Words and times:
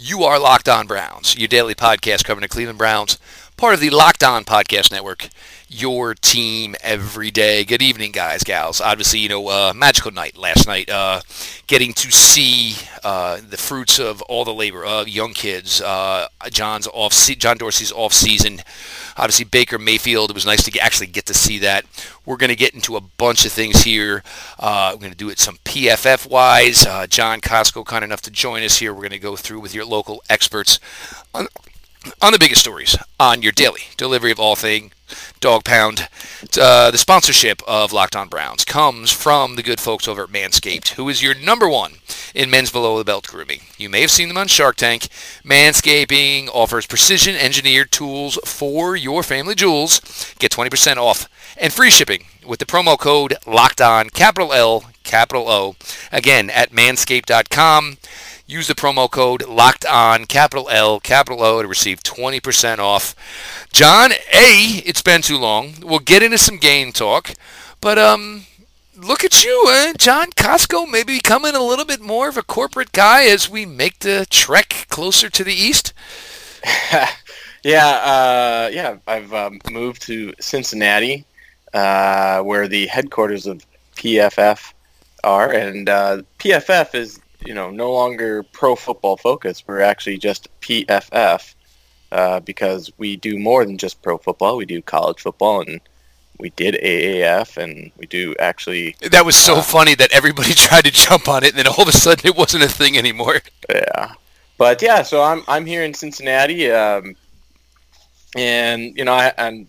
You 0.00 0.22
are 0.22 0.38
Locked 0.38 0.68
On 0.68 0.86
Browns, 0.86 1.36
your 1.36 1.48
daily 1.48 1.74
podcast 1.74 2.22
covering 2.22 2.42
the 2.42 2.48
Cleveland 2.48 2.78
Browns, 2.78 3.18
part 3.58 3.74
of 3.74 3.80
the 3.80 3.90
Locked 3.90 4.22
On 4.22 4.44
Podcast 4.44 4.92
Network, 4.92 5.30
your 5.68 6.14
team 6.14 6.76
every 6.80 7.32
day. 7.32 7.64
Good 7.64 7.82
evening, 7.82 8.12
guys, 8.12 8.44
gals. 8.44 8.80
Obviously, 8.80 9.18
you 9.18 9.28
know, 9.28 9.48
uh, 9.48 9.72
magical 9.74 10.12
night 10.12 10.36
last 10.36 10.68
night. 10.68 10.88
Uh, 10.88 11.22
getting 11.66 11.92
to 11.94 12.12
see 12.12 12.76
uh, 13.02 13.40
the 13.46 13.56
fruits 13.56 13.98
of 13.98 14.22
all 14.22 14.44
the 14.44 14.54
labor, 14.54 14.86
uh, 14.86 15.04
young 15.04 15.32
kids, 15.32 15.80
uh, 15.80 16.28
John's 16.50 16.86
off, 16.94 17.12
John 17.12 17.56
Dorsey's 17.56 17.90
off 17.90 18.12
season. 18.12 18.60
Obviously, 19.16 19.44
Baker 19.44 19.76
Mayfield. 19.76 20.30
It 20.30 20.34
was 20.34 20.46
nice 20.46 20.62
to 20.62 20.70
get, 20.70 20.84
actually 20.84 21.08
get 21.08 21.26
to 21.26 21.34
see 21.34 21.58
that. 21.58 21.84
We're 22.24 22.36
going 22.36 22.50
to 22.50 22.56
get 22.56 22.74
into 22.74 22.94
a 22.94 23.00
bunch 23.00 23.44
of 23.44 23.50
things 23.50 23.82
here. 23.82 24.22
Uh, 24.60 24.92
we're 24.94 25.00
going 25.00 25.10
to 25.10 25.18
do 25.18 25.30
it 25.30 25.40
some 25.40 25.56
PFF 25.64 26.30
wise. 26.30 26.86
John 27.08 27.40
Kosko, 27.40 27.84
kind 27.84 28.04
enough 28.04 28.22
to 28.22 28.30
join 28.30 28.62
us 28.62 28.78
here. 28.78 28.94
We're 28.94 29.00
going 29.00 29.10
to 29.10 29.18
go 29.18 29.34
through 29.34 29.58
with 29.58 29.74
your 29.74 29.84
local 29.84 30.22
experts 30.30 30.78
on, 31.34 31.48
on 32.22 32.32
the 32.32 32.38
biggest 32.38 32.60
stories 32.60 32.96
on 33.18 33.42
your 33.42 33.52
daily 33.52 33.82
delivery 33.96 34.30
of 34.30 34.40
all 34.40 34.56
things 34.56 34.92
Dog 35.40 35.64
Pound. 35.64 36.08
Uh, 36.60 36.90
the 36.90 36.98
sponsorship 36.98 37.62
of 37.66 37.92
Locked 37.92 38.16
On 38.16 38.28
Browns 38.28 38.64
comes 38.64 39.10
from 39.10 39.56
the 39.56 39.62
good 39.62 39.80
folks 39.80 40.08
over 40.08 40.24
at 40.24 40.30
Manscaped, 40.30 40.90
who 40.90 41.08
is 41.08 41.22
your 41.22 41.34
number 41.34 41.68
one 41.68 41.94
in 42.34 42.50
men's 42.50 42.70
below 42.70 42.98
the 42.98 43.04
belt 43.04 43.26
grooming. 43.26 43.60
You 43.76 43.88
may 43.88 44.00
have 44.02 44.10
seen 44.10 44.28
them 44.28 44.36
on 44.36 44.48
Shark 44.48 44.76
Tank. 44.76 45.08
Manscaping 45.44 46.48
offers 46.52 46.86
precision 46.86 47.36
engineered 47.36 47.90
tools 47.90 48.38
for 48.44 48.96
your 48.96 49.22
family 49.22 49.54
jewels. 49.54 50.00
Get 50.38 50.52
20% 50.52 50.96
off 50.96 51.28
and 51.56 51.72
free 51.72 51.90
shipping 51.90 52.24
with 52.46 52.58
the 52.58 52.66
promo 52.66 52.98
code 52.98 53.34
Locked 53.46 53.80
On, 53.80 54.10
capital 54.10 54.52
L, 54.52 54.84
capital 55.04 55.48
O. 55.48 55.76
Again, 56.12 56.50
at 56.50 56.70
manscaped.com. 56.70 57.96
Use 58.50 58.66
the 58.66 58.74
promo 58.74 59.10
code 59.10 59.46
locked 59.46 59.84
on, 59.84 60.24
capital 60.24 60.70
L, 60.70 61.00
capital 61.00 61.42
O, 61.42 61.60
to 61.60 61.68
receive 61.68 62.02
20% 62.02 62.78
off. 62.78 63.14
John, 63.74 64.12
A, 64.32 64.82
it's 64.86 65.02
been 65.02 65.20
too 65.20 65.36
long. 65.36 65.74
We'll 65.82 65.98
get 65.98 66.22
into 66.22 66.38
some 66.38 66.56
game 66.56 66.90
talk. 66.92 67.34
But 67.82 67.98
um, 67.98 68.46
look 68.96 69.22
at 69.22 69.44
you, 69.44 69.66
eh? 69.70 69.92
John 69.98 70.30
Kosko 70.30 70.90
maybe 70.90 71.16
becoming 71.18 71.54
a 71.54 71.62
little 71.62 71.84
bit 71.84 72.00
more 72.00 72.30
of 72.30 72.38
a 72.38 72.42
corporate 72.42 72.92
guy 72.92 73.24
as 73.24 73.50
we 73.50 73.66
make 73.66 73.98
the 73.98 74.26
trek 74.30 74.86
closer 74.88 75.28
to 75.28 75.44
the 75.44 75.52
east. 75.52 75.92
yeah, 77.62 77.84
uh, 78.02 78.70
yeah. 78.72 78.96
I've 79.06 79.34
um, 79.34 79.60
moved 79.70 80.00
to 80.06 80.32
Cincinnati, 80.40 81.26
uh, 81.74 82.40
where 82.40 82.66
the 82.66 82.86
headquarters 82.86 83.46
of 83.46 83.62
PFF 83.96 84.72
are, 85.22 85.52
and 85.52 85.86
uh, 85.90 86.22
PFF 86.38 86.94
is 86.94 87.20
you 87.44 87.54
know 87.54 87.70
no 87.70 87.92
longer 87.92 88.42
pro 88.42 88.76
football 88.76 89.16
focus. 89.16 89.64
We're 89.66 89.80
actually 89.80 90.18
just 90.18 90.48
PFF 90.60 91.54
uh, 92.12 92.40
because 92.40 92.90
we 92.98 93.16
do 93.16 93.38
more 93.38 93.64
than 93.64 93.78
just 93.78 94.02
pro 94.02 94.18
football. 94.18 94.56
We 94.56 94.66
do 94.66 94.82
college 94.82 95.20
football 95.20 95.60
and 95.60 95.80
we 96.38 96.50
did 96.50 96.74
AAF 96.76 97.56
and 97.56 97.90
we 97.96 98.06
do 98.06 98.34
actually. 98.38 98.96
That 99.10 99.24
was 99.24 99.36
so 99.36 99.56
uh, 99.56 99.62
funny 99.62 99.94
that 99.96 100.12
everybody 100.12 100.54
tried 100.54 100.84
to 100.84 100.90
jump 100.90 101.28
on 101.28 101.44
it, 101.44 101.50
and 101.50 101.58
then 101.58 101.66
all 101.66 101.82
of 101.82 101.88
a 101.88 101.92
sudden 101.92 102.26
it 102.26 102.36
wasn't 102.36 102.64
a 102.64 102.68
thing 102.68 102.96
anymore. 102.96 103.40
Yeah, 103.68 104.14
but 104.56 104.82
yeah, 104.82 105.02
so 105.02 105.22
I'm 105.22 105.42
I'm 105.48 105.66
here 105.66 105.82
in 105.82 105.94
Cincinnati, 105.94 106.70
um, 106.70 107.16
and 108.36 108.96
you 108.96 109.04
know 109.04 109.14
I, 109.14 109.32
I'm 109.36 109.68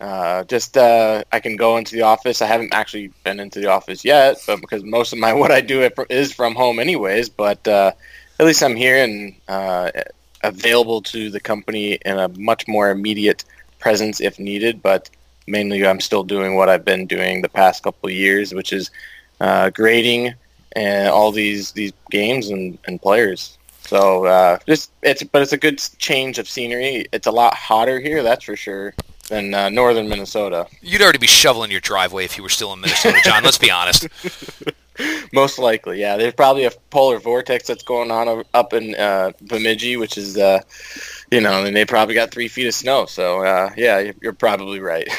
uh, 0.00 0.44
just 0.44 0.76
uh, 0.76 1.24
I 1.32 1.40
can 1.40 1.56
go 1.56 1.76
into 1.76 1.96
the 1.96 2.02
office. 2.02 2.40
I 2.40 2.46
haven't 2.46 2.72
actually 2.72 3.08
been 3.24 3.40
into 3.40 3.60
the 3.60 3.68
office 3.68 4.04
yet, 4.04 4.36
but 4.46 4.60
because 4.60 4.84
most 4.84 5.12
of 5.12 5.18
my 5.18 5.32
what 5.42 5.50
I 5.50 5.60
do 5.60 5.88
is 6.08 6.32
from 6.32 6.54
home 6.54 6.78
anyways. 6.78 7.28
But 7.28 7.66
uh, 7.66 7.92
at 8.38 8.46
least 8.46 8.62
I'm 8.62 8.76
here 8.76 9.02
and 9.02 9.34
uh, 9.48 9.90
available 10.42 11.02
to 11.02 11.30
the 11.30 11.40
company 11.40 11.94
in 12.04 12.18
a 12.18 12.28
much 12.28 12.68
more 12.68 12.90
immediate 12.90 13.44
presence 13.80 14.20
if 14.20 14.38
needed. 14.38 14.82
But 14.82 15.10
mainly, 15.46 15.84
I'm 15.86 16.00
still 16.00 16.22
doing 16.22 16.54
what 16.54 16.68
I've 16.68 16.84
been 16.84 17.06
doing 17.06 17.42
the 17.42 17.48
past 17.48 17.82
couple 17.82 18.08
years, 18.10 18.54
which 18.54 18.72
is 18.72 18.90
uh, 19.40 19.70
grading 19.70 20.34
and 20.72 21.08
all 21.08 21.32
these 21.32 21.72
these 21.72 21.92
games 22.10 22.50
and, 22.50 22.78
and 22.86 23.02
players. 23.02 23.58
So 23.80 24.58
just 24.68 24.92
it's 25.02 25.24
but 25.24 25.42
it's 25.42 25.52
a 25.52 25.56
good 25.56 25.82
change 25.98 26.38
of 26.38 26.48
scenery. 26.48 27.06
It's 27.10 27.26
a 27.26 27.32
lot 27.32 27.54
hotter 27.54 27.98
here, 27.98 28.22
that's 28.22 28.44
for 28.44 28.54
sure 28.54 28.94
than 29.28 29.54
uh, 29.54 29.68
northern 29.68 30.08
Minnesota. 30.08 30.66
You'd 30.80 31.02
already 31.02 31.18
be 31.18 31.26
shoveling 31.26 31.70
your 31.70 31.80
driveway 31.80 32.24
if 32.24 32.36
you 32.36 32.42
were 32.42 32.48
still 32.48 32.72
in 32.72 32.80
Minnesota, 32.80 33.20
John. 33.24 33.42
let's 33.44 33.58
be 33.58 33.70
honest. 33.70 34.08
Most 35.32 35.58
likely, 35.58 36.00
yeah. 36.00 36.16
There's 36.16 36.34
probably 36.34 36.64
a 36.64 36.70
polar 36.90 37.18
vortex 37.18 37.66
that's 37.66 37.82
going 37.82 38.10
on 38.10 38.44
up 38.54 38.72
in 38.72 38.94
uh, 38.94 39.32
Bemidji, 39.42 39.96
which 39.96 40.18
is, 40.18 40.36
uh, 40.36 40.60
you 41.30 41.40
know, 41.40 41.64
and 41.64 41.76
they 41.76 41.84
probably 41.84 42.14
got 42.14 42.30
three 42.30 42.48
feet 42.48 42.66
of 42.66 42.74
snow. 42.74 43.06
So, 43.06 43.44
uh, 43.44 43.70
yeah, 43.76 44.12
you're 44.20 44.32
probably 44.32 44.80
right. 44.80 45.08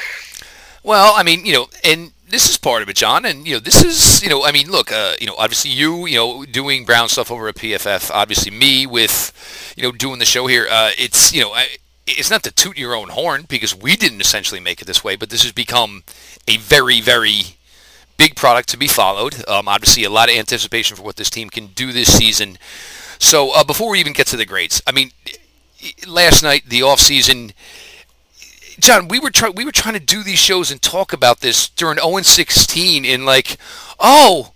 Well, 0.82 1.14
I 1.14 1.24
mean, 1.24 1.46
you 1.46 1.52
know, 1.52 1.68
and 1.84 2.14
this 2.30 2.50
is 2.50 2.58
part 2.58 2.82
of 2.82 2.88
it, 2.88 2.96
John. 2.96 3.26
And 3.26 3.46
you 3.46 3.56
know, 3.56 3.60
this 3.60 3.84
is, 3.84 4.24
you 4.24 4.30
know, 4.30 4.46
I 4.46 4.54
mean, 4.54 4.72
look, 4.72 4.94
uh, 4.94 5.16
you 5.20 5.28
know, 5.28 5.36
obviously 5.38 5.72
you, 5.72 6.08
you 6.08 6.16
know, 6.16 6.46
doing 6.46 6.86
Brown 6.86 7.10
stuff 7.10 7.30
over 7.30 7.50
at 7.50 7.56
PFF. 7.56 8.10
Obviously 8.12 8.50
me 8.50 8.88
with, 8.88 9.74
you 9.76 9.84
know, 9.84 9.92
doing 9.92 10.20
the 10.20 10.26
show 10.26 10.48
here. 10.48 10.68
Uh, 10.72 10.92
it's, 10.98 11.34
you 11.34 11.42
know, 11.42 11.52
I, 11.52 11.68
it's 12.18 12.30
not 12.30 12.44
to 12.44 12.52
toot 12.52 12.78
your 12.78 12.96
own 12.96 13.10
horn 13.10 13.46
because 13.48 13.76
we 13.76 13.96
didn't 13.96 14.22
essentially 14.22 14.60
make 14.60 14.82
it 14.82 14.86
this 14.86 15.04
way, 15.04 15.16
but 15.16 15.30
this 15.30 15.44
has 15.44 15.52
become 15.52 16.04
a 16.48 16.58
very, 16.58 17.02
very 17.02 17.58
big 18.18 18.36
product 18.36 18.70
to 18.70 18.78
be 18.78 18.88
followed. 18.88 19.48
Um, 19.48 19.68
obviously, 19.68 20.04
a 20.04 20.10
lot 20.10 20.30
of 20.30 20.36
anticipation 20.36 20.98
for 20.98 21.04
what 21.04 21.16
this 21.16 21.30
team 21.30 21.50
can 21.50 21.68
do 21.68 21.92
this 21.92 22.12
season. 22.12 22.58
So 23.18 23.54
uh, 23.56 23.64
before 23.64 23.92
we 23.92 24.00
even 24.00 24.14
get 24.14 24.28
to 24.28 24.38
the 24.38 24.46
grades, 24.46 24.82
I 24.88 24.92
mean, 24.92 25.12
last 26.08 26.44
night 26.44 26.64
the 26.68 26.84
off 26.84 27.00
season. 27.00 27.54
John, 28.80 29.10
we 29.10 29.20
were 29.20 29.32
trying 29.32 29.56
we 29.56 29.66
were 29.66 29.74
trying 29.74 29.96
to 29.96 30.00
do 30.00 30.24
these 30.24 30.40
shows 30.40 30.72
and 30.72 30.82
talk 30.82 31.12
about 31.12 31.42
this 31.42 31.68
during 31.68 31.98
0 31.98 32.22
16 32.22 33.04
in 33.04 33.26
like, 33.26 33.58
oh, 34.00 34.54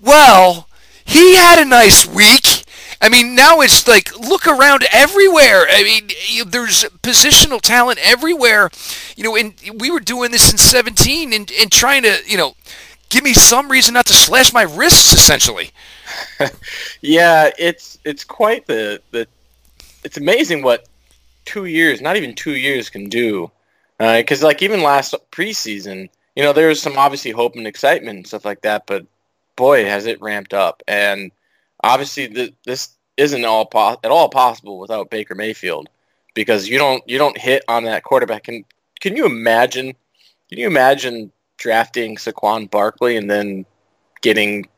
well, 0.00 0.68
he 1.04 1.36
had 1.36 1.58
a 1.58 1.64
nice 1.64 2.06
week. 2.06 2.55
I 3.00 3.08
mean, 3.08 3.34
now 3.34 3.60
it's 3.60 3.86
like 3.86 4.16
look 4.18 4.46
around 4.46 4.86
everywhere. 4.92 5.66
I 5.68 5.82
mean, 5.82 6.10
there's 6.46 6.84
positional 7.02 7.60
talent 7.60 7.98
everywhere. 8.02 8.70
You 9.16 9.24
know, 9.24 9.36
and 9.36 9.54
we 9.78 9.90
were 9.90 10.00
doing 10.00 10.30
this 10.30 10.50
in 10.50 10.58
17 10.58 11.32
and, 11.32 11.50
and 11.60 11.70
trying 11.70 12.02
to, 12.02 12.18
you 12.26 12.36
know, 12.36 12.54
give 13.08 13.22
me 13.22 13.34
some 13.34 13.70
reason 13.70 13.94
not 13.94 14.06
to 14.06 14.14
slash 14.14 14.52
my 14.52 14.62
wrists, 14.62 15.12
essentially. 15.12 15.70
yeah, 17.00 17.50
it's 17.58 17.98
it's 18.04 18.24
quite 18.24 18.66
the 18.66 19.00
the. 19.10 19.26
It's 20.04 20.16
amazing 20.16 20.62
what 20.62 20.86
two 21.44 21.64
years, 21.64 22.00
not 22.00 22.16
even 22.16 22.34
two 22.34 22.54
years, 22.56 22.90
can 22.90 23.08
do. 23.08 23.50
Because 23.98 24.42
uh, 24.42 24.46
like 24.46 24.62
even 24.62 24.82
last 24.82 25.14
preseason, 25.32 26.10
you 26.34 26.42
know, 26.42 26.52
there 26.52 26.68
was 26.68 26.82
some 26.82 26.98
obviously 26.98 27.30
hope 27.30 27.56
and 27.56 27.66
excitement 27.66 28.16
and 28.18 28.26
stuff 28.26 28.44
like 28.44 28.60
that, 28.60 28.86
but 28.86 29.06
boy, 29.56 29.84
has 29.86 30.04
it 30.04 30.20
ramped 30.20 30.52
up 30.52 30.82
and 30.86 31.32
obviously 31.86 32.54
this 32.64 32.90
isn't 33.16 33.44
all 33.44 33.66
po- 33.66 33.98
at 34.02 34.10
all 34.10 34.28
possible 34.28 34.78
without 34.78 35.10
Baker 35.10 35.34
Mayfield 35.34 35.88
because 36.34 36.68
you 36.68 36.78
don't 36.78 37.02
you 37.08 37.18
don't 37.18 37.38
hit 37.38 37.64
on 37.68 37.84
that 37.84 38.04
quarterback. 38.04 38.44
Can 38.44 38.64
can 39.00 39.16
you 39.16 39.26
imagine? 39.26 39.94
Can 40.48 40.58
you 40.58 40.66
imagine 40.66 41.32
drafting 41.56 42.16
Saquon 42.16 42.70
Barkley 42.70 43.16
and 43.16 43.28
then 43.28 43.66
getting 44.22 44.68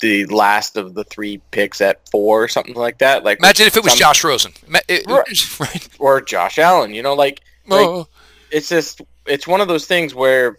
the 0.00 0.24
last 0.26 0.76
of 0.76 0.94
the 0.94 1.04
three 1.04 1.42
picks 1.50 1.80
at 1.80 2.08
four 2.08 2.42
or 2.44 2.48
something 2.48 2.74
like 2.74 2.98
that? 2.98 3.24
Like 3.24 3.38
imagine 3.38 3.66
if 3.66 3.76
it 3.76 3.82
was 3.82 3.92
some, 3.92 3.98
Josh 3.98 4.24
Rosen, 4.24 4.52
it, 4.88 5.06
right. 5.60 5.88
or 5.98 6.20
Josh 6.20 6.58
Allen. 6.58 6.94
You 6.94 7.02
know, 7.02 7.14
like, 7.14 7.40
like 7.66 7.86
oh. 7.86 8.08
it's 8.50 8.68
just 8.68 9.02
it's 9.26 9.46
one 9.46 9.60
of 9.60 9.68
those 9.68 9.86
things 9.86 10.14
where 10.14 10.56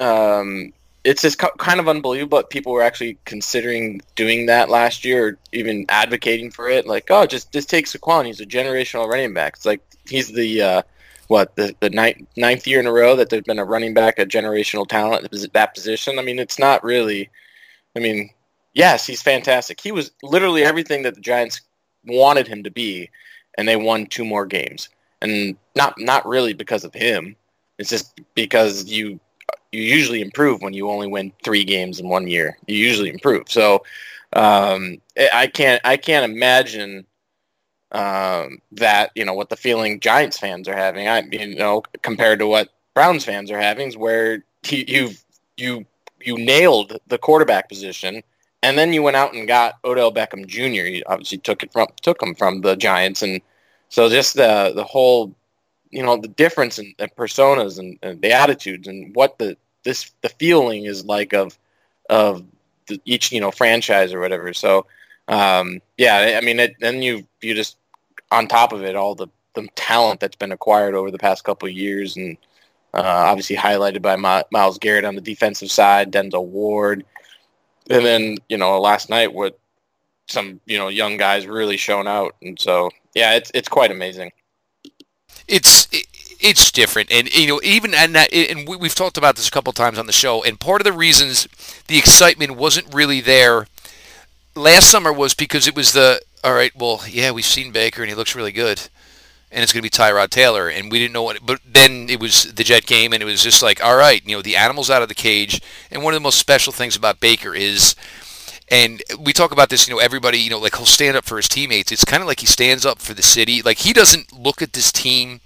um, 0.00 0.72
it's 1.04 1.20
just 1.20 1.38
kind 1.38 1.80
of 1.80 1.88
unbelievable 1.88 2.38
that 2.38 2.48
people 2.48 2.72
were 2.72 2.82
actually 2.82 3.18
considering 3.26 4.00
doing 4.16 4.46
that 4.46 4.70
last 4.70 5.04
year 5.04 5.28
or 5.28 5.38
even 5.52 5.84
advocating 5.90 6.50
for 6.50 6.68
it. 6.68 6.86
Like, 6.86 7.10
oh, 7.10 7.26
just 7.26 7.52
just 7.52 7.68
take 7.68 7.86
Saquon. 7.86 8.26
He's 8.26 8.40
a 8.40 8.46
generational 8.46 9.08
running 9.08 9.34
back. 9.34 9.54
It's 9.56 9.66
like 9.66 9.82
he's 10.08 10.32
the 10.32 10.62
uh, 10.62 10.82
what 11.28 11.56
the 11.56 11.74
the 11.80 11.90
ninth, 11.90 12.26
ninth 12.36 12.66
year 12.66 12.80
in 12.80 12.86
a 12.86 12.92
row 12.92 13.16
that 13.16 13.28
there's 13.28 13.42
been 13.42 13.58
a 13.58 13.64
running 13.64 13.92
back, 13.92 14.18
a 14.18 14.24
generational 14.24 14.86
talent 14.86 15.24
at 15.24 15.52
that 15.52 15.74
position. 15.74 16.18
I 16.18 16.22
mean, 16.22 16.38
it's 16.38 16.58
not 16.58 16.82
really. 16.82 17.30
I 17.94 18.00
mean, 18.00 18.30
yes, 18.72 19.06
he's 19.06 19.22
fantastic. 19.22 19.80
He 19.80 19.92
was 19.92 20.10
literally 20.22 20.64
everything 20.64 21.02
that 21.02 21.14
the 21.14 21.20
Giants 21.20 21.60
wanted 22.06 22.48
him 22.48 22.62
to 22.62 22.70
be, 22.70 23.10
and 23.58 23.68
they 23.68 23.76
won 23.76 24.06
two 24.06 24.24
more 24.24 24.46
games. 24.46 24.88
And 25.20 25.56
not 25.76 25.94
not 25.98 26.26
really 26.26 26.54
because 26.54 26.84
of 26.84 26.94
him. 26.94 27.36
It's 27.78 27.90
just 27.90 28.20
because 28.34 28.84
you 28.86 29.20
you 29.74 29.82
usually 29.82 30.20
improve 30.20 30.62
when 30.62 30.74
you 30.74 30.88
only 30.88 31.06
win 31.06 31.32
three 31.42 31.64
games 31.64 32.00
in 32.00 32.08
one 32.08 32.28
year. 32.28 32.56
You 32.66 32.76
usually 32.76 33.10
improve. 33.10 33.50
So 33.50 33.84
um, 34.32 34.98
I 35.32 35.46
can't 35.46 35.80
I 35.84 35.96
can't 35.96 36.30
imagine 36.30 37.06
um, 37.92 38.58
that 38.72 39.10
you 39.14 39.24
know 39.24 39.34
what 39.34 39.50
the 39.50 39.56
feeling 39.56 40.00
Giants 40.00 40.38
fans 40.38 40.68
are 40.68 40.76
having. 40.76 41.08
I 41.08 41.22
you 41.30 41.54
know 41.56 41.82
compared 42.02 42.38
to 42.40 42.46
what 42.46 42.70
Browns 42.94 43.24
fans 43.24 43.50
are 43.50 43.60
having 43.60 43.88
is 43.88 43.96
where 43.96 44.44
you 44.68 45.10
you 45.56 45.84
you 46.20 46.38
nailed 46.38 46.98
the 47.06 47.18
quarterback 47.18 47.68
position 47.68 48.22
and 48.64 48.78
then 48.78 48.94
you 48.94 49.02
went 49.02 49.16
out 49.16 49.34
and 49.34 49.46
got 49.46 49.74
Odell 49.84 50.10
Beckham 50.10 50.46
Jr. 50.46 50.86
You 50.88 51.02
obviously 51.06 51.38
took 51.38 51.62
it 51.62 51.70
from 51.70 51.86
took 52.00 52.20
him 52.22 52.34
from 52.34 52.62
the 52.62 52.74
Giants, 52.74 53.22
and 53.22 53.42
so 53.90 54.08
just 54.08 54.34
the 54.34 54.72
the 54.74 54.84
whole, 54.84 55.34
you 55.90 56.02
know, 56.02 56.16
the 56.16 56.28
difference 56.28 56.78
in, 56.78 56.94
in 56.98 57.08
personas 57.10 57.78
and, 57.78 57.98
and, 58.02 58.22
the 58.22 58.32
attitudes 58.32 58.88
and 58.88 59.14
what 59.14 59.38
the 59.38 59.56
this 59.84 60.10
the 60.22 60.28
feeling 60.28 60.84
is 60.84 61.04
like 61.04 61.32
of 61.32 61.58
of 62.10 62.44
the, 62.86 63.00
each 63.04 63.32
you 63.32 63.40
know 63.40 63.50
franchise 63.50 64.12
or 64.12 64.20
whatever. 64.20 64.52
So 64.52 64.86
um, 65.28 65.80
yeah, 65.96 66.38
I 66.40 66.44
mean, 66.44 66.60
it, 66.60 66.76
then 66.80 67.02
you 67.02 67.26
you 67.40 67.54
just 67.54 67.76
on 68.30 68.48
top 68.48 68.72
of 68.72 68.82
it 68.82 68.96
all 68.96 69.14
the 69.14 69.28
the 69.54 69.68
talent 69.76 70.20
that's 70.20 70.36
been 70.36 70.52
acquired 70.52 70.94
over 70.94 71.10
the 71.10 71.18
past 71.18 71.44
couple 71.44 71.68
of 71.68 71.74
years, 71.74 72.16
and 72.16 72.36
uh, 72.92 73.02
obviously 73.02 73.56
highlighted 73.56 74.02
by 74.02 74.16
My, 74.16 74.44
Myles 74.50 74.78
Garrett 74.78 75.04
on 75.04 75.14
the 75.14 75.20
defensive 75.20 75.70
side, 75.70 76.12
Denzel 76.12 76.46
Ward, 76.46 77.04
and 77.88 78.04
then 78.04 78.36
you 78.48 78.58
know 78.58 78.80
last 78.80 79.08
night 79.08 79.32
with 79.32 79.54
some 80.26 80.60
you 80.66 80.78
know 80.78 80.88
young 80.88 81.16
guys 81.16 81.46
really 81.46 81.76
showing 81.76 82.08
out, 82.08 82.36
and 82.42 82.58
so 82.60 82.90
yeah, 83.14 83.34
it's 83.34 83.50
it's 83.54 83.68
quite 83.68 83.90
amazing. 83.90 84.32
It's 85.48 85.88
it's 86.44 86.70
different, 86.70 87.10
and 87.10 87.34
you 87.34 87.48
know 87.48 87.60
even 87.64 87.94
and 87.94 88.14
that 88.14 88.32
and 88.32 88.68
we've 88.68 88.94
talked 88.94 89.16
about 89.16 89.36
this 89.36 89.48
a 89.48 89.50
couple 89.50 89.72
times 89.72 89.98
on 89.98 90.06
the 90.06 90.12
show, 90.12 90.44
and 90.44 90.60
part 90.60 90.80
of 90.80 90.84
the 90.84 90.92
reasons 90.92 91.48
the 91.88 91.98
excitement 91.98 92.52
wasn't 92.56 92.92
really 92.94 93.20
there 93.20 93.66
last 94.54 94.90
summer 94.90 95.12
was 95.12 95.34
because 95.34 95.66
it 95.66 95.74
was 95.74 95.92
the 95.92 96.20
all 96.42 96.54
right. 96.54 96.72
Well, 96.76 97.02
yeah, 97.08 97.30
we've 97.30 97.44
seen 97.44 97.72
Baker 97.72 98.02
and 98.02 98.10
he 98.10 98.14
looks 98.14 98.34
really 98.34 98.52
good, 98.52 98.88
and 99.50 99.62
it's 99.62 99.72
going 99.72 99.82
to 99.82 99.86
be 99.86 99.90
Tyrod 99.90 100.30
Taylor, 100.30 100.68
and 100.68 100.90
we 100.90 100.98
didn't 100.98 101.14
know 101.14 101.22
what. 101.22 101.38
But 101.44 101.60
then 101.64 102.08
it 102.08 102.20
was 102.20 102.52
the 102.54 102.64
Jet 102.64 102.86
game, 102.86 103.12
and 103.12 103.22
it 103.22 103.26
was 103.26 103.42
just 103.42 103.62
like, 103.62 103.82
all 103.82 103.96
right, 103.96 104.22
you 104.26 104.36
know, 104.36 104.42
the 104.42 104.56
animal's 104.56 104.90
out 104.90 105.02
of 105.02 105.08
the 105.08 105.14
cage. 105.14 105.60
And 105.90 106.02
one 106.02 106.14
of 106.14 106.20
the 106.20 106.24
most 106.24 106.38
special 106.38 106.72
things 106.72 106.96
about 106.96 107.20
Baker 107.20 107.54
is. 107.54 107.94
And 108.70 109.02
we 109.20 109.34
talk 109.34 109.52
about 109.52 109.68
this, 109.68 109.86
you 109.86 109.94
know, 109.94 110.00
everybody, 110.00 110.38
you 110.38 110.48
know, 110.48 110.58
like 110.58 110.76
he'll 110.76 110.86
stand 110.86 111.18
up 111.18 111.26
for 111.26 111.36
his 111.36 111.50
teammates. 111.50 111.92
It's 111.92 112.04
kind 112.04 112.22
of 112.22 112.26
like 112.26 112.40
he 112.40 112.46
stands 112.46 112.86
up 112.86 112.98
for 112.98 113.12
the 113.12 113.22
city. 113.22 113.60
Like 113.60 113.76
he 113.76 113.92
doesn't 113.92 114.32
look 114.32 114.62
at 114.62 114.72
this 114.72 114.90
team 114.90 115.42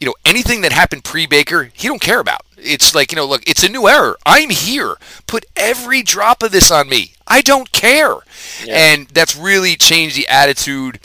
you 0.00 0.06
know, 0.06 0.14
anything 0.24 0.60
that 0.62 0.72
happened 0.72 1.04
pre-Baker, 1.04 1.70
he 1.74 1.88
don't 1.88 2.00
care 2.00 2.20
about. 2.20 2.42
It's 2.56 2.94
like, 2.94 3.12
you 3.12 3.16
know, 3.16 3.26
look, 3.26 3.48
it's 3.48 3.62
a 3.62 3.68
new 3.68 3.88
era. 3.88 4.16
I'm 4.26 4.50
here. 4.50 4.96
Put 5.26 5.46
every 5.56 6.02
drop 6.02 6.42
of 6.42 6.52
this 6.52 6.70
on 6.70 6.88
me. 6.88 7.12
I 7.26 7.40
don't 7.40 7.70
care. 7.72 8.16
Yeah. 8.64 8.76
And 8.76 9.08
that's 9.08 9.36
really 9.36 9.76
changed 9.76 10.16
the 10.16 10.28
attitude 10.28 11.00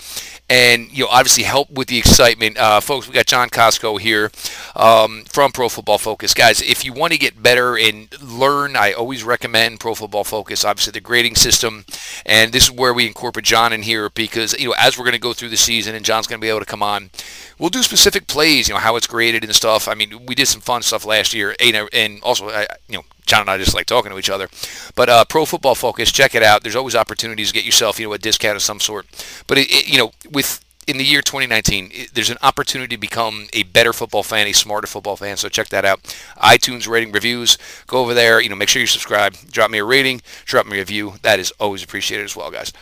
and 0.49 0.95
you 0.95 1.03
know 1.03 1.09
obviously 1.09 1.43
help 1.43 1.69
with 1.71 1.87
the 1.87 1.97
excitement. 1.97 2.57
Uh, 2.57 2.79
folks, 2.79 3.07
we 3.07 3.13
got 3.13 3.25
John 3.25 3.49
Kosko 3.49 3.99
here 3.99 4.31
um, 4.75 5.23
from 5.25 5.51
Pro 5.51 5.69
Football 5.69 5.97
Focus. 5.97 6.33
Guys, 6.33 6.61
if 6.61 6.83
you 6.85 6.93
want 6.93 7.13
to 7.13 7.19
get 7.19 7.41
better 7.41 7.77
and 7.77 8.07
learn, 8.21 8.75
I 8.75 8.93
always 8.93 9.23
recommend 9.23 9.79
Pro 9.79 9.95
Football 9.95 10.23
Focus. 10.23 10.65
Obviously, 10.65 10.91
the 10.91 10.99
grading 10.99 11.35
system, 11.35 11.85
and 12.25 12.51
this 12.51 12.65
is 12.65 12.71
where 12.71 12.93
we 12.93 13.07
incorporate 13.07 13.45
John 13.45 13.73
in 13.73 13.83
here 13.83 14.09
because 14.09 14.53
you 14.59 14.69
know 14.69 14.75
as 14.77 14.97
we're 14.97 15.05
going 15.05 15.13
to 15.13 15.19
go 15.19 15.33
through 15.33 15.49
the 15.49 15.57
season, 15.57 15.95
and 15.95 16.05
John's 16.05 16.27
going 16.27 16.39
to 16.39 16.45
be 16.45 16.49
able 16.49 16.59
to 16.59 16.65
come 16.65 16.83
on. 16.83 17.09
We'll 17.59 17.69
do 17.69 17.83
specific 17.83 18.27
plays, 18.27 18.67
you 18.67 18.73
know 18.73 18.79
how 18.79 18.95
it's 18.95 19.07
graded 19.07 19.43
and 19.43 19.55
stuff. 19.55 19.87
I 19.87 19.93
mean, 19.93 20.25
we 20.25 20.35
did 20.35 20.47
some 20.47 20.61
fun 20.61 20.81
stuff 20.81 21.05
last 21.05 21.33
year, 21.33 21.55
and 21.59 22.21
also, 22.23 22.49
you 22.87 22.97
know, 22.97 23.03
John 23.25 23.41
and 23.41 23.49
I 23.49 23.57
just 23.57 23.73
like 23.73 23.85
talking 23.85 24.11
to 24.11 24.17
each 24.17 24.29
other. 24.29 24.49
But 24.95 25.09
uh, 25.09 25.25
Pro 25.25 25.45
Football 25.45 25.75
Focus, 25.75 26.11
check 26.11 26.35
it 26.35 26.43
out. 26.43 26.63
There's 26.63 26.75
always 26.75 26.95
opportunities 26.95 27.49
to 27.49 27.53
get 27.53 27.65
yourself, 27.65 27.99
you 27.99 28.07
know, 28.07 28.13
a 28.13 28.17
discount 28.17 28.55
of 28.55 28.61
some 28.61 28.79
sort. 28.79 29.05
But 29.47 29.57
it, 29.57 29.71
it, 29.71 29.87
you 29.87 29.97
know, 29.97 30.11
with 30.31 30.63
in 30.87 30.97
the 30.97 31.03
year 31.03 31.21
2019, 31.21 31.91
it, 31.93 32.13
there's 32.13 32.29
an 32.29 32.37
opportunity 32.41 32.95
to 32.95 32.99
become 32.99 33.47
a 33.53 33.63
better 33.63 33.93
football 33.93 34.23
fan, 34.23 34.47
a 34.47 34.53
smarter 34.53 34.87
football 34.87 35.15
fan. 35.15 35.37
So 35.37 35.49
check 35.49 35.69
that 35.69 35.85
out. 35.85 36.03
iTunes 36.37 36.87
rating 36.87 37.11
reviews. 37.11 37.57
Go 37.87 37.99
over 37.99 38.13
there. 38.13 38.41
You 38.41 38.49
know, 38.49 38.55
make 38.55 38.69
sure 38.69 38.81
you 38.81 38.87
subscribe. 38.87 39.35
Drop 39.49 39.71
me 39.71 39.77
a 39.77 39.85
rating. 39.85 40.21
Drop 40.45 40.65
me 40.65 40.77
a 40.77 40.81
review. 40.81 41.13
That 41.21 41.39
is 41.39 41.51
always 41.59 41.83
appreciated 41.83 42.25
as 42.25 42.35
well, 42.35 42.51
guys. 42.51 42.73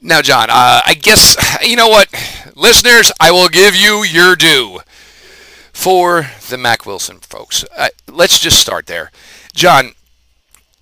Now, 0.00 0.22
John, 0.22 0.48
uh, 0.48 0.80
I 0.86 0.94
guess 0.94 1.36
you 1.66 1.76
know 1.76 1.88
what, 1.88 2.08
listeners. 2.54 3.10
I 3.20 3.32
will 3.32 3.48
give 3.48 3.74
you 3.74 4.04
your 4.04 4.36
due 4.36 4.80
for 5.72 6.26
the 6.48 6.58
Mack 6.58 6.86
Wilson 6.86 7.18
folks. 7.18 7.64
Uh, 7.76 7.88
let's 8.06 8.38
just 8.38 8.60
start 8.60 8.86
there. 8.86 9.10
John, 9.54 9.92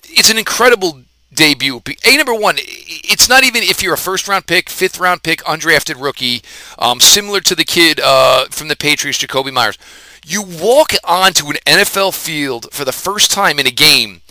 it's 0.05 0.31
an 0.31 0.39
incredible 0.39 1.03
debut. 1.33 1.81
A 2.05 2.17
number 2.17 2.35
one, 2.35 2.57
it's 2.59 3.29
not 3.29 3.45
even 3.45 3.63
if 3.63 3.83
you're 3.83 3.95
a 3.95 3.99
first 3.99 4.29
round 4.29 4.47
pick, 4.47 4.69
fifth 4.69 4.99
round 4.99 5.23
pick, 5.23 5.43
undrafted 5.45 6.01
rookie, 6.01 6.43
um, 6.79 7.01
similar 7.01 7.41
to 7.41 7.55
the 7.55 7.65
kid 7.65 8.01
uh, 8.03 8.47
from 8.51 8.69
the 8.69 8.77
Patriots, 8.77 9.19
Jakobi 9.19 9.53
Meyers. 9.53 9.79
You 10.27 10.43
walk 10.43 10.93
onto 11.05 11.49
an 11.49 11.57
NFL 11.67 12.15
field 12.15 12.73
for 12.73 12.85
the 12.85 12.93
first 12.93 13.31
time 13.31 13.59
in 13.59 13.67
a 13.67 13.71
game, 13.71 14.23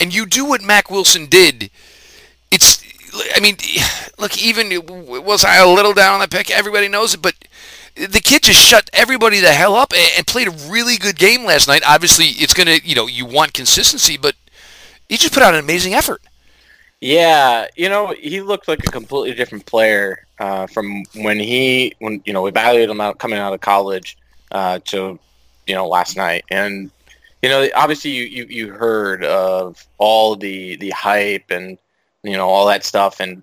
and 0.00 0.14
you 0.14 0.26
do 0.26 0.44
what 0.44 0.62
Mack 0.62 0.90
Wilson 0.90 1.26
did. 1.26 1.70
It's, 2.50 2.82
I 3.34 3.40
mean, 3.40 3.56
look, 4.18 4.40
even 4.42 4.70
was 4.86 5.44
I 5.44 5.56
a 5.56 5.68
little 5.68 5.92
down 5.92 6.14
on 6.14 6.20
the 6.20 6.28
pick? 6.28 6.50
Everybody 6.50 6.88
knows 6.88 7.14
it, 7.14 7.22
but 7.22 7.34
the 7.94 8.20
kid 8.20 8.42
just 8.42 8.60
shut 8.60 8.90
everybody 8.92 9.40
the 9.40 9.52
hell 9.52 9.74
up 9.74 9.92
and 9.94 10.26
played 10.26 10.48
a 10.48 10.70
really 10.70 10.96
good 10.96 11.16
game 11.16 11.44
last 11.44 11.66
night. 11.66 11.82
Obviously, 11.86 12.26
it's 12.26 12.54
going 12.54 12.66
to, 12.66 12.86
you 12.86 12.94
know, 12.94 13.06
you 13.06 13.24
want 13.24 13.54
consistency, 13.54 14.16
but 14.16 14.34
he 15.08 15.16
just 15.16 15.32
put 15.32 15.42
out 15.42 15.54
an 15.54 15.60
amazing 15.60 15.94
effort. 15.94 16.20
Yeah, 17.00 17.66
you 17.76 17.88
know, 17.88 18.14
he 18.18 18.40
looked 18.40 18.68
like 18.68 18.80
a 18.86 18.90
completely 18.90 19.34
different 19.34 19.66
player 19.66 20.26
uh, 20.38 20.66
from 20.66 21.04
when 21.14 21.38
he, 21.38 21.94
when 21.98 22.22
you 22.24 22.32
know, 22.32 22.46
evaluated 22.46 22.90
him 22.90 23.00
out 23.00 23.18
coming 23.18 23.38
out 23.38 23.52
of 23.52 23.60
college 23.60 24.16
uh, 24.50 24.78
to, 24.86 25.18
you 25.66 25.74
know, 25.74 25.86
last 25.86 26.16
night. 26.16 26.44
And 26.50 26.90
you 27.42 27.48
know, 27.50 27.68
obviously, 27.76 28.10
you, 28.10 28.24
you 28.24 28.46
you 28.48 28.72
heard 28.72 29.24
of 29.24 29.86
all 29.98 30.36
the 30.36 30.76
the 30.76 30.90
hype 30.90 31.50
and 31.50 31.78
you 32.28 32.36
know 32.36 32.48
all 32.48 32.66
that 32.66 32.84
stuff, 32.84 33.20
and 33.20 33.42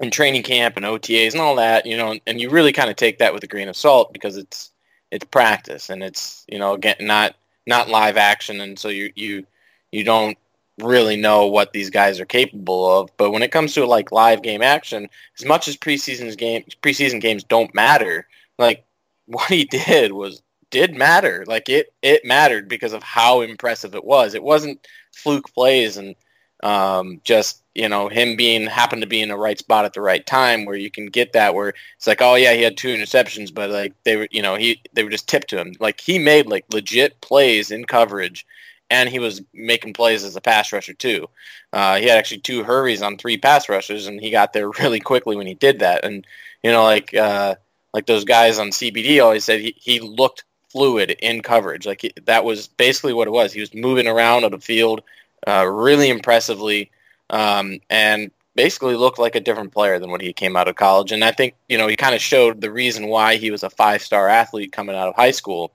and 0.00 0.12
training 0.12 0.42
camp 0.42 0.76
and 0.76 0.86
OTAs 0.86 1.32
and 1.32 1.40
all 1.40 1.56
that, 1.56 1.84
you 1.84 1.96
know, 1.96 2.16
and 2.26 2.40
you 2.40 2.50
really 2.50 2.72
kind 2.72 2.88
of 2.88 2.96
take 2.96 3.18
that 3.18 3.34
with 3.34 3.42
a 3.42 3.48
grain 3.48 3.68
of 3.68 3.76
salt 3.76 4.12
because 4.12 4.36
it's 4.36 4.70
it's 5.10 5.24
practice 5.24 5.90
and 5.90 6.02
it's 6.02 6.44
you 6.48 6.58
know 6.58 6.74
again 6.74 6.96
not 7.00 7.34
not 7.66 7.88
live 7.88 8.16
action, 8.16 8.60
and 8.60 8.78
so 8.78 8.88
you 8.88 9.12
you 9.14 9.46
you 9.92 10.04
don't 10.04 10.38
really 10.78 11.16
know 11.16 11.46
what 11.46 11.72
these 11.72 11.90
guys 11.90 12.20
are 12.20 12.24
capable 12.24 13.00
of. 13.00 13.10
But 13.16 13.30
when 13.30 13.42
it 13.42 13.52
comes 13.52 13.74
to 13.74 13.86
like 13.86 14.12
live 14.12 14.42
game 14.42 14.62
action, 14.62 15.08
as 15.38 15.44
much 15.44 15.68
as 15.68 15.76
preseason 15.76 16.36
games 16.36 16.74
preseason 16.82 17.20
games 17.20 17.44
don't 17.44 17.74
matter, 17.74 18.26
like 18.58 18.84
what 19.26 19.48
he 19.48 19.64
did 19.64 20.12
was 20.12 20.42
did 20.70 20.94
matter. 20.94 21.44
Like 21.46 21.68
it 21.68 21.92
it 22.02 22.24
mattered 22.24 22.68
because 22.68 22.92
of 22.92 23.02
how 23.02 23.40
impressive 23.40 23.94
it 23.94 24.04
was. 24.04 24.34
It 24.34 24.42
wasn't 24.42 24.86
fluke 25.12 25.52
plays 25.52 25.96
and 25.96 26.14
um, 26.62 27.20
just 27.24 27.62
you 27.74 27.88
know 27.88 28.08
him 28.08 28.36
being 28.36 28.66
happened 28.66 29.02
to 29.02 29.08
be 29.08 29.22
in 29.22 29.28
the 29.28 29.36
right 29.36 29.58
spot 29.58 29.84
at 29.84 29.92
the 29.92 30.00
right 30.00 30.26
time 30.26 30.64
where 30.64 30.76
you 30.76 30.90
can 30.90 31.06
get 31.06 31.32
that 31.32 31.54
where 31.54 31.74
it's 31.96 32.06
like 32.06 32.20
oh 32.20 32.34
yeah 32.34 32.52
he 32.52 32.62
had 32.62 32.76
two 32.76 32.88
interceptions 32.88 33.54
but 33.54 33.70
like 33.70 33.92
they 34.02 34.16
were 34.16 34.28
you 34.30 34.42
know 34.42 34.56
he 34.56 34.82
they 34.92 35.04
were 35.04 35.10
just 35.10 35.28
tipped 35.28 35.50
to 35.50 35.58
him. 35.58 35.74
Like 35.78 36.00
he 36.00 36.18
made 36.18 36.46
like 36.46 36.64
legit 36.72 37.20
plays 37.20 37.70
in 37.70 37.84
coverage 37.84 38.46
and 38.90 39.08
he 39.08 39.18
was 39.18 39.42
making 39.52 39.92
plays 39.92 40.24
as 40.24 40.34
a 40.34 40.40
pass 40.40 40.72
rusher 40.72 40.94
too. 40.94 41.28
Uh, 41.72 41.96
he 41.96 42.06
had 42.06 42.18
actually 42.18 42.40
two 42.40 42.64
hurries 42.64 43.02
on 43.02 43.16
three 43.16 43.36
pass 43.36 43.68
rushes 43.68 44.06
and 44.06 44.20
he 44.20 44.30
got 44.30 44.52
there 44.52 44.70
really 44.80 45.00
quickly 45.00 45.36
when 45.36 45.46
he 45.46 45.54
did 45.54 45.78
that. 45.80 46.04
And 46.04 46.26
you 46.62 46.72
know 46.72 46.82
like 46.82 47.14
uh, 47.14 47.54
like 47.94 48.06
those 48.06 48.24
guys 48.24 48.58
on 48.58 48.70
CBD 48.70 49.22
always 49.22 49.44
said 49.44 49.60
he, 49.60 49.74
he 49.78 50.00
looked 50.00 50.44
fluid 50.68 51.16
in 51.20 51.42
coverage. 51.42 51.86
Like 51.86 52.02
he, 52.02 52.12
that 52.24 52.44
was 52.44 52.68
basically 52.68 53.12
what 53.12 53.28
it 53.28 53.32
was. 53.32 53.52
He 53.52 53.60
was 53.60 53.74
moving 53.74 54.06
around 54.06 54.44
on 54.44 54.50
the 54.50 54.58
field 54.58 55.02
uh, 55.46 55.66
really 55.66 56.10
impressively, 56.10 56.90
um, 57.30 57.80
and 57.90 58.30
basically 58.54 58.96
looked 58.96 59.18
like 59.18 59.36
a 59.36 59.40
different 59.40 59.72
player 59.72 59.98
than 59.98 60.10
when 60.10 60.20
he 60.20 60.32
came 60.32 60.56
out 60.56 60.68
of 60.68 60.76
college. 60.76 61.12
And 61.12 61.24
I 61.24 61.32
think 61.32 61.54
you 61.68 61.78
know 61.78 61.86
he 61.86 61.96
kind 61.96 62.14
of 62.14 62.20
showed 62.20 62.60
the 62.60 62.70
reason 62.70 63.08
why 63.08 63.36
he 63.36 63.50
was 63.50 63.62
a 63.62 63.70
five 63.70 64.02
star 64.02 64.28
athlete 64.28 64.72
coming 64.72 64.96
out 64.96 65.08
of 65.08 65.14
high 65.14 65.30
school. 65.32 65.72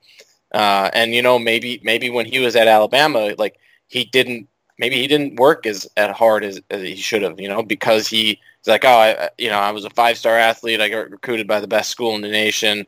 Uh, 0.53 0.89
and 0.93 1.13
you 1.13 1.21
know 1.21 1.39
maybe 1.39 1.79
maybe 1.83 2.09
when 2.09 2.25
he 2.25 2.39
was 2.39 2.55
at 2.55 2.67
Alabama, 2.67 3.33
like 3.37 3.57
he 3.87 4.05
didn't 4.05 4.47
maybe 4.77 4.97
he 4.97 5.07
didn't 5.07 5.39
work 5.39 5.65
as, 5.65 5.87
as 5.97 6.15
hard 6.15 6.43
as, 6.43 6.61
as 6.69 6.81
he 6.81 6.95
should 6.95 7.21
have, 7.21 7.39
you 7.39 7.47
know, 7.47 7.63
because 7.63 8.07
he, 8.07 8.25
he's 8.25 8.67
like, 8.67 8.85
oh, 8.85 8.89
I, 8.89 9.29
you 9.37 9.49
know, 9.49 9.59
I 9.59 9.71
was 9.71 9.85
a 9.85 9.89
five 9.89 10.17
star 10.17 10.37
athlete. 10.37 10.81
I 10.81 10.89
got 10.89 11.09
recruited 11.09 11.47
by 11.47 11.59
the 11.59 11.67
best 11.67 11.89
school 11.89 12.15
in 12.15 12.21
the 12.21 12.29
nation. 12.29 12.85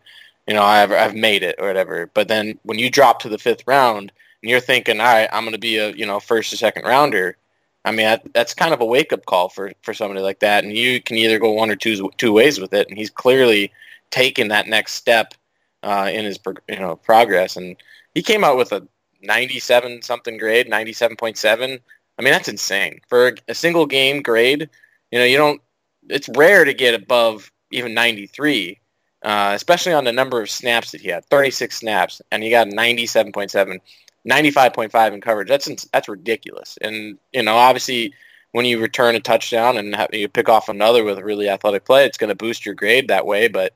You 0.47 0.53
know, 0.53 0.63
I've, 0.63 0.91
I've 0.91 1.15
made 1.15 1.43
it 1.43 1.55
or 1.59 1.67
whatever. 1.67 2.09
But 2.13 2.27
then 2.27 2.59
when 2.63 2.79
you 2.79 2.89
drop 2.89 3.19
to 3.21 3.29
the 3.29 3.37
fifth 3.37 3.63
round 3.67 4.11
and 4.45 4.51
you're 4.51 4.59
thinking, 4.59 4.99
all 4.99 5.07
right, 5.07 5.27
I'm 5.31 5.43
going 5.43 5.53
to 5.53 5.59
be 5.59 5.77
a 5.77 5.89
you 5.89 6.05
know 6.05 6.19
first 6.19 6.53
or 6.53 6.57
second 6.57 6.85
rounder. 6.85 7.35
I 7.83 7.89
mean, 7.89 8.05
that, 8.05 8.31
that's 8.31 8.53
kind 8.53 8.75
of 8.75 8.81
a 8.81 8.85
wake 8.85 9.11
up 9.11 9.25
call 9.25 9.49
for 9.49 9.73
for 9.81 9.91
somebody 9.91 10.21
like 10.21 10.41
that, 10.41 10.63
and 10.63 10.71
you 10.71 11.01
can 11.01 11.17
either 11.17 11.39
go 11.39 11.49
one 11.49 11.71
or 11.71 11.75
two 11.75 12.11
two 12.17 12.31
ways 12.31 12.59
with 12.59 12.71
it. 12.71 12.87
And 12.87 12.95
he's 12.95 13.09
clearly 13.09 13.71
taken 14.11 14.49
that 14.49 14.67
next 14.67 14.93
step 14.93 15.33
uh, 15.81 16.11
in 16.13 16.25
his 16.25 16.37
you 16.69 16.77
know 16.77 16.95
progress, 16.95 17.55
and 17.57 17.75
he 18.13 18.21
came 18.21 18.43
out 18.43 18.55
with 18.55 18.71
a 18.71 18.87
97 19.23 20.03
something 20.03 20.37
grade, 20.37 20.69
97.7. 20.69 21.79
I 22.19 22.21
mean, 22.21 22.31
that's 22.31 22.47
insane 22.47 23.01
for 23.07 23.35
a 23.47 23.55
single 23.55 23.87
game 23.87 24.21
grade. 24.21 24.69
You 25.11 25.17
know, 25.17 25.25
you 25.25 25.37
don't. 25.37 25.59
It's 26.07 26.29
rare 26.37 26.65
to 26.65 26.73
get 26.75 26.93
above 26.93 27.51
even 27.71 27.95
93, 27.95 28.79
uh, 29.23 29.53
especially 29.55 29.93
on 29.93 30.03
the 30.03 30.11
number 30.11 30.39
of 30.39 30.51
snaps 30.51 30.91
that 30.91 31.01
he 31.01 31.07
had, 31.07 31.25
36 31.25 31.75
snaps, 31.75 32.21
and 32.31 32.43
he 32.43 32.51
got 32.51 32.67
97.7 32.67 33.79
95.5 34.27 35.13
in 35.13 35.21
coverage. 35.21 35.47
That's 35.47 35.85
that's 35.85 36.09
ridiculous. 36.09 36.77
And 36.81 37.17
you 37.31 37.43
know, 37.43 37.55
obviously, 37.55 38.13
when 38.51 38.65
you 38.65 38.79
return 38.79 39.15
a 39.15 39.19
touchdown 39.19 39.77
and 39.77 39.95
have, 39.95 40.13
you 40.13 40.27
pick 40.27 40.49
off 40.49 40.69
another 40.69 41.03
with 41.03 41.17
a 41.17 41.23
really 41.23 41.49
athletic 41.49 41.85
play, 41.85 42.05
it's 42.05 42.17
going 42.17 42.29
to 42.29 42.35
boost 42.35 42.65
your 42.65 42.75
grade 42.75 43.07
that 43.09 43.25
way. 43.25 43.47
But 43.47 43.73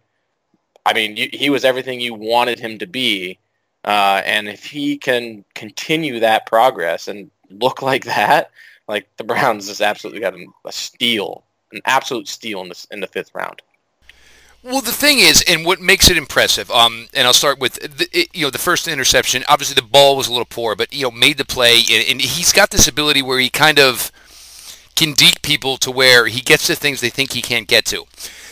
I 0.86 0.94
mean, 0.94 1.18
you, 1.18 1.30
he 1.32 1.50
was 1.50 1.66
everything 1.66 2.00
you 2.00 2.14
wanted 2.14 2.60
him 2.60 2.80
to 2.80 2.88
be. 2.88 3.38
Uh, 3.86 4.22
and 4.26 4.50
if 4.50 4.66
he 4.66 4.98
can 4.98 5.46
continue 5.54 6.20
that 6.20 6.46
progress 6.46 7.08
and 7.08 7.32
look 7.50 7.82
like 7.82 8.06
that, 8.06 8.52
like 8.88 9.08
the 9.18 9.24
Browns 9.24 9.68
just 9.68 9.82
absolutely 9.82 10.20
got 10.20 10.34
a 10.66 10.72
steal, 10.72 11.44
an 11.72 11.82
absolute 11.86 12.28
steal 12.28 12.62
in 12.62 12.70
the 12.70 12.88
in 12.92 13.00
the 13.00 13.08
fifth 13.08 13.34
round. 13.34 13.62
Well, 14.62 14.82
the 14.82 14.92
thing 14.92 15.20
is, 15.20 15.42
and 15.48 15.66
what 15.66 15.80
makes 15.80 16.10
it 16.10 16.18
impressive, 16.18 16.70
um, 16.70 17.08
and 17.14 17.26
I'll 17.26 17.34
start 17.34 17.60
with 17.60 17.76
the, 17.76 18.08
it, 18.12 18.28
you 18.34 18.46
know 18.46 18.50
the 18.50 18.58
first 18.58 18.90
interception. 18.90 19.44
Obviously, 19.48 19.76
the 19.76 19.88
ball 19.88 20.18
was 20.18 20.28
a 20.28 20.32
little 20.32 20.46
poor, 20.46 20.76
but 20.76 20.94
you 20.94 21.04
know 21.04 21.12
made 21.12 21.38
the 21.38 21.46
play, 21.46 21.82
and, 21.90 22.06
and 22.10 22.22
he's 22.22 22.52
got 22.52 22.70
this 22.70 22.88
ability 22.88 23.22
where 23.22 23.40
he 23.40 23.50
kind 23.50 23.80
of 23.80 24.12
can 24.96 25.14
deke 25.14 25.42
people 25.42 25.78
to 25.78 25.90
where 25.90 26.28
he 26.28 26.42
gets 26.42 26.68
to 26.68 26.76
things 26.76 27.00
they 27.00 27.10
think 27.10 27.32
he 27.32 27.42
can't 27.42 27.70
get 27.70 27.86
to. 27.86 28.04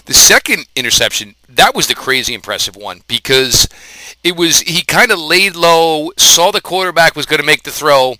The 0.05 0.13
second 0.13 0.67
interception, 0.77 1.35
that 1.49 1.75
was 1.75 1.87
the 1.87 1.95
crazy 1.95 2.33
impressive 2.33 2.77
one 2.77 3.01
because 3.07 3.67
it 4.23 4.37
was 4.37 4.61
he 4.61 4.83
kind 4.83 5.11
of 5.11 5.19
laid 5.19 5.57
low, 5.57 6.11
saw 6.15 6.51
the 6.51 6.61
quarterback 6.61 7.17
was 7.17 7.25
going 7.25 7.41
to 7.41 7.45
make 7.45 7.63
the 7.63 7.71
throw, 7.71 8.15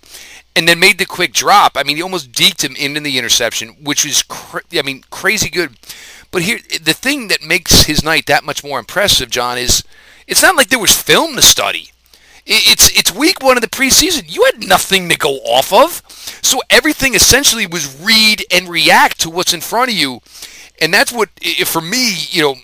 and 0.54 0.68
then 0.68 0.78
made 0.78 0.98
the 0.98 1.06
quick 1.06 1.32
drop. 1.32 1.72
I 1.76 1.84
mean, 1.84 1.96
he 1.96 2.02
almost 2.02 2.32
deked 2.32 2.62
him 2.62 2.76
into 2.76 3.00
the 3.00 3.16
interception, 3.16 3.76
which 3.82 4.04
was, 4.04 4.22
cra- 4.22 4.60
I 4.74 4.82
mean, 4.82 5.04
crazy 5.08 5.48
good. 5.48 5.76
But 6.30 6.42
here, 6.42 6.58
the 6.82 6.92
thing 6.92 7.28
that 7.28 7.42
makes 7.42 7.84
his 7.84 8.04
night 8.04 8.26
that 8.26 8.44
much 8.44 8.62
more 8.62 8.78
impressive, 8.78 9.30
John, 9.30 9.56
is 9.58 9.82
it's 10.26 10.42
not 10.42 10.56
like 10.56 10.68
there 10.68 10.78
was 10.78 11.00
film 11.00 11.36
to 11.36 11.42
study. 11.42 11.90
It's 12.50 12.96
it's 12.98 13.12
week 13.12 13.42
one 13.42 13.58
of 13.58 13.62
the 13.62 13.68
preseason. 13.68 14.34
You 14.34 14.44
had 14.44 14.66
nothing 14.66 15.10
to 15.10 15.16
go 15.18 15.34
off 15.40 15.70
of, 15.70 16.02
so 16.42 16.62
everything 16.70 17.14
essentially 17.14 17.66
was 17.66 18.00
read 18.00 18.42
and 18.50 18.70
react 18.70 19.20
to 19.20 19.30
what's 19.30 19.52
in 19.52 19.60
front 19.60 19.90
of 19.90 19.96
you, 19.96 20.20
and 20.80 20.92
that's 20.92 21.12
what 21.12 21.28
for 21.66 21.82
me, 21.82 22.14
you 22.30 22.42
know, 22.42 22.54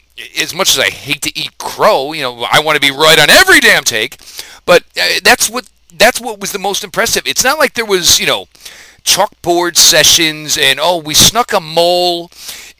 as 0.40 0.54
much 0.54 0.70
as 0.70 0.78
I 0.78 0.88
hate 0.88 1.20
to 1.22 1.38
eat 1.38 1.58
crow, 1.58 2.12
you 2.12 2.22
know, 2.22 2.46
I 2.50 2.60
want 2.60 2.76
to 2.76 2.80
be 2.80 2.90
right 2.90 3.18
on 3.18 3.28
every 3.28 3.60
damn 3.60 3.84
take, 3.84 4.16
but 4.64 4.84
uh, 4.98 5.20
that's 5.22 5.50
what 5.50 5.68
that's 5.92 6.20
what 6.20 6.40
was 6.40 6.52
the 6.52 6.58
most 6.58 6.82
impressive. 6.84 7.26
It's 7.26 7.44
not 7.44 7.58
like 7.58 7.74
there 7.74 7.84
was, 7.84 8.18
you 8.18 8.26
know, 8.26 8.46
chalkboard 9.04 9.76
sessions 9.76 10.56
and 10.56 10.78
oh, 10.80 10.98
we 10.98 11.14
snuck 11.14 11.52
a 11.52 11.60
mole 11.60 12.30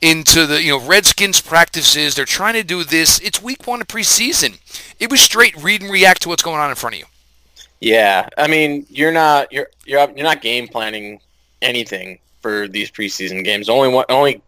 into 0.05 0.47
the 0.47 0.63
you 0.63 0.71
know 0.71 0.87
Redskins 0.87 1.41
practices. 1.41 2.15
They're 2.15 2.27
trying 2.27 2.55
to 2.55 2.63
do 2.63 2.85
this. 2.85 3.19
It's 3.21 3.43
week 3.43 3.67
one 3.67 3.81
of 3.81 3.89
preseason. 3.89 4.59
It 5.01 5.11
was 5.11 5.21
straight 5.21 5.57
read 5.57 5.83
and 5.83 5.91
react 5.91 6.23
to 6.23 6.29
what's 6.29 6.43
going 6.43 6.61
on 6.61 6.69
in 6.69 6.77
front 6.77 6.97
of 6.97 7.01
you. 7.01 7.07
Yeah, 7.81 8.29
I 8.37 8.47
mean 8.47 8.87
you're 8.91 9.13
not 9.13 9.51
you're 9.51 9.69
you're 9.87 10.11
you're 10.11 10.25
not 10.25 10.43
game 10.43 10.69
planning 10.69 11.21
anything 11.63 12.19
for 12.43 12.69
these 12.69 12.91
preseason 12.91 13.45
games. 13.45 13.69
Only 13.69 13.89
one 13.89 14.05
only 14.11 14.43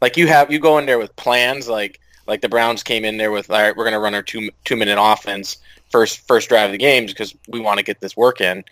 like 0.00 0.16
you 0.16 0.26
have 0.26 0.50
you 0.50 0.58
go 0.58 0.78
in 0.78 0.86
there 0.86 0.98
with 0.98 1.14
plans 1.16 1.68
like 1.68 2.00
like 2.26 2.40
the 2.40 2.48
Browns 2.48 2.82
came 2.82 3.04
in 3.04 3.16
there 3.16 3.30
with 3.30 3.50
all 3.50 3.60
right 3.60 3.76
we're 3.76 3.84
going 3.84 3.92
to 3.92 4.00
run 4.00 4.14
our 4.14 4.22
two 4.22 4.50
two 4.64 4.76
minute 4.76 4.98
offense 5.00 5.58
first 5.90 6.26
first 6.26 6.48
drive 6.48 6.66
of 6.66 6.72
the 6.72 6.78
games 6.78 7.12
because 7.12 7.34
we 7.48 7.60
want 7.60 7.78
to 7.78 7.84
get 7.84 8.00
this 8.00 8.16
work 8.16 8.40
in. 8.40 8.64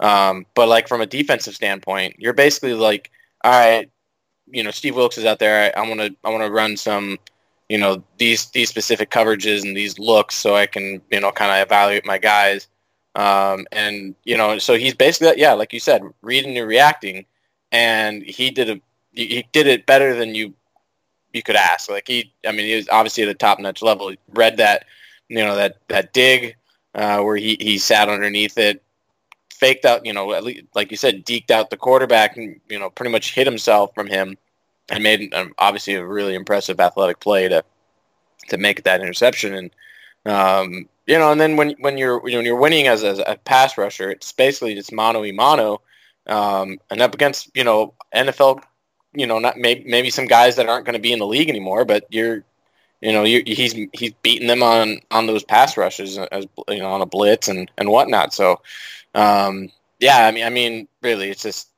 Um, 0.00 0.46
but 0.54 0.68
like 0.68 0.88
from 0.88 1.02
a 1.02 1.06
defensive 1.06 1.54
standpoint, 1.54 2.16
you're 2.18 2.32
basically 2.32 2.72
like 2.72 3.10
all 3.44 3.52
right 3.52 3.90
you 4.52 4.62
know 4.62 4.70
Steve 4.70 4.96
Wilks 4.96 5.18
is 5.18 5.24
out 5.24 5.38
there. 5.38 5.76
I 5.76 5.86
want 5.86 6.00
to 6.00 6.14
I 6.24 6.30
want 6.30 6.44
to 6.44 6.50
run 6.50 6.76
some 6.76 7.18
you 7.68 7.78
know 7.78 8.02
these 8.18 8.46
these 8.50 8.68
specific 8.68 9.10
coverages 9.10 9.64
and 9.64 9.76
these 9.76 9.98
looks 9.98 10.34
so 10.34 10.56
I 10.56 10.66
can 10.66 11.00
you 11.10 11.20
know 11.20 11.32
kind 11.32 11.50
of 11.50 11.66
evaluate 11.66 12.04
my 12.04 12.18
guys. 12.18 12.68
Um, 13.14 13.66
and 13.72 14.14
you 14.24 14.36
know 14.36 14.58
so 14.58 14.74
he's 14.74 14.94
basically 14.94 15.40
yeah 15.40 15.52
like 15.52 15.72
you 15.72 15.80
said 15.80 16.02
reading 16.22 16.56
and 16.58 16.68
reacting, 16.68 17.26
and 17.72 18.22
he 18.22 18.50
did 18.50 18.70
a 18.70 18.80
he 19.12 19.46
did 19.52 19.66
it 19.66 19.86
better 19.86 20.14
than 20.14 20.34
you 20.34 20.54
you 21.32 21.42
could 21.42 21.56
ask. 21.56 21.90
Like 21.90 22.08
he 22.08 22.32
I 22.46 22.52
mean 22.52 22.66
he 22.66 22.76
was 22.76 22.88
obviously 22.90 23.22
at 23.24 23.28
a 23.28 23.34
top 23.34 23.58
notch 23.58 23.82
level. 23.82 24.08
He 24.08 24.18
read 24.30 24.56
that 24.58 24.84
you 25.28 25.38
know 25.38 25.56
that 25.56 25.76
that 25.88 26.12
dig 26.12 26.56
uh, 26.94 27.20
where 27.20 27.36
he 27.36 27.56
he 27.60 27.78
sat 27.78 28.08
underneath 28.08 28.58
it 28.58 28.82
faked 29.60 29.84
out, 29.84 30.06
you 30.06 30.12
know, 30.12 30.32
at 30.32 30.42
least, 30.42 30.64
like 30.74 30.90
you 30.90 30.96
said, 30.96 31.24
deked 31.26 31.50
out 31.50 31.68
the 31.68 31.76
quarterback 31.76 32.36
and, 32.36 32.58
you 32.68 32.78
know, 32.78 32.88
pretty 32.88 33.12
much 33.12 33.34
hit 33.34 33.46
himself 33.46 33.94
from 33.94 34.06
him 34.06 34.36
and 34.88 35.04
made 35.04 35.32
um, 35.34 35.52
obviously 35.58 35.94
a 35.94 36.04
really 36.04 36.34
impressive 36.34 36.80
athletic 36.80 37.20
play 37.20 37.46
to 37.48 37.62
to 38.48 38.56
make 38.56 38.82
that 38.82 39.02
interception. 39.02 39.54
And, 39.54 39.70
um, 40.26 40.88
you 41.06 41.18
know, 41.18 41.30
and 41.30 41.40
then 41.40 41.56
when, 41.56 41.72
when 41.80 41.98
you're, 41.98 42.18
when 42.18 42.44
you're 42.44 42.56
winning 42.56 42.88
as 42.88 43.02
a, 43.02 43.22
a 43.26 43.36
pass 43.36 43.76
rusher, 43.76 44.10
it's 44.10 44.32
basically 44.32 44.74
just 44.74 44.92
mano 44.92 45.20
y 45.20 45.30
mano 45.30 45.82
um, 46.26 46.78
and 46.90 47.00
up 47.00 47.14
against, 47.14 47.50
you 47.54 47.62
know, 47.62 47.94
NFL, 48.14 48.62
you 49.12 49.26
know, 49.26 49.38
not 49.38 49.58
maybe, 49.58 49.84
maybe 49.86 50.10
some 50.10 50.26
guys 50.26 50.56
that 50.56 50.68
aren't 50.68 50.86
going 50.86 50.94
to 50.94 51.00
be 51.00 51.12
in 51.12 51.18
the 51.18 51.26
league 51.26 51.50
anymore, 51.50 51.84
but 51.84 52.06
you're, 52.10 52.44
you 53.00 53.12
know, 53.12 53.24
you, 53.24 53.42
he's 53.46 53.72
he's 53.92 54.12
beating 54.22 54.48
them 54.48 54.62
on 54.62 55.00
on 55.10 55.26
those 55.26 55.42
pass 55.44 55.76
rushes 55.76 56.18
as 56.18 56.46
you 56.68 56.78
know 56.78 56.90
on 56.90 57.00
a 57.00 57.06
blitz 57.06 57.48
and 57.48 57.70
and 57.78 57.88
whatnot. 57.88 58.34
So, 58.34 58.60
um, 59.14 59.70
yeah, 59.98 60.26
I 60.26 60.30
mean, 60.30 60.44
I 60.44 60.50
mean, 60.50 60.88
really, 61.02 61.30
it's 61.30 61.42
just 61.42 61.70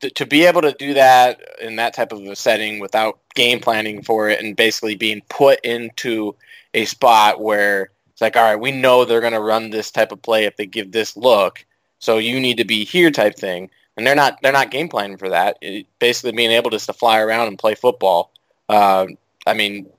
to, 0.00 0.10
to 0.10 0.26
be 0.26 0.44
able 0.44 0.62
to 0.62 0.72
do 0.72 0.94
that 0.94 1.40
in 1.60 1.76
that 1.76 1.94
type 1.94 2.12
of 2.12 2.22
a 2.22 2.36
setting 2.36 2.80
without 2.80 3.18
game 3.34 3.60
planning 3.60 4.02
for 4.02 4.28
it 4.28 4.42
and 4.42 4.56
basically 4.56 4.96
being 4.96 5.22
put 5.28 5.60
into 5.60 6.34
a 6.74 6.84
spot 6.84 7.40
where 7.40 7.90
it's 8.10 8.20
like, 8.20 8.36
all 8.36 8.42
right, 8.42 8.60
we 8.60 8.72
know 8.72 9.04
they're 9.04 9.20
going 9.20 9.32
to 9.32 9.40
run 9.40 9.70
this 9.70 9.90
type 9.90 10.12
of 10.12 10.22
play 10.22 10.44
if 10.44 10.56
they 10.56 10.66
give 10.66 10.92
this 10.92 11.16
look, 11.16 11.64
so 11.98 12.18
you 12.18 12.40
need 12.40 12.58
to 12.58 12.64
be 12.64 12.84
here 12.84 13.10
type 13.10 13.36
thing. 13.36 13.70
And 13.96 14.06
they're 14.06 14.14
not 14.14 14.40
they're 14.40 14.52
not 14.52 14.70
game 14.70 14.88
planning 14.88 15.18
for 15.18 15.30
that. 15.30 15.58
It, 15.60 15.86
basically, 15.98 16.32
being 16.32 16.52
able 16.52 16.70
just 16.70 16.86
to 16.86 16.92
fly 16.92 17.20
around 17.20 17.48
and 17.48 17.58
play 17.58 17.74
football. 17.74 18.32
Uh, 18.68 19.06
I 19.46 19.54
mean, 19.54 19.90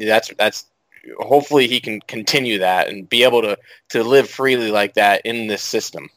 that's 0.00 0.30
that's 0.38 0.66
hopefully 1.18 1.66
he 1.66 1.80
can 1.80 2.00
continue 2.02 2.58
that 2.58 2.88
and 2.88 3.08
be 3.08 3.22
able 3.22 3.42
to 3.42 3.58
to 3.90 4.02
live 4.02 4.28
freely 4.28 4.70
like 4.70 4.94
that 4.94 5.22
in 5.24 5.46
this 5.46 5.62
system. 5.62 6.08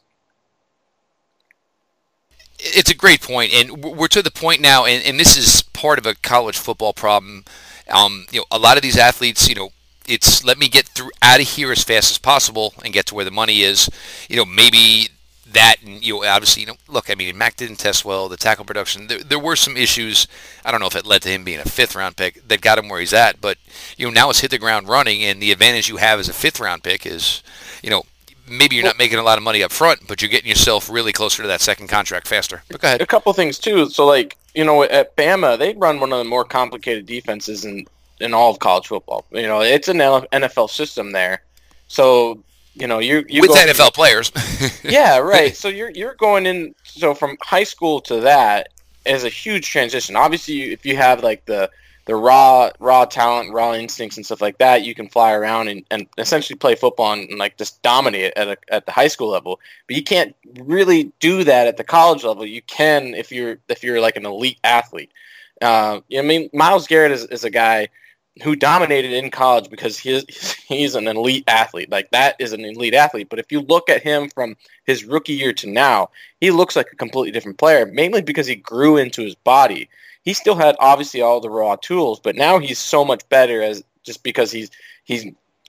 It's 2.58 2.90
a 2.90 2.94
great 2.94 3.20
point, 3.20 3.52
and 3.52 3.82
we're 3.82 4.08
to 4.08 4.22
the 4.22 4.30
point 4.30 4.60
now, 4.60 4.84
and, 4.84 5.04
and 5.04 5.18
this 5.18 5.36
is 5.36 5.62
part 5.62 5.98
of 5.98 6.06
a 6.06 6.14
college 6.14 6.56
football 6.56 6.92
problem. 6.92 7.44
Um, 7.90 8.26
you 8.30 8.40
know, 8.40 8.46
a 8.50 8.58
lot 8.58 8.76
of 8.76 8.82
these 8.82 8.96
athletes, 8.96 9.48
you 9.48 9.54
know, 9.54 9.70
it's 10.06 10.44
let 10.44 10.58
me 10.58 10.68
get 10.68 10.86
through 10.86 11.10
out 11.20 11.40
of 11.40 11.48
here 11.48 11.72
as 11.72 11.82
fast 11.82 12.10
as 12.10 12.18
possible 12.18 12.72
and 12.82 12.92
get 12.92 13.06
to 13.06 13.14
where 13.14 13.24
the 13.24 13.30
money 13.30 13.62
is. 13.62 13.90
You 14.28 14.36
know, 14.36 14.44
maybe 14.44 15.08
that, 15.54 15.76
and 15.82 16.04
you 16.04 16.14
know, 16.14 16.24
obviously, 16.24 16.62
you 16.62 16.66
know, 16.66 16.76
look, 16.88 17.10
I 17.10 17.14
mean, 17.14 17.36
Mack 17.36 17.56
didn't 17.56 17.76
test 17.76 18.04
well. 18.04 18.28
The 18.28 18.36
tackle 18.36 18.64
production, 18.64 19.06
there, 19.06 19.18
there 19.18 19.38
were 19.38 19.56
some 19.56 19.76
issues. 19.76 20.26
I 20.64 20.70
don't 20.70 20.80
know 20.80 20.86
if 20.86 20.96
it 20.96 21.06
led 21.06 21.22
to 21.22 21.28
him 21.28 21.44
being 21.44 21.60
a 21.60 21.64
fifth 21.64 21.94
round 21.94 22.16
pick 22.16 22.46
that 22.48 22.60
got 22.60 22.78
him 22.78 22.88
where 22.88 23.00
he's 23.00 23.12
at, 23.12 23.40
but 23.40 23.58
you 23.96 24.06
know, 24.06 24.12
now 24.12 24.30
it's 24.30 24.40
hit 24.40 24.50
the 24.50 24.58
ground 24.58 24.88
running, 24.88 25.24
and 25.24 25.40
the 25.42 25.52
advantage 25.52 25.88
you 25.88 25.96
have 25.96 26.20
as 26.20 26.28
a 26.28 26.32
fifth 26.32 26.60
round 26.60 26.82
pick 26.82 27.06
is, 27.06 27.42
you 27.82 27.90
know, 27.90 28.04
maybe 28.48 28.76
you're 28.76 28.84
not 28.84 28.98
making 28.98 29.18
a 29.18 29.22
lot 29.22 29.38
of 29.38 29.44
money 29.44 29.62
up 29.62 29.72
front, 29.72 30.06
but 30.06 30.20
you're 30.20 30.30
getting 30.30 30.48
yourself 30.48 30.90
really 30.90 31.12
closer 31.12 31.42
to 31.42 31.48
that 31.48 31.60
second 31.60 31.88
contract 31.88 32.28
faster. 32.28 32.62
But 32.68 32.80
go 32.80 32.88
ahead. 32.88 33.02
A 33.02 33.06
couple 33.06 33.32
things 33.32 33.58
too. 33.58 33.88
So 33.90 34.06
like, 34.06 34.36
you 34.54 34.64
know, 34.64 34.82
at 34.84 35.16
Bama, 35.16 35.58
they 35.58 35.74
run 35.74 36.00
one 36.00 36.12
of 36.12 36.18
the 36.18 36.24
more 36.24 36.44
complicated 36.44 37.06
defenses 37.06 37.64
in 37.64 37.86
in 38.20 38.32
all 38.32 38.50
of 38.50 38.58
college 38.58 38.86
football. 38.86 39.24
You 39.32 39.42
know, 39.42 39.60
it's 39.60 39.88
an 39.88 39.98
NFL 39.98 40.70
system 40.70 41.12
there. 41.12 41.42
So 41.88 42.42
you 42.74 42.86
know, 42.86 42.98
you 42.98 43.24
you 43.28 43.40
with 43.40 43.52
NFL 43.52 43.94
players. 43.94 44.32
yeah, 44.84 45.18
right. 45.18 45.56
So 45.56 45.68
you're 45.68 45.90
you're 45.90 46.14
going 46.14 46.46
in. 46.46 46.74
So 46.84 47.14
from 47.14 47.36
high 47.40 47.64
school 47.64 48.00
to 48.02 48.20
that 48.20 48.68
is 49.06 49.24
a 49.24 49.28
huge 49.28 49.68
transition. 49.68 50.16
Obviously, 50.16 50.72
if 50.72 50.84
you 50.84 50.96
have 50.96 51.22
like 51.22 51.44
the 51.44 51.70
the 52.06 52.14
raw 52.14 52.70
raw 52.80 53.04
talent, 53.04 53.52
raw 53.52 53.74
instincts, 53.74 54.16
and 54.16 54.26
stuff 54.26 54.42
like 54.42 54.58
that, 54.58 54.82
you 54.82 54.94
can 54.94 55.08
fly 55.08 55.32
around 55.32 55.68
and, 55.68 55.84
and 55.90 56.06
essentially 56.18 56.56
play 56.56 56.74
football 56.74 57.12
and, 57.12 57.30
and 57.30 57.38
like 57.38 57.56
just 57.56 57.80
dominate 57.82 58.32
at 58.36 58.48
a, 58.48 58.56
at 58.68 58.86
the 58.86 58.92
high 58.92 59.08
school 59.08 59.28
level. 59.28 59.60
But 59.86 59.96
you 59.96 60.02
can't 60.02 60.34
really 60.60 61.12
do 61.20 61.44
that 61.44 61.66
at 61.68 61.76
the 61.76 61.84
college 61.84 62.24
level. 62.24 62.44
You 62.44 62.62
can 62.62 63.14
if 63.14 63.30
you're 63.30 63.58
if 63.68 63.84
you're 63.84 64.00
like 64.00 64.16
an 64.16 64.26
elite 64.26 64.58
athlete. 64.64 65.12
Uh, 65.62 66.00
I 66.16 66.22
mean, 66.22 66.50
Myles 66.52 66.88
Garrett 66.88 67.12
is, 67.12 67.24
is 67.26 67.44
a 67.44 67.50
guy 67.50 67.88
who 68.42 68.56
dominated 68.56 69.12
in 69.12 69.30
college 69.30 69.70
because 69.70 69.98
he's 69.98 70.24
he's 70.68 70.94
an 70.94 71.06
elite 71.06 71.44
athlete. 71.46 71.90
Like 71.90 72.10
that 72.10 72.36
is 72.38 72.52
an 72.52 72.64
elite 72.64 72.94
athlete. 72.94 73.28
But 73.28 73.38
if 73.38 73.52
you 73.52 73.60
look 73.60 73.88
at 73.88 74.02
him 74.02 74.28
from 74.28 74.56
his 74.84 75.04
rookie 75.04 75.34
year 75.34 75.52
to 75.54 75.70
now, 75.70 76.10
he 76.40 76.50
looks 76.50 76.76
like 76.76 76.92
a 76.92 76.96
completely 76.96 77.32
different 77.32 77.58
player, 77.58 77.86
mainly 77.86 78.22
because 78.22 78.46
he 78.46 78.56
grew 78.56 78.96
into 78.96 79.22
his 79.22 79.34
body. 79.34 79.88
He 80.22 80.32
still 80.32 80.56
had 80.56 80.76
obviously 80.78 81.20
all 81.20 81.40
the 81.40 81.50
raw 81.50 81.76
tools, 81.76 82.18
but 82.18 82.34
now 82.34 82.58
he's 82.58 82.78
so 82.78 83.04
much 83.04 83.28
better 83.28 83.62
as 83.62 83.84
just 84.04 84.22
because 84.22 84.50
he's 84.50 84.70
he's 85.04 85.26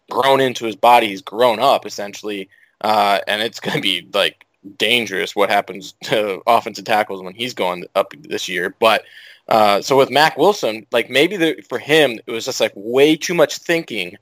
grown 0.10 0.40
into 0.40 0.66
his 0.66 0.76
body, 0.76 1.08
he's 1.08 1.22
grown 1.22 1.60
up 1.60 1.86
essentially, 1.86 2.50
uh, 2.82 3.20
and 3.28 3.42
it's 3.42 3.60
going 3.60 3.76
to 3.76 3.82
be 3.82 4.08
like 4.14 4.46
dangerous 4.78 5.36
what 5.36 5.50
happens 5.50 5.94
to 6.04 6.42
offensive 6.48 6.86
tackles 6.86 7.22
when 7.22 7.36
he's 7.36 7.54
going 7.54 7.86
up 7.96 8.14
this 8.22 8.50
year. 8.50 8.76
But 8.80 9.04
uh, 9.48 9.82
so 9.82 9.98
with 9.98 10.10
Mack 10.10 10.38
Wilson, 10.38 10.86
like 10.92 11.10
maybe 11.10 11.38
the, 11.38 11.64
for 11.70 11.80
him 11.80 12.20
it 12.26 12.32
was 12.32 12.46
just 12.46 12.60
like 12.60 12.74
way 12.76 13.16
too 13.16 13.34
much 13.34 13.58
thinking 13.58 14.18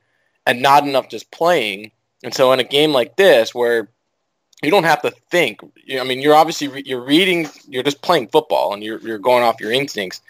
and 0.45 0.61
not 0.61 0.85
enough 0.85 1.09
just 1.09 1.31
playing. 1.31 1.91
And 2.23 2.33
so 2.33 2.51
in 2.51 2.59
a 2.59 2.65
game 2.65 2.91
like 2.91 3.15
this, 3.15 3.53
where 3.53 3.89
you 4.61 4.71
don't 4.71 4.85
have 4.85 5.01
to 5.01 5.11
think. 5.29 5.59
I 5.99 6.03
mean, 6.03 6.21
you're 6.21 6.35
obviously 6.35 6.83
you're 6.85 7.03
reading, 7.03 7.47
you're 7.67 7.83
just 7.83 8.01
playing 8.01 8.29
football, 8.29 8.73
and 8.73 8.83
you're 8.83 8.99
you're 8.99 9.19
going 9.19 9.43
off 9.43 9.59
your 9.59 9.71
instincts, 9.71 10.21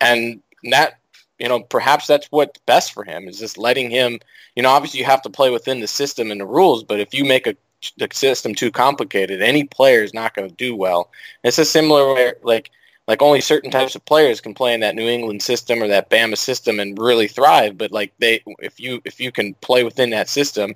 and 0.00 0.42
that 0.64 0.98
you 1.38 1.48
know 1.48 1.60
perhaps 1.60 2.06
that's 2.06 2.26
what's 2.26 2.58
best 2.66 2.92
for 2.92 3.04
him 3.04 3.28
is 3.28 3.38
just 3.38 3.58
letting 3.58 3.90
him. 3.90 4.18
You 4.56 4.62
know, 4.62 4.70
obviously 4.70 5.00
you 5.00 5.06
have 5.06 5.22
to 5.22 5.30
play 5.30 5.50
within 5.50 5.80
the 5.80 5.86
system 5.86 6.30
and 6.30 6.40
the 6.40 6.46
rules, 6.46 6.82
but 6.82 6.98
if 6.98 7.14
you 7.14 7.24
make 7.24 7.46
a 7.46 7.56
the 7.98 8.08
system 8.12 8.54
too 8.54 8.72
complicated, 8.72 9.42
any 9.42 9.64
player 9.64 10.02
is 10.02 10.14
not 10.14 10.34
going 10.34 10.48
to 10.48 10.54
do 10.56 10.74
well. 10.74 11.10
It's 11.44 11.58
a 11.58 11.64
similar 11.64 12.12
way, 12.14 12.32
like 12.42 12.70
like 13.06 13.22
only 13.22 13.40
certain 13.40 13.70
types 13.70 13.94
of 13.94 14.04
players 14.04 14.40
can 14.40 14.54
play 14.54 14.74
in 14.74 14.80
that 14.80 14.94
New 14.94 15.08
England 15.08 15.42
system 15.42 15.82
or 15.82 15.88
that 15.88 16.10
Bama 16.10 16.36
system 16.36 16.80
and 16.80 16.98
really 16.98 17.28
thrive. 17.28 17.78
But 17.78 17.92
like 17.92 18.12
they, 18.18 18.42
if 18.58 18.80
you 18.80 19.00
if 19.04 19.20
you 19.20 19.30
can 19.30 19.54
play 19.54 19.84
within 19.84 20.10
that 20.10 20.28
system, 20.28 20.74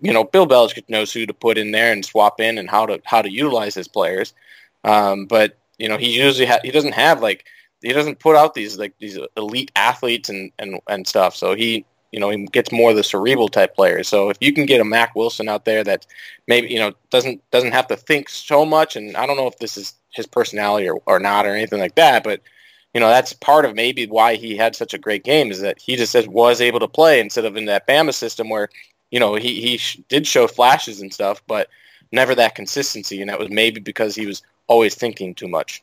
you 0.00 0.12
know, 0.12 0.24
Bill 0.24 0.46
Belichick 0.46 0.88
knows 0.88 1.12
who 1.12 1.26
to 1.26 1.34
put 1.34 1.58
in 1.58 1.70
there 1.70 1.92
and 1.92 2.04
swap 2.04 2.40
in 2.40 2.58
and 2.58 2.68
how 2.68 2.86
to 2.86 3.00
how 3.04 3.22
to 3.22 3.30
utilize 3.30 3.74
his 3.74 3.88
players. 3.88 4.34
Um, 4.84 5.26
but 5.26 5.56
you 5.78 5.88
know, 5.88 5.96
he 5.96 6.16
usually 6.18 6.46
ha- 6.46 6.60
he 6.62 6.70
doesn't 6.70 6.94
have 6.94 7.22
like 7.22 7.44
he 7.82 7.92
doesn't 7.92 8.18
put 8.18 8.36
out 8.36 8.54
these 8.54 8.78
like 8.78 8.94
these 8.98 9.18
elite 9.36 9.70
athletes 9.76 10.28
and 10.28 10.50
and 10.58 10.80
and 10.88 11.06
stuff. 11.06 11.36
So 11.36 11.54
he 11.54 11.84
you 12.12 12.18
know 12.18 12.30
he 12.30 12.46
gets 12.46 12.72
more 12.72 12.90
of 12.90 12.96
the 12.96 13.04
cerebral 13.04 13.48
type 13.48 13.74
players. 13.74 14.08
So 14.08 14.30
if 14.30 14.36
you 14.40 14.52
can 14.52 14.66
get 14.66 14.80
a 14.80 14.84
Mack 14.84 15.14
Wilson 15.14 15.48
out 15.48 15.64
there 15.64 15.84
that 15.84 16.06
maybe 16.46 16.68
you 16.68 16.78
know 16.78 16.92
doesn't 17.10 17.48
doesn't 17.50 17.72
have 17.72 17.86
to 17.88 17.96
think 17.96 18.28
so 18.28 18.64
much, 18.64 18.96
and 18.96 19.16
I 19.16 19.26
don't 19.26 19.36
know 19.36 19.46
if 19.46 19.58
this 19.58 19.76
is 19.76 19.94
his 20.10 20.26
personality 20.26 20.88
or, 20.88 21.00
or 21.06 21.20
not 21.20 21.46
or 21.46 21.54
anything 21.54 21.78
like 21.78 21.94
that, 21.94 22.24
but 22.24 22.40
you 22.94 23.00
know 23.00 23.08
that's 23.08 23.32
part 23.32 23.64
of 23.64 23.74
maybe 23.74 24.06
why 24.06 24.34
he 24.34 24.56
had 24.56 24.74
such 24.74 24.94
a 24.94 24.98
great 24.98 25.24
game 25.24 25.50
is 25.50 25.60
that 25.60 25.80
he 25.80 25.96
just 25.96 26.28
was 26.28 26.60
able 26.60 26.80
to 26.80 26.88
play 26.88 27.20
instead 27.20 27.44
of 27.44 27.56
in 27.56 27.66
that 27.66 27.86
Bama 27.86 28.12
system 28.12 28.48
where 28.48 28.68
you 29.10 29.20
know 29.20 29.34
he 29.36 29.60
he 29.60 29.76
sh- 29.76 30.00
did 30.08 30.26
show 30.26 30.46
flashes 30.46 31.00
and 31.00 31.12
stuff, 31.12 31.42
but 31.46 31.68
never 32.12 32.34
that 32.34 32.54
consistency, 32.54 33.20
and 33.20 33.30
that 33.30 33.38
was 33.38 33.50
maybe 33.50 33.80
because 33.80 34.14
he 34.14 34.26
was 34.26 34.42
always 34.66 34.94
thinking 34.94 35.34
too 35.34 35.48
much. 35.48 35.82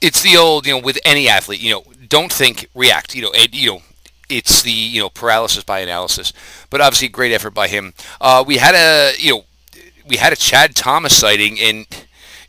It's 0.00 0.22
the 0.22 0.36
old, 0.36 0.66
you 0.66 0.72
know, 0.72 0.80
with 0.80 0.98
any 1.04 1.28
athlete, 1.28 1.60
you 1.60 1.70
know, 1.70 1.84
don't 2.08 2.32
think, 2.32 2.66
react. 2.74 3.14
You 3.14 3.22
know, 3.22 3.32
you 3.52 3.70
know, 3.70 3.82
it's 4.36 4.62
the 4.62 4.70
you 4.70 5.00
know 5.00 5.08
paralysis 5.08 5.64
by 5.64 5.80
analysis. 5.80 6.32
But 6.70 6.80
obviously, 6.80 7.08
great 7.08 7.32
effort 7.32 7.50
by 7.50 7.68
him. 7.68 7.94
Uh, 8.20 8.44
we 8.46 8.56
had 8.56 8.74
a 8.74 9.12
you 9.18 9.32
know 9.32 9.44
we 10.06 10.16
had 10.16 10.32
a 10.32 10.36
Chad 10.36 10.74
Thomas 10.74 11.16
sighting, 11.16 11.58
and 11.60 11.86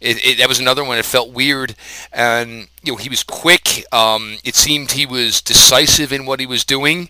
it, 0.01 0.25
it, 0.25 0.37
that 0.39 0.49
was 0.49 0.59
another 0.59 0.83
one 0.83 0.97
It 0.97 1.05
felt 1.05 1.31
weird. 1.31 1.75
And 2.11 2.67
you 2.83 2.93
know 2.93 2.97
he 2.97 3.09
was 3.09 3.23
quick. 3.23 3.85
Um, 3.91 4.37
it 4.43 4.55
seemed 4.55 4.91
he 4.91 5.05
was 5.05 5.41
decisive 5.41 6.11
in 6.11 6.25
what 6.25 6.39
he 6.39 6.45
was 6.45 6.63
doing. 6.63 7.09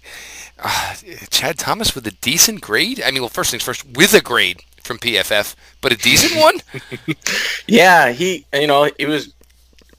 Uh, 0.60 0.96
Chad 1.30 1.58
Thomas 1.58 1.96
with 1.96 2.08
a 2.08 2.12
decent 2.12 2.62
grade. 2.62 3.02
I 3.04 3.12
mean, 3.12 3.22
well, 3.22 3.30
first 3.30 3.52
things 3.52 3.64
first, 3.64 3.86
with 3.86 4.14
a 4.14 4.22
grade 4.22 4.62
from 4.84 5.00
PFF, 5.00 5.56
but 5.82 5.92
a 5.92 5.98
decent 5.98 6.40
one. 6.40 6.62
yeah, 7.68 8.12
he 8.12 8.46
you 8.54 8.68
know 8.68 8.90
it 8.98 9.08
was 9.08 9.34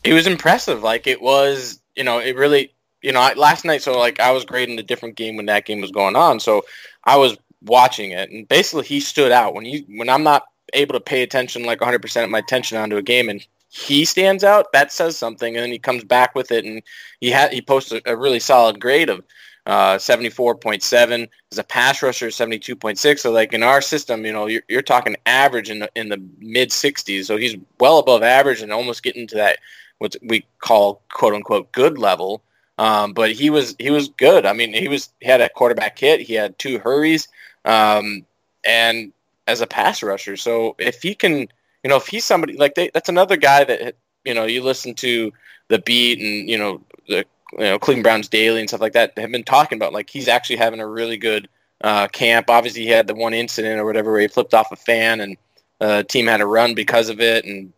it 0.04 0.12
was 0.12 0.26
impressive. 0.26 0.82
Like 0.82 1.06
it 1.06 1.20
was 1.20 1.80
you 1.96 2.04
know 2.04 2.18
it 2.18 2.36
really 2.36 2.72
you 3.04 3.12
know, 3.12 3.20
I, 3.20 3.34
last 3.34 3.66
night, 3.66 3.82
so 3.82 3.98
like 3.98 4.18
I 4.18 4.30
was 4.30 4.46
grading 4.46 4.78
a 4.78 4.82
different 4.82 5.16
game 5.16 5.36
when 5.36 5.44
that 5.46 5.66
game 5.66 5.82
was 5.82 5.90
going 5.90 6.16
on, 6.16 6.40
so 6.40 6.64
I 7.04 7.18
was 7.18 7.36
watching 7.62 8.12
it, 8.12 8.30
and 8.30 8.48
basically 8.48 8.84
he 8.84 8.98
stood 8.98 9.30
out. 9.30 9.54
When 9.54 9.66
you 9.66 9.84
when 9.96 10.08
I'm 10.08 10.22
not 10.22 10.44
able 10.72 10.94
to 10.94 11.00
pay 11.00 11.22
attention 11.22 11.64
like 11.64 11.82
100 11.82 12.00
percent 12.00 12.24
of 12.24 12.30
my 12.30 12.38
attention 12.38 12.78
onto 12.78 12.96
a 12.96 13.02
game, 13.02 13.28
and 13.28 13.46
he 13.68 14.06
stands 14.06 14.42
out. 14.42 14.72
That 14.72 14.90
says 14.90 15.18
something, 15.18 15.54
and 15.54 15.62
then 15.62 15.70
he 15.70 15.78
comes 15.78 16.02
back 16.02 16.34
with 16.34 16.50
it, 16.50 16.64
and 16.64 16.82
he 17.20 17.30
had 17.30 17.52
he 17.52 17.60
posts 17.60 17.92
a, 17.92 18.00
a 18.06 18.16
really 18.16 18.40
solid 18.40 18.80
grade 18.80 19.10
of 19.10 19.22
uh, 19.66 19.96
74.7 19.96 21.28
as 21.52 21.58
a 21.58 21.64
pass 21.64 22.02
rusher 22.02 22.26
72.6 22.26 23.18
so 23.18 23.30
like 23.30 23.54
in 23.54 23.62
our 23.62 23.80
system 23.80 24.26
you 24.26 24.30
know 24.30 24.46
you're, 24.46 24.60
you're 24.68 24.82
talking 24.82 25.16
average 25.24 25.70
in 25.70 25.78
the, 25.78 25.90
in 25.94 26.10
the 26.10 26.22
mid 26.38 26.68
60s 26.68 27.24
so 27.24 27.38
he's 27.38 27.56
well 27.80 27.98
above 27.98 28.22
average 28.22 28.60
and 28.60 28.70
almost 28.70 29.02
getting 29.02 29.26
to 29.26 29.36
that 29.36 29.56
what 30.00 30.16
we 30.22 30.44
call 30.58 31.00
quote 31.10 31.32
unquote 31.32 31.72
good 31.72 31.96
level 31.96 32.42
um, 32.78 33.12
but 33.12 33.32
he 33.32 33.50
was 33.50 33.76
he 33.78 33.90
was 33.90 34.08
good. 34.08 34.46
I 34.46 34.52
mean, 34.52 34.72
he 34.72 34.88
was 34.88 35.10
he 35.20 35.26
had 35.26 35.40
a 35.40 35.48
quarterback 35.48 35.98
hit. 35.98 36.20
He 36.20 36.34
had 36.34 36.58
two 36.58 36.78
hurries, 36.78 37.28
um, 37.64 38.26
and 38.64 39.12
as 39.46 39.60
a 39.60 39.66
pass 39.66 40.02
rusher. 40.02 40.36
So 40.36 40.74
if 40.78 41.02
he 41.02 41.14
can, 41.14 41.38
you 41.82 41.88
know, 41.88 41.96
if 41.96 42.06
he's 42.06 42.24
somebody 42.24 42.56
like 42.56 42.74
they, 42.74 42.90
that's 42.92 43.08
another 43.08 43.36
guy 43.36 43.64
that 43.64 43.96
you 44.24 44.34
know 44.34 44.44
you 44.44 44.62
listen 44.62 44.94
to 44.94 45.32
the 45.68 45.78
beat 45.80 46.18
and 46.18 46.48
you 46.48 46.58
know 46.58 46.80
the 47.08 47.24
you 47.52 47.58
know 47.58 47.78
Cleveland 47.78 48.04
Browns 48.04 48.28
daily 48.28 48.60
and 48.60 48.68
stuff 48.68 48.80
like 48.80 48.94
that 48.94 49.16
have 49.18 49.30
been 49.30 49.44
talking 49.44 49.76
about 49.76 49.92
like 49.92 50.10
he's 50.10 50.28
actually 50.28 50.56
having 50.56 50.80
a 50.80 50.86
really 50.86 51.16
good 51.16 51.48
uh, 51.82 52.08
camp. 52.08 52.50
Obviously, 52.50 52.82
he 52.82 52.88
had 52.88 53.06
the 53.06 53.14
one 53.14 53.34
incident 53.34 53.80
or 53.80 53.84
whatever 53.84 54.10
where 54.10 54.22
he 54.22 54.28
flipped 54.28 54.54
off 54.54 54.72
a 54.72 54.76
fan 54.76 55.20
and 55.20 55.36
uh, 55.80 56.02
team 56.02 56.26
had 56.26 56.38
to 56.38 56.46
run 56.46 56.74
because 56.74 57.08
of 57.08 57.20
it 57.20 57.44
and 57.44 57.72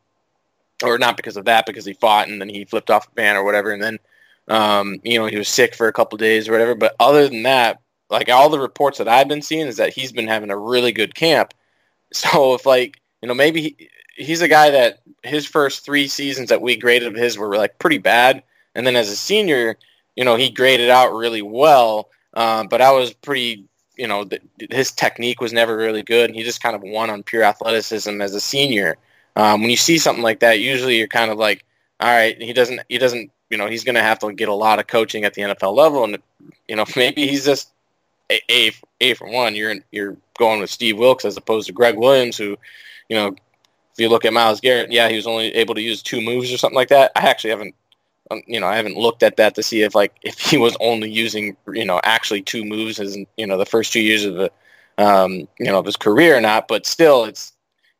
or 0.83 0.99
not 0.99 1.16
because 1.16 1.37
of 1.37 1.47
that 1.47 1.66
because 1.66 1.85
he 1.85 1.94
fought 1.94 2.29
and 2.29 2.40
then 2.40 2.49
he 2.49 2.64
flipped 2.64 2.90
off 2.90 3.09
a 3.09 3.11
fan 3.12 3.37
or 3.37 3.44
whatever 3.44 3.73
and 3.73 3.83
then 3.83 3.99
um, 4.49 5.01
you 5.03 5.19
know, 5.19 5.27
he 5.27 5.37
was 5.37 5.49
sick 5.49 5.75
for 5.75 5.89
a 5.89 5.93
couple 5.93 6.19
days 6.19 6.49
or 6.49 6.53
whatever. 6.53 6.75
But 6.75 6.95
other 7.01 7.29
than 7.29 7.43
that, 7.45 7.81
like 8.11 8.29
all 8.29 8.49
the 8.49 8.59
reports 8.59 8.99
that 8.99 9.09
I've 9.09 9.29
been 9.29 9.43
seeing 9.43 9.67
is 9.67 9.77
that 9.77 9.93
he's 9.93 10.13
been 10.13 10.29
having 10.29 10.51
a 10.51 10.59
really 10.59 10.93
good 10.93 11.15
camp. 11.15 11.53
So 12.13 12.55
if 12.55 12.65
like 12.65 13.01
you 13.21 13.27
know 13.27 13.35
maybe 13.35 13.61
he, 13.61 13.89
he's 14.17 14.41
a 14.41 14.47
guy 14.47 14.71
that 14.71 15.01
his 15.25 15.45
first 15.45 15.85
three 15.85 16.07
seasons 16.07 16.51
that 16.51 16.63
we 16.63 16.77
graded 16.77 17.09
of 17.09 17.17
his 17.17 17.37
were 17.37 17.57
like 17.57 17.81
pretty 17.81 17.99
bad, 17.99 18.45
and 18.77 18.87
then 18.87 18.95
as 18.95 19.11
a 19.11 19.17
senior, 19.17 19.77
you 20.15 20.25
know, 20.25 20.37
he 20.37 20.51
graded 20.51 20.89
out 20.89 21.13
really 21.13 21.43
well. 21.43 22.09
Uh, 22.33 22.65
but 22.65 22.81
I 22.81 22.93
was 22.93 23.13
pretty, 23.13 23.65
you 23.97 24.07
know, 24.07 24.25
th- 24.25 24.43
his 24.71 24.93
technique 24.93 25.41
was 25.41 25.53
never 25.53 25.77
really 25.77 26.03
good. 26.03 26.31
He 26.31 26.45
just 26.45 26.63
kind 26.63 26.77
of 26.77 26.83
won 26.83 27.11
on 27.11 27.25
pure 27.25 27.43
athleticism 27.43 28.21
as 28.21 28.35
a 28.35 28.41
senior. 28.41 28.97
Um, 29.35 29.61
when 29.61 29.71
you 29.71 29.77
see 29.77 29.99
something 29.99 30.23
like 30.23 30.41
that, 30.41 30.61
usually 30.61 30.99
you're 30.99 31.09
kind 31.09 31.31
of 31.31 31.39
like, 31.39 31.65
all 31.99 32.09
right, 32.09 32.41
he 32.41 32.53
doesn't 32.53 32.81
he 32.89 32.99
doesn't 32.99 33.31
you 33.51 33.57
know, 33.57 33.67
he's 33.67 33.85
going 33.85 33.95
to 33.95 34.03
have 34.03 34.19
to 34.21 34.33
get 34.33 34.49
a 34.49 34.55
lot 34.55 34.79
of 34.79 34.87
coaching 34.87 35.25
at 35.25 35.35
the 35.35 35.43
NFL 35.43 35.75
level, 35.75 36.05
and 36.05 36.19
you 36.69 36.77
know, 36.77 36.85
maybe 36.97 37.27
he's 37.27 37.45
just 37.45 37.71
a 38.31 38.41
a, 38.51 38.73
a 39.01 39.15
for 39.15 39.29
one. 39.29 39.55
You're 39.55 39.75
you're 39.91 40.17
going 40.39 40.61
with 40.61 40.71
Steve 40.71 40.99
Wilks 40.99 41.25
as 41.25 41.37
opposed 41.37 41.67
to 41.69 41.73
Gregg 41.73 41.97
Williams, 41.97 42.37
who, 42.37 42.57
you 43.09 43.17
know, 43.17 43.29
if 43.29 43.99
you 43.99 44.09
look 44.09 44.25
at 44.25 44.33
Myles 44.33 44.61
Garrett, 44.61 44.93
yeah, 44.93 45.09
he 45.09 45.17
was 45.17 45.27
only 45.27 45.55
able 45.55 45.75
to 45.75 45.81
use 45.81 46.03
two 46.03 46.21
moves 46.21 46.53
or 46.53 46.59
something 46.59 46.77
like 46.77 46.89
that. 46.89 47.13
I 47.17 47.21
actually 47.21 47.51
haven't, 47.51 47.75
um, 48.31 48.43
you 48.47 48.61
know, 48.61 48.67
I 48.67 48.77
haven't 48.77 48.97
looked 48.97 49.23
at 49.23 49.37
that 49.39 49.55
to 49.55 49.63
see 49.63 49.83
if 49.83 49.95
like 49.95 50.15
if 50.23 50.39
he 50.39 50.59
was 50.59 50.77
only 50.81 51.11
using 51.11 51.57
you 51.73 51.85
know 51.85 52.01
actually 52.05 52.43
two 52.43 52.65
moves 52.65 52.99
as 53.01 53.17
you 53.37 53.47
know 53.47 53.57
the 53.57 53.67
first 53.67 53.93
two 53.93 54.01
years 54.01 54.25
of 54.25 54.35
the 54.35 54.51
um, 54.99 55.49
you 55.59 55.67
know 55.67 55.79
of 55.79 55.87
his 55.87 55.97
career 55.97 56.37
or 56.37 56.41
not. 56.41 56.69
But 56.69 56.85
still, 56.85 57.25
it's 57.25 57.53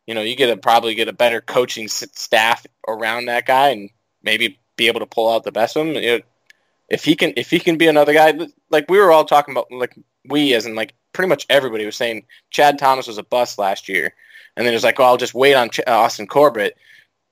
you 0.07 0.15
know 0.15 0.23
you 0.23 0.37
get 0.37 0.49
to 0.49 0.57
probably 0.57 0.95
get 0.95 1.09
a 1.09 1.13
better 1.13 1.41
coaching 1.41 1.89
staff 1.89 2.67
around 2.89 3.27
that 3.27 3.47
guy 3.47 3.71
and 3.71 3.91
maybe 4.23 4.59
be 4.77 4.87
able 4.87 5.01
to 5.01 5.07
pull 5.07 5.33
out 5.33 5.45
the 5.45 5.53
best 5.53 5.77
of 5.77 5.87
him. 5.87 5.95
Know, 5.95 6.21
if 6.89 7.05
he 7.05 7.17
can, 7.17 7.33
if 7.37 7.51
he 7.51 7.59
can 7.59 7.77
be 7.77 7.89
another 7.89 8.12
guy, 8.12 8.39
like 8.71 8.89
we 8.89 8.99
were 8.99 9.12
all 9.12 9.25
talking 9.25 9.53
about, 9.53 9.71
like 9.71 9.95
we 10.29 10.55
as 10.55 10.67
in 10.67 10.75
like 10.75 10.95
pretty 11.12 11.29
much 11.29 11.47
everybody 11.49 11.85
was 11.85 11.97
saying 11.97 12.25
Chad 12.51 12.79
Thomas 12.79 13.07
was 13.07 13.19
a 13.19 13.23
bust 13.23 13.59
last 13.59 13.89
year, 13.89 14.15
and 14.57 14.67
then 14.67 14.75
it's 14.75 14.85
like, 14.85 14.99
well, 14.99 15.09
I'll 15.09 15.17
just 15.17 15.35
wait 15.35 15.55
on 15.55 15.71
Ch- 15.71 15.81
uh, 15.81 15.91
Austin 15.91 16.27
Corbett. 16.27 16.77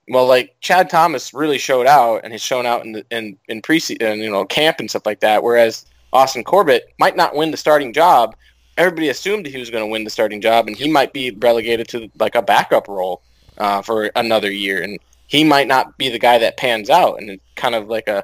Well, 0.09 0.27
like 0.27 0.55
Chad 0.59 0.89
Thomas 0.89 1.33
really 1.33 1.57
showed 1.57 1.87
out 1.87 2.21
and 2.23 2.33
has 2.33 2.41
shown 2.41 2.65
out 2.65 2.85
in 2.85 2.91
the, 2.93 3.05
in 3.11 3.37
in 3.47 3.61
pre 3.61 3.81
and 4.01 4.21
you 4.21 4.29
know 4.29 4.45
camp 4.45 4.79
and 4.79 4.89
stuff 4.89 5.05
like 5.05 5.21
that. 5.21 5.43
Whereas 5.43 5.85
Austin 6.13 6.43
Corbett 6.43 6.93
might 6.99 7.15
not 7.15 7.35
win 7.35 7.51
the 7.51 7.57
starting 7.57 7.93
job. 7.93 8.35
Everybody 8.77 9.09
assumed 9.09 9.45
he 9.45 9.57
was 9.57 9.69
going 9.69 9.83
to 9.83 9.91
win 9.91 10.03
the 10.03 10.09
starting 10.09 10.41
job, 10.41 10.67
and 10.67 10.75
he 10.75 10.89
might 10.91 11.13
be 11.13 11.31
relegated 11.31 11.87
to 11.89 12.09
like 12.19 12.35
a 12.35 12.41
backup 12.41 12.87
role 12.87 13.21
uh, 13.57 13.81
for 13.81 14.11
another 14.15 14.51
year. 14.51 14.81
And 14.81 14.99
he 15.27 15.43
might 15.43 15.67
not 15.67 15.97
be 15.97 16.09
the 16.09 16.19
guy 16.19 16.37
that 16.39 16.57
pans 16.57 16.89
out, 16.89 17.19
and 17.19 17.29
it's 17.29 17.43
kind 17.55 17.75
of 17.75 17.87
like 17.87 18.07
a 18.07 18.23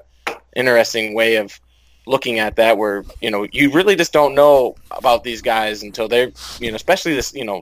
interesting 0.56 1.14
way 1.14 1.36
of 1.36 1.60
looking 2.06 2.40
at 2.40 2.56
that 2.56 2.78
where 2.78 3.04
you 3.22 3.30
know 3.30 3.48
you 3.52 3.72
really 3.72 3.96
just 3.96 4.12
don't 4.12 4.36
know 4.36 4.76
about 4.92 5.24
these 5.24 5.42
guys 5.42 5.84
until 5.84 6.08
they're 6.08 6.32
you 6.60 6.70
know 6.70 6.76
especially 6.76 7.14
this 7.14 7.34
you 7.34 7.46
know 7.46 7.62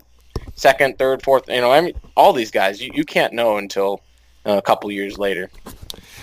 second 0.55 0.97
third 0.97 1.21
fourth 1.21 1.47
you 1.49 1.61
know 1.61 1.71
I 1.71 1.81
mean 1.81 1.93
all 2.15 2.33
these 2.33 2.51
guys 2.51 2.81
you, 2.81 2.91
you 2.93 3.03
can't 3.03 3.33
know 3.33 3.57
until 3.57 4.01
uh, 4.45 4.57
a 4.57 4.61
couple 4.61 4.91
years 4.91 5.17
later. 5.17 5.49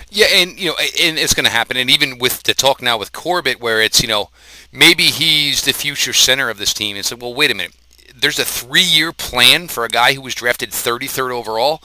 Yeah 0.09 0.27
and 0.33 0.59
you 0.59 0.69
know 0.69 0.75
and 1.01 1.17
it's 1.17 1.33
going 1.33 1.45
to 1.45 1.51
happen. 1.51 1.77
And 1.77 1.89
even 1.89 2.17
with 2.17 2.43
the 2.43 2.53
talk 2.53 2.81
now 2.81 2.97
with 2.97 3.13
corbett 3.13 3.61
where 3.61 3.81
it's 3.81 4.01
you 4.01 4.07
know 4.07 4.29
maybe 4.71 5.03
he's 5.03 5.63
the 5.63 5.73
future 5.73 6.13
center 6.13 6.49
of 6.49 6.57
this 6.57 6.73
team. 6.73 6.97
It's 6.97 7.09
said 7.09 7.21
well 7.21 7.33
wait 7.33 7.51
a 7.51 7.55
minute. 7.55 7.75
There's 8.15 8.39
a 8.39 8.45
three 8.45 8.83
year 8.83 9.11
plan 9.11 9.67
for 9.67 9.85
a 9.85 9.89
guy 9.89 10.13
who 10.13 10.21
was 10.21 10.33
drafted 10.33 10.71
33rd 10.71 11.31
overall 11.31 11.81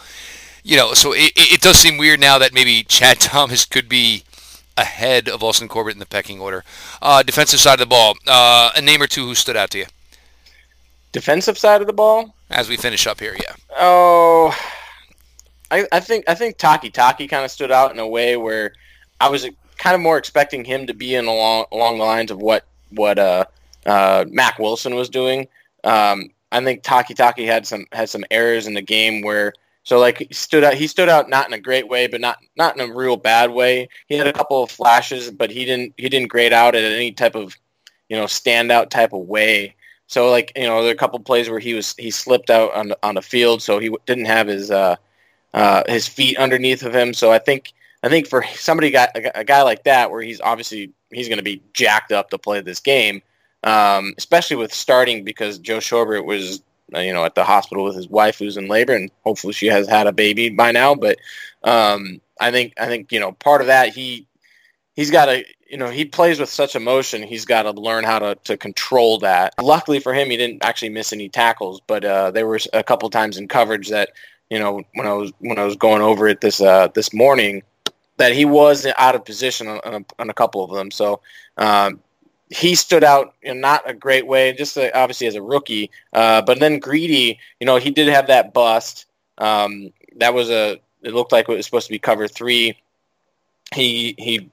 you 0.62 0.76
know, 0.76 0.94
so 0.94 1.12
it, 1.12 1.32
it 1.36 1.60
does 1.60 1.76
seem 1.76 1.98
weird 1.98 2.20
now 2.20 2.38
that 2.38 2.52
maybe 2.52 2.82
Chad 2.84 3.20
Thomas 3.20 3.64
could 3.64 3.88
be 3.88 4.24
ahead 4.76 5.28
of 5.28 5.42
Austin 5.42 5.68
Corbett 5.68 5.94
in 5.94 5.98
the 5.98 6.06
pecking 6.06 6.40
order. 6.40 6.64
Uh, 7.00 7.22
defensive 7.22 7.60
side 7.60 7.74
of 7.74 7.80
the 7.80 7.86
ball, 7.86 8.16
uh, 8.26 8.70
a 8.74 8.80
name 8.80 9.02
or 9.02 9.06
two 9.06 9.26
who 9.26 9.34
stood 9.34 9.56
out 9.56 9.70
to 9.70 9.78
you. 9.78 9.86
Defensive 11.12 11.58
side 11.58 11.80
of 11.80 11.86
the 11.86 11.92
ball. 11.92 12.34
As 12.50 12.68
we 12.68 12.76
finish 12.76 13.06
up 13.06 13.20
here, 13.20 13.34
yeah. 13.34 13.54
Oh, 13.78 14.56
I, 15.70 15.86
I 15.92 16.00
think 16.00 16.24
I 16.28 16.34
think 16.34 16.58
Takitaki 16.58 17.28
kind 17.28 17.44
of 17.44 17.50
stood 17.50 17.70
out 17.70 17.92
in 17.92 17.98
a 17.98 18.06
way 18.06 18.36
where 18.36 18.72
I 19.20 19.28
was 19.28 19.46
kind 19.78 19.94
of 19.94 20.00
more 20.00 20.18
expecting 20.18 20.64
him 20.64 20.86
to 20.86 20.94
be 20.94 21.14
in 21.14 21.26
along 21.26 21.66
along 21.72 21.98
the 21.98 22.04
lines 22.04 22.30
of 22.30 22.38
what 22.38 22.64
what 22.90 23.18
uh, 23.18 23.44
uh, 23.84 24.24
Mack 24.28 24.58
Wilson 24.58 24.94
was 24.94 25.08
doing. 25.08 25.48
Um, 25.84 26.30
I 26.50 26.62
think 26.62 26.82
Takitaki 26.82 27.46
had 27.46 27.66
some 27.66 27.86
had 27.92 28.08
some 28.08 28.24
errors 28.30 28.66
in 28.66 28.74
the 28.74 28.82
game 28.82 29.22
where 29.22 29.54
so 29.84 29.98
like 29.98 30.18
he 30.18 30.28
stood 30.32 30.64
out 30.64 30.74
he 30.74 30.86
stood 30.86 31.08
out 31.08 31.28
not 31.28 31.46
in 31.46 31.52
a 31.52 31.60
great 31.60 31.88
way, 31.88 32.06
but 32.06 32.20
not 32.20 32.38
not 32.56 32.78
in 32.78 32.88
a 32.88 32.94
real 32.94 33.16
bad 33.16 33.50
way. 33.50 33.88
He 34.06 34.16
had 34.16 34.26
a 34.26 34.32
couple 34.32 34.62
of 34.62 34.70
flashes, 34.70 35.30
but 35.30 35.50
he 35.50 35.64
didn't 35.64 35.94
he 35.96 36.08
didn't 36.08 36.28
grade 36.28 36.52
out 36.52 36.74
at 36.74 36.84
any 36.84 37.12
type 37.12 37.34
of 37.34 37.56
you 38.08 38.16
know 38.16 38.24
standout 38.24 38.90
type 38.90 39.12
of 39.12 39.26
way. 39.26 39.74
So 40.06 40.30
like 40.30 40.52
you 40.56 40.64
know 40.64 40.82
there 40.82 40.90
are 40.90 40.94
a 40.94 40.98
couple 40.98 41.18
of 41.18 41.24
plays 41.24 41.50
where 41.50 41.58
he 41.58 41.74
was 41.74 41.94
he 41.98 42.10
slipped 42.10 42.50
out 42.50 42.72
on 42.74 42.88
the, 42.88 42.98
on 43.02 43.16
the 43.16 43.22
field, 43.22 43.62
so 43.62 43.78
he 43.78 43.94
didn't 44.06 44.26
have 44.26 44.46
his 44.46 44.70
uh, 44.70 44.96
uh, 45.52 45.82
his 45.88 46.06
feet 46.06 46.38
underneath 46.38 46.82
of 46.84 46.94
him. 46.94 47.12
So 47.12 47.32
I 47.32 47.38
think 47.38 47.72
I 48.02 48.08
think 48.08 48.28
for 48.28 48.44
somebody 48.54 48.90
got 48.90 49.10
a, 49.14 49.44
guy 49.44 49.62
like 49.62 49.84
that, 49.84 50.10
where 50.10 50.22
he's 50.22 50.40
obviously 50.40 50.92
he's 51.10 51.28
going 51.28 51.38
to 51.38 51.44
be 51.44 51.62
jacked 51.72 52.12
up 52.12 52.30
to 52.30 52.38
play 52.38 52.60
this 52.60 52.80
game, 52.80 53.22
um, 53.64 54.14
especially 54.18 54.56
with 54.56 54.72
starting 54.72 55.24
because 55.24 55.58
Joe 55.58 55.78
Schobert 55.78 56.24
was 56.24 56.62
you 56.96 57.12
know 57.12 57.24
at 57.24 57.34
the 57.34 57.44
hospital 57.44 57.84
with 57.84 57.96
his 57.96 58.08
wife 58.08 58.38
who's 58.38 58.56
in 58.56 58.68
labor, 58.68 58.94
and 58.94 59.10
hopefully 59.24 59.52
she 59.52 59.66
has 59.66 59.88
had 59.88 60.06
a 60.06 60.12
baby 60.12 60.50
by 60.50 60.72
now. 60.72 60.94
But 60.94 61.18
um, 61.64 62.20
I 62.40 62.50
think 62.50 62.74
I 62.78 62.86
think 62.86 63.12
you 63.12 63.20
know 63.20 63.32
part 63.32 63.60
of 63.60 63.68
that 63.68 63.94
he 63.94 64.26
he's 64.94 65.10
got 65.10 65.26
to 65.26 65.44
you 65.68 65.76
know 65.78 65.88
he 65.88 66.04
plays 66.04 66.38
with 66.38 66.48
such 66.48 66.76
emotion. 66.76 67.22
He's 67.22 67.44
got 67.44 67.62
to 67.62 67.72
learn 67.72 68.04
how 68.04 68.18
to 68.18 68.34
to 68.44 68.56
control 68.56 69.18
that. 69.18 69.54
Luckily 69.60 70.00
for 70.00 70.12
him, 70.12 70.30
he 70.30 70.36
didn't 70.36 70.64
actually 70.64 70.90
miss 70.90 71.12
any 71.12 71.28
tackles, 71.28 71.80
but 71.86 72.04
uh, 72.04 72.30
there 72.30 72.46
were 72.46 72.60
a 72.72 72.82
couple 72.82 73.08
times 73.10 73.38
in 73.38 73.48
coverage 73.48 73.88
that 73.88 74.10
you 74.50 74.58
know 74.58 74.82
when 74.94 75.06
I 75.06 75.12
was 75.12 75.32
when 75.38 75.58
I 75.58 75.64
was 75.64 75.76
going 75.76 76.02
over 76.02 76.28
it 76.28 76.40
this 76.40 76.60
uh, 76.60 76.88
this 76.88 77.12
morning 77.12 77.62
that 78.18 78.32
he 78.32 78.44
was 78.44 78.86
out 78.98 79.14
of 79.14 79.24
position 79.24 79.66
on, 79.66 79.80
on, 79.84 79.94
a, 79.94 80.04
on 80.20 80.30
a, 80.30 80.34
couple 80.34 80.62
of 80.62 80.70
them. 80.70 80.90
So 80.90 81.20
um, 81.56 82.00
he 82.52 82.74
stood 82.74 83.02
out 83.02 83.34
in 83.42 83.60
not 83.60 83.88
a 83.88 83.94
great 83.94 84.26
way, 84.26 84.52
just 84.52 84.76
uh, 84.76 84.90
obviously 84.94 85.26
as 85.26 85.34
a 85.34 85.42
rookie. 85.42 85.90
Uh, 86.12 86.42
but 86.42 86.60
then 86.60 86.78
Greedy, 86.78 87.38
you 87.58 87.66
know, 87.66 87.76
he 87.76 87.90
did 87.90 88.08
have 88.08 88.26
that 88.26 88.52
bust. 88.52 89.06
Um, 89.38 89.92
that 90.16 90.34
was 90.34 90.50
a. 90.50 90.78
It 91.02 91.14
looked 91.14 91.32
like 91.32 91.48
it 91.48 91.56
was 91.56 91.64
supposed 91.64 91.86
to 91.86 91.92
be 91.92 91.98
cover 91.98 92.28
three. 92.28 92.76
He 93.74 94.14
he, 94.18 94.50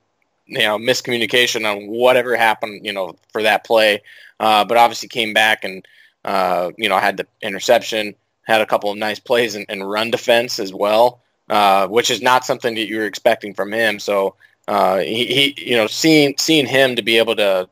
you 0.47 0.59
know, 0.59 0.77
miscommunication 0.77 1.69
on 1.69 1.87
whatever 1.87 2.35
happened, 2.35 2.85
you 2.85 2.93
know, 2.93 3.15
for 3.33 3.43
that 3.43 3.65
play. 3.65 4.01
Uh, 4.39 4.63
but 4.63 4.77
obviously 4.77 5.09
came 5.09 5.33
back 5.33 5.65
and 5.65 5.85
uh, 6.23 6.71
you 6.77 6.87
know 6.87 6.97
had 6.97 7.17
the 7.17 7.27
interception, 7.41 8.15
had 8.43 8.61
a 8.61 8.65
couple 8.65 8.89
of 8.89 8.97
nice 8.97 9.19
plays 9.19 9.55
and, 9.55 9.65
and 9.67 9.89
run 9.89 10.09
defense 10.09 10.57
as 10.59 10.73
well. 10.73 11.19
Uh, 11.49 11.87
which 11.87 12.11
is 12.11 12.21
not 12.21 12.45
something 12.45 12.75
that 12.75 12.87
you 12.87 12.97
were 12.97 13.05
expecting 13.05 13.55
from 13.55 13.73
him. 13.73 13.99
So 13.99 14.35
he, 14.67 15.25
he, 15.25 15.55
you 15.57 15.75
know, 15.75 15.87
seeing 15.87 16.35
seeing 16.37 16.67
him 16.67 16.95
to 16.95 17.01
be 17.01 17.17
able 17.17 17.35
to 17.35 17.67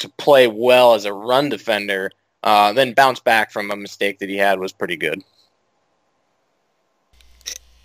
to 0.00 0.08
play 0.08 0.48
well 0.48 0.94
as 0.94 1.04
a 1.04 1.12
run 1.12 1.48
defender, 1.48 2.10
uh, 2.42 2.72
then 2.72 2.92
bounce 2.94 3.20
back 3.20 3.52
from 3.52 3.70
a 3.70 3.76
mistake 3.76 4.18
that 4.18 4.28
he 4.28 4.36
had 4.36 4.58
was 4.58 4.72
pretty 4.72 4.96
good. 4.96 5.22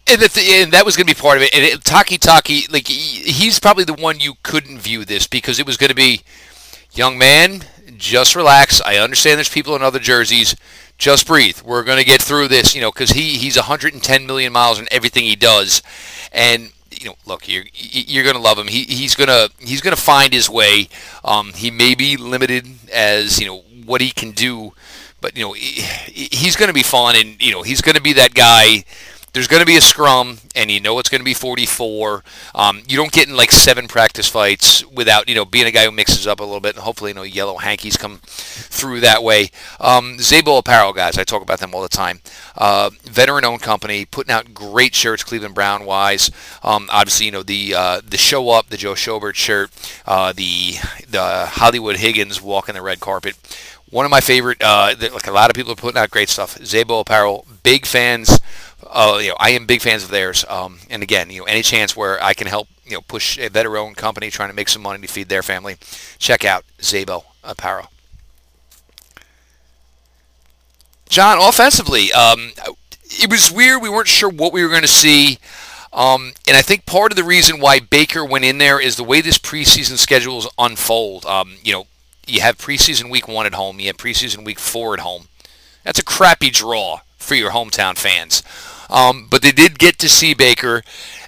And, 0.08 0.22
the, 0.22 0.42
and 0.62 0.72
that 0.72 0.86
was 0.86 0.96
going 0.96 1.08
to 1.08 1.16
be 1.16 1.20
part 1.20 1.38
of 1.38 1.44
it. 1.44 1.54
And 1.54 1.64
it, 1.64 1.82
Takitaki, 1.82 2.72
like 2.72 2.88
he's 2.88 3.60
probably 3.60 3.86
the 3.86 3.94
one 3.94 4.20
you 4.20 4.34
couldn't 4.44 4.80
view 4.80 5.04
this 5.04 5.28
because 5.28 5.60
it 5.60 5.66
was 5.66 5.78
going 5.78 5.90
to 5.90 5.96
be, 5.96 6.22
young 6.94 7.18
man, 7.18 7.64
just 7.98 8.36
relax. 8.36 8.82
I 8.82 8.98
understand 8.98 9.38
there's 9.38 9.50
people 9.50 9.76
in 9.76 9.82
other 9.82 10.00
jerseys 10.00 10.56
just 10.98 11.28
breathe. 11.28 11.62
We're 11.64 11.84
going 11.84 11.98
to 11.98 12.06
get 12.06 12.22
through 12.22 12.48
this, 12.50 12.76
you 12.76 12.82
know, 12.82 12.92
because 12.92 13.12
he, 13.12 13.38
he's 13.38 13.58
110 13.58 14.26
million 14.26 14.54
miles 14.54 14.80
in 14.80 14.88
everything 14.92 15.24
he 15.24 15.36
does. 15.36 15.82
And, 16.32 16.72
you 17.00 17.10
know, 17.10 17.16
look, 17.26 17.48
you're, 17.48 17.66
you're 17.74 18.24
going 18.24 18.36
to 18.36 18.42
love 18.42 18.58
him. 18.58 18.68
He, 18.68 18.84
he's 18.84 19.16
to 19.30 19.52
he's 19.60 19.82
to 19.96 20.02
find 20.02 20.34
his 20.34 20.50
way. 20.50 20.88
Um, 21.24 21.54
he 21.54 21.72
may 21.72 21.96
be 21.96 22.18
limited 22.18 22.68
as, 22.94 23.40
you 23.40 23.48
know, 23.48 23.60
what 23.86 24.02
he 24.02 24.12
can 24.12 24.32
do, 24.32 24.74
but, 25.22 25.38
you 25.38 25.44
know, 25.44 25.54
he, 25.54 26.30
he's 26.32 26.56
going 26.56 26.68
to 26.68 26.74
be 26.74 26.84
fun. 26.84 27.16
And, 27.16 27.42
you 27.42 27.52
know, 27.52 27.62
he's 27.62 27.82
going 27.82 27.96
to 27.96 28.02
be 28.02 28.14
that 28.14 28.34
guy 28.34 28.84
there's 29.36 29.50
going 29.50 29.60
to 29.60 29.66
be 29.66 29.76
a 29.76 29.82
scrum, 29.82 30.38
and 30.56 30.72
you 30.72 30.80
know 30.80 30.98
it's 30.98 31.10
going 31.10 31.20
to 31.20 31.26
be 31.26 31.34
44. 31.34 32.24
Um, 32.56 32.84
you 32.88 32.96
don't 32.96 33.12
get 33.12 33.28
in 33.28 33.36
like 33.36 33.52
seven 33.52 33.86
practice 33.90 34.30
fights 34.30 34.86
without 34.86 35.28
you 35.28 35.36
know 35.36 35.44
being 35.44 35.68
a 35.68 35.72
guy 35.72 35.84
who 35.84 35.92
mixes 35.92 36.26
up 36.26 36.40
a 36.40 36.44
little 36.44 36.62
bit, 36.62 36.76
and 36.76 36.84
hopefully 36.86 37.12
you 37.12 37.16
know 37.16 37.24
yellow 37.24 37.58
hankies 37.58 37.98
come 37.98 38.20
through 38.24 39.02
that 39.02 39.24
way. 39.24 39.50
Um, 39.82 40.20
Zabo 40.20 40.58
Apparel 40.60 40.94
guys, 40.94 41.18
I 41.18 41.26
talk 41.26 41.42
about 41.42 41.60
them 41.60 41.76
all 41.76 41.82
the 41.82 41.90
time. 41.90 42.22
Uh, 42.56 42.92
veteran-owned 43.04 43.62
company, 43.62 44.06
putting 44.06 44.32
out 44.32 44.54
great 44.54 44.96
shirts, 44.96 45.22
Cleveland 45.22 45.54
Brown 45.54 45.84
wise. 45.84 46.32
Um, 46.64 46.88
obviously, 46.90 47.26
you 47.26 47.34
know 47.34 47.44
the 47.44 47.76
uh, 47.76 48.02
the 48.08 48.18
show 48.18 48.52
up, 48.52 48.68
the 48.70 48.78
Joe 48.78 48.94
Schobert 48.94 49.36
shirt, 49.36 49.70
uh, 50.06 50.32
the 50.32 50.76
the 51.10 51.48
Hollywood 51.48 51.98
Higgins 51.98 52.42
walking 52.42 52.76
the 52.76 52.82
red 52.82 53.02
carpet 53.02 53.36
one 53.92 54.04
of 54.04 54.12
my 54.12 54.22
favorite. 54.22 54.62
Uh, 54.62 54.96
like 55.14 55.28
a 55.28 55.32
lot 55.32 55.50
of 55.50 55.56
people 55.56 55.72
are 55.72 55.76
putting 55.76 56.02
out 56.02 56.10
great 56.10 56.28
stuff. 56.28 56.58
Zabo 56.60 57.02
Apparel, 57.02 57.46
big 57.64 57.86
fans 57.86 58.40
uh, 58.90 59.20
you 59.22 59.30
know, 59.30 59.36
I 59.40 59.52
am 59.52 59.66
big 59.66 59.82
fans 59.82 60.04
of 60.04 60.10
theirs. 60.12 60.46
Um, 60.48 60.80
and 60.90 61.04
again, 61.04 61.30
you 61.30 61.42
know, 61.42 61.46
any 61.46 61.62
chance 61.62 61.96
where 61.96 62.22
I 62.24 62.34
can 62.34 62.48
help, 62.48 62.68
you 62.86 62.94
know, 62.94 63.02
push 63.02 63.38
a 63.38 63.50
better 63.50 63.78
owned 63.78 63.98
company 63.98 64.30
trying 64.30 64.50
to 64.50 64.56
make 64.56 64.70
some 64.70 64.82
money 64.82 65.06
to 65.06 65.12
feed 65.12 65.30
their 65.30 65.44
family, 65.44 65.78
check 66.20 66.46
out 66.46 66.64
Zabo 66.80 67.24
Apparel. 67.44 67.90
John, 71.08 71.38
offensively, 71.40 72.12
um, 72.14 72.52
it 73.06 73.30
was 73.30 73.52
weird. 73.52 73.82
We 73.82 73.90
weren't 73.90 74.08
sure 74.08 74.30
what 74.30 74.54
we 74.54 74.64
were 74.64 74.70
going 74.70 74.82
to 74.82 74.88
see. 74.88 75.38
Um, 75.94 76.34
and 76.48 76.58
I 76.58 76.62
think 76.62 76.86
part 76.86 77.12
of 77.12 77.16
the 77.16 77.24
reason 77.24 77.60
why 77.60 77.80
Baker 77.80 78.26
went 78.26 78.44
in 78.44 78.58
there 78.58 78.82
is 78.82 78.98
the 78.98 79.04
way 79.04 79.22
this 79.22 79.38
preseason 79.38 79.98
schedules 79.98 80.48
unfold. 80.58 81.26
Um, 81.26 81.56
you 81.64 81.72
know, 81.72 81.88
you 82.28 82.42
have 82.42 82.58
preseason 82.58 83.10
week 83.10 83.28
one 83.28 83.46
at 83.46 83.54
home, 83.54 83.80
you 83.80 83.88
have 83.88 83.98
preseason 83.98 84.44
week 84.44 84.60
four 84.60 84.94
at 84.94 85.00
home. 85.00 85.28
That's 85.84 86.00
a 86.00 86.04
crappy 86.04 86.50
draw 86.50 87.02
for 87.18 87.36
your 87.36 87.52
hometown 87.52 87.98
fans. 87.98 88.44
Um, 88.90 89.28
but 89.30 89.42
they 89.42 89.52
did 89.52 89.80
get 89.80 89.98
to 90.00 90.10
see 90.10 90.34
Baker, 90.34 90.84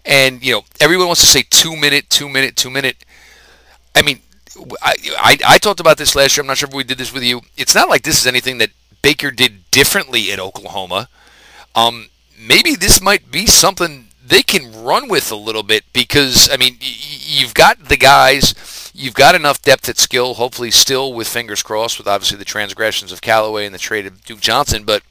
and 0.06 0.44
you 0.44 0.54
know 0.54 0.64
everyone 0.80 1.08
wants 1.08 1.22
to 1.22 1.28
say 1.28 1.44
two 1.50 1.76
minute, 1.76 2.10
two 2.10 2.30
minute, 2.30 2.56
two 2.56 2.70
minute. 2.70 2.98
I 3.96 4.02
mean, 4.02 4.20
I, 4.82 4.96
I, 5.18 5.38
I 5.48 5.58
talked 5.58 5.80
about 5.80 5.98
this 5.98 6.16
last 6.16 6.38
year. 6.38 6.44
I'm 6.44 6.48
not 6.48 6.58
sure 6.58 6.70
if 6.70 6.76
we 6.76 6.84
did 6.84 6.98
this 6.98 7.14
with 7.14 7.24
you. 7.24 7.42
It's 7.58 7.76
not 7.76 7.90
like 7.90 8.04
this 8.04 8.20
is 8.20 8.28
anything 8.28 8.60
that 8.60 8.72
Baker 9.02 9.32
did 9.32 9.70
differently 9.72 10.32
at 10.32 10.40
Oklahoma. 10.40 11.10
Um, 11.76 12.10
maybe 12.40 12.76
this 12.76 13.02
might 13.02 13.32
be 13.32 13.46
something 13.46 14.08
they 14.26 14.44
can 14.44 14.84
run 14.84 15.08
with 15.08 15.32
a 15.32 15.36
little 15.36 15.64
bit 15.64 15.86
because 15.94 16.50
I 16.52 16.58
mean 16.58 16.78
you've 16.82 17.54
got 17.54 17.86
the 17.86 17.98
guys, 17.98 18.92
you've 18.94 19.14
got 19.14 19.36
enough 19.36 19.62
depth 19.62 19.88
at 19.90 19.98
skill. 19.98 20.36
Hopefully, 20.36 20.72
still 20.72 21.14
with 21.14 21.28
fingers 21.28 21.64
crossed 21.64 21.98
with 21.98 22.08
obviously 22.08 22.38
the 22.38 22.46
transgressions 22.46 23.12
of 23.12 23.22
Callaway 23.22 23.66
and 23.66 23.74
the 23.74 23.80
trade 23.80 24.06
of 24.06 24.24
Duke 24.26 24.42
Johnson, 24.42 24.84
but 24.84 25.04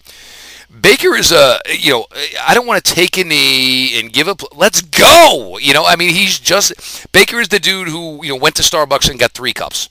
Baker 0.80 1.14
is 1.14 1.32
a 1.32 1.58
you 1.78 1.92
know 1.92 2.06
I 2.42 2.54
don't 2.54 2.66
want 2.66 2.84
to 2.84 2.94
take 2.94 3.16
a 3.18 3.24
knee 3.24 3.98
and 3.98 4.12
give 4.12 4.28
up. 4.28 4.40
Let's 4.56 4.82
go. 4.82 5.58
You 5.58 5.74
know 5.74 5.84
I 5.84 5.96
mean 5.96 6.10
he's 6.10 6.38
just 6.38 7.10
Baker 7.12 7.40
is 7.40 7.48
the 7.48 7.58
dude 7.58 7.88
who 7.88 8.24
you 8.24 8.30
know 8.30 8.36
went 8.36 8.56
to 8.56 8.62
Starbucks 8.62 9.10
and 9.10 9.18
got 9.18 9.32
three 9.32 9.52
cups. 9.52 9.88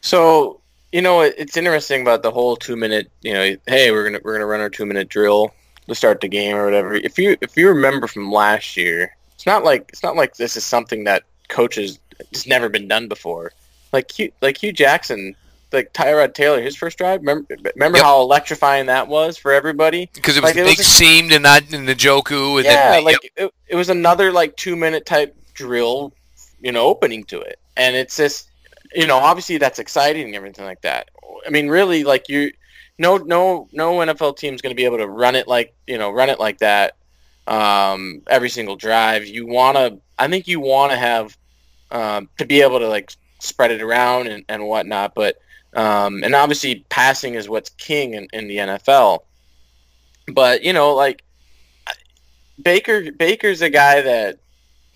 So 0.00 0.60
you 0.92 1.02
know 1.02 1.20
it's 1.20 1.56
interesting 1.56 2.02
about 2.02 2.22
the 2.22 2.30
whole 2.30 2.56
two 2.56 2.76
minute. 2.76 3.10
You 3.22 3.34
know 3.34 3.56
hey 3.66 3.90
we're 3.90 4.04
gonna 4.04 4.20
we're 4.22 4.34
gonna 4.34 4.46
run 4.46 4.60
our 4.60 4.70
two 4.70 4.86
minute 4.86 5.08
drill 5.08 5.52
to 5.88 5.94
start 5.94 6.20
the 6.20 6.28
game 6.28 6.56
or 6.56 6.64
whatever. 6.64 6.94
If 6.94 7.18
you 7.18 7.36
if 7.40 7.56
you 7.56 7.68
remember 7.68 8.06
from 8.06 8.30
last 8.30 8.76
year, 8.76 9.14
it's 9.34 9.46
not 9.46 9.64
like 9.64 9.88
it's 9.90 10.02
not 10.02 10.16
like 10.16 10.36
this 10.36 10.56
is 10.56 10.64
something 10.64 11.04
that 11.04 11.24
coaches 11.48 11.98
it's 12.18 12.46
never 12.46 12.68
been 12.68 12.88
done 12.88 13.08
before. 13.08 13.52
Like 13.92 14.10
Hue, 14.12 14.32
like 14.40 14.58
Hue 14.58 14.72
Jackson 14.72 15.34
like 15.72 15.92
Tyrod 15.92 16.34
Taylor, 16.34 16.60
his 16.60 16.76
first 16.76 16.98
drive. 16.98 17.20
Remember, 17.20 17.56
remember 17.74 17.98
yep. 17.98 18.04
how 18.04 18.20
electrifying 18.20 18.86
that 18.86 19.08
was 19.08 19.36
for 19.36 19.52
everybody? 19.52 20.08
Because 20.14 20.36
it 20.36 20.42
was 20.42 20.54
like, 20.54 20.64
big 20.64 20.78
seamed 20.78 21.32
and 21.32 21.42
not 21.42 21.72
in 21.72 21.84
the 21.84 21.94
Njoku. 21.94 22.56
And 22.56 22.64
yeah, 22.64 22.92
then, 22.92 23.04
like 23.04 23.18
yep. 23.22 23.32
it, 23.48 23.54
it 23.68 23.76
was 23.76 23.88
another 23.88 24.32
like 24.32 24.56
two 24.56 24.76
minute 24.76 25.06
type 25.06 25.36
drill, 25.54 26.12
you 26.60 26.72
know, 26.72 26.86
opening 26.86 27.24
to 27.24 27.40
it, 27.40 27.58
and 27.76 27.96
it's 27.96 28.16
just, 28.16 28.50
you 28.94 29.06
know, 29.06 29.18
obviously 29.18 29.58
that's 29.58 29.78
exciting 29.78 30.26
and 30.26 30.34
everything 30.34 30.64
like 30.64 30.80
that. 30.82 31.10
I 31.46 31.50
mean, 31.50 31.68
really, 31.68 32.04
like 32.04 32.28
you, 32.28 32.52
no, 32.98 33.16
no, 33.16 33.68
no 33.72 33.98
NFL 33.98 34.36
team 34.36 34.54
is 34.54 34.62
going 34.62 34.72
to 34.72 34.76
be 34.76 34.84
able 34.84 34.98
to 34.98 35.06
run 35.06 35.36
it 35.36 35.46
like 35.48 35.74
you 35.86 35.98
know, 35.98 36.10
run 36.10 36.30
it 36.30 36.40
like 36.40 36.58
that 36.58 36.96
um, 37.48 38.22
every 38.26 38.50
single 38.50 38.76
drive. 38.76 39.26
You 39.26 39.46
want 39.46 39.76
to, 39.76 39.98
I 40.18 40.28
think 40.28 40.46
you 40.46 40.60
want 40.60 40.92
to 40.92 40.98
have 40.98 41.36
um, 41.90 42.28
to 42.38 42.46
be 42.46 42.62
able 42.62 42.78
to 42.78 42.88
like 42.88 43.12
spread 43.40 43.70
it 43.70 43.82
around 43.82 44.28
and, 44.28 44.44
and 44.48 44.66
whatnot, 44.66 45.14
but 45.14 45.38
um, 45.74 46.22
and 46.24 46.34
obviously, 46.34 46.84
passing 46.88 47.34
is 47.34 47.48
what's 47.48 47.70
king 47.70 48.14
in, 48.14 48.28
in 48.32 48.48
the 48.48 48.56
NFL. 48.56 49.20
But 50.32 50.62
you 50.62 50.72
know, 50.72 50.94
like 50.94 51.22
Baker, 52.62 53.12
Baker's 53.12 53.62
a 53.62 53.70
guy 53.70 54.02
that 54.02 54.38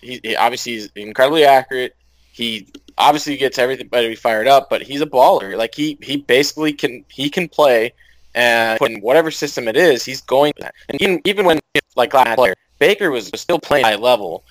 he, 0.01 0.19
he 0.23 0.35
obviously 0.35 0.73
is 0.75 0.89
incredibly 0.95 1.45
accurate. 1.45 1.95
He 2.31 2.67
obviously 2.97 3.37
gets 3.37 3.57
everybody 3.57 4.15
fired 4.15 4.47
up, 4.47 4.69
but 4.69 4.81
he's 4.81 5.01
a 5.01 5.05
baller. 5.05 5.55
Like 5.57 5.75
he 5.75 5.97
he 6.01 6.17
basically 6.17 6.73
can 6.73 7.05
he 7.07 7.29
can 7.29 7.47
play 7.47 7.93
and 8.35 8.79
put 8.79 8.91
in 8.91 9.01
whatever 9.01 9.31
system 9.31 9.67
it 9.67 9.77
is, 9.77 10.03
he's 10.03 10.21
going. 10.21 10.53
And 10.89 11.01
even 11.01 11.21
even 11.25 11.45
when 11.45 11.59
like 11.95 12.13
last 12.13 12.35
player, 12.35 12.55
Baker 12.79 13.11
was 13.11 13.29
still 13.35 13.59
playing 13.59 13.85
high 13.85 13.95
level 13.95 14.43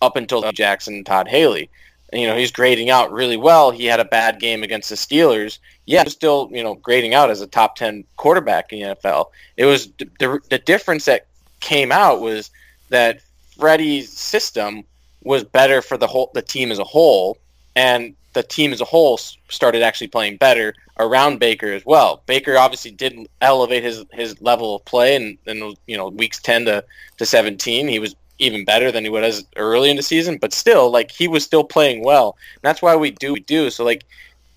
up 0.00 0.16
until 0.16 0.50
Jackson, 0.52 1.04
Todd 1.04 1.28
Haley. 1.28 1.68
You 2.12 2.26
know, 2.26 2.36
he's 2.36 2.50
grading 2.50 2.90
out 2.90 3.12
really 3.12 3.36
well. 3.36 3.70
He 3.70 3.84
had 3.84 4.00
a 4.00 4.04
bad 4.04 4.40
game 4.40 4.62
against 4.62 4.88
the 4.88 4.94
Steelers. 4.94 5.58
Yeah, 5.86 6.04
still, 6.04 6.48
you 6.52 6.62
know, 6.62 6.74
grading 6.74 7.14
out 7.14 7.30
as 7.30 7.40
a 7.40 7.46
top 7.46 7.76
10 7.76 8.04
quarterback 8.16 8.72
in 8.72 8.80
the 8.80 8.94
NFL. 8.96 9.26
It 9.56 9.66
was 9.66 9.88
the, 10.18 10.40
the 10.48 10.58
difference 10.58 11.04
that 11.04 11.26
came 11.60 11.92
out 11.92 12.20
was 12.20 12.50
that 12.88 13.20
Freddie's 13.58 14.10
system 14.10 14.84
was 15.24 15.44
better 15.44 15.82
for 15.82 15.96
the 15.96 16.06
whole 16.06 16.30
the 16.32 16.42
team 16.42 16.70
as 16.70 16.78
a 16.78 16.84
whole, 16.84 17.36
and 17.74 18.14
the 18.32 18.42
team 18.42 18.72
as 18.72 18.80
a 18.80 18.84
whole 18.84 19.18
started 19.48 19.82
actually 19.82 20.06
playing 20.06 20.36
better 20.36 20.74
around 20.98 21.38
Baker 21.38 21.72
as 21.72 21.84
well. 21.84 22.22
Baker 22.26 22.56
obviously 22.56 22.92
did 22.92 23.28
elevate 23.40 23.82
his 23.82 24.04
his 24.12 24.40
level 24.40 24.76
of 24.76 24.84
play, 24.84 25.16
and 25.16 25.36
in 25.46 25.74
you 25.86 25.96
know 25.96 26.08
weeks 26.08 26.40
ten 26.40 26.64
to 26.66 26.84
to 27.18 27.26
seventeen, 27.26 27.88
he 27.88 27.98
was 27.98 28.14
even 28.38 28.64
better 28.64 28.92
than 28.92 29.04
he 29.04 29.10
was 29.10 29.44
early 29.56 29.90
in 29.90 29.96
the 29.96 30.02
season. 30.02 30.38
But 30.38 30.52
still, 30.52 30.90
like 30.90 31.10
he 31.10 31.28
was 31.28 31.44
still 31.44 31.64
playing 31.64 32.04
well. 32.04 32.36
And 32.54 32.62
that's 32.62 32.82
why 32.82 32.96
we 32.96 33.10
do 33.10 33.32
we 33.32 33.40
do. 33.40 33.70
So 33.70 33.84
like 33.84 34.04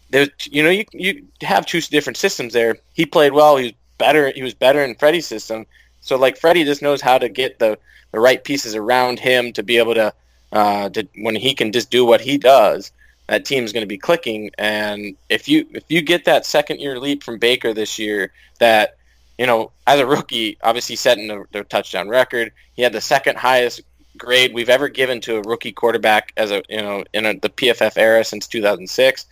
there's 0.09 0.29
you 0.49 0.63
know 0.63 0.69
you 0.69 0.85
you 0.91 1.25
have 1.41 1.65
two 1.65 1.81
different 1.81 2.17
systems 2.17 2.53
there. 2.53 2.77
He 2.93 3.05
played 3.05 3.33
well. 3.33 3.57
He 3.57 3.65
was 3.65 3.73
better. 3.97 4.31
He 4.31 4.43
was 4.43 4.53
better 4.53 4.83
in 4.83 4.95
Freddie's 4.95 5.27
system. 5.27 5.65
So 6.01 6.17
like 6.17 6.37
Freddie 6.37 6.65
just 6.65 6.81
knows 6.81 7.01
how 7.01 7.17
to 7.17 7.29
get 7.29 7.59
the 7.59 7.77
the 8.11 8.19
right 8.19 8.43
pieces 8.43 8.75
around 8.75 9.19
him 9.19 9.53
to 9.53 9.63
be 9.63 9.77
able 9.77 9.93
to 9.95 10.13
uh, 10.51 10.89
to 10.89 11.07
when 11.17 11.35
he 11.35 11.53
can 11.53 11.71
just 11.71 11.89
do 11.89 12.05
what 12.05 12.21
he 12.21 12.37
does 12.37 12.91
that 13.31 13.45
team's 13.45 13.71
going 13.71 13.81
to 13.81 13.87
be 13.87 13.97
clicking. 13.97 14.51
And 14.57 15.15
if 15.29 15.47
you 15.47 15.65
if 15.71 15.85
you 15.87 16.01
get 16.01 16.25
that 16.25 16.45
second 16.45 16.81
year 16.81 16.99
leap 16.99 17.23
from 17.23 17.37
Baker 17.37 17.73
this 17.73 17.97
year, 17.97 18.33
that 18.59 18.97
you 19.37 19.45
know 19.45 19.71
as 19.87 19.99
a 19.99 20.05
rookie, 20.05 20.57
obviously 20.63 20.95
setting 20.95 21.27
the, 21.27 21.45
the 21.51 21.63
touchdown 21.63 22.09
record, 22.09 22.51
he 22.73 22.81
had 22.81 22.93
the 22.93 23.01
second 23.01 23.37
highest 23.37 23.81
grade 24.17 24.53
we've 24.53 24.69
ever 24.69 24.89
given 24.89 25.19
to 25.21 25.37
a 25.37 25.41
rookie 25.41 25.71
quarterback 25.71 26.31
as 26.37 26.51
a 26.51 26.61
you 26.69 26.81
know 26.81 27.03
in 27.13 27.25
a, 27.25 27.33
the 27.39 27.49
PFF 27.49 27.97
era 27.97 28.23
since 28.23 28.47
2006. 28.47 29.25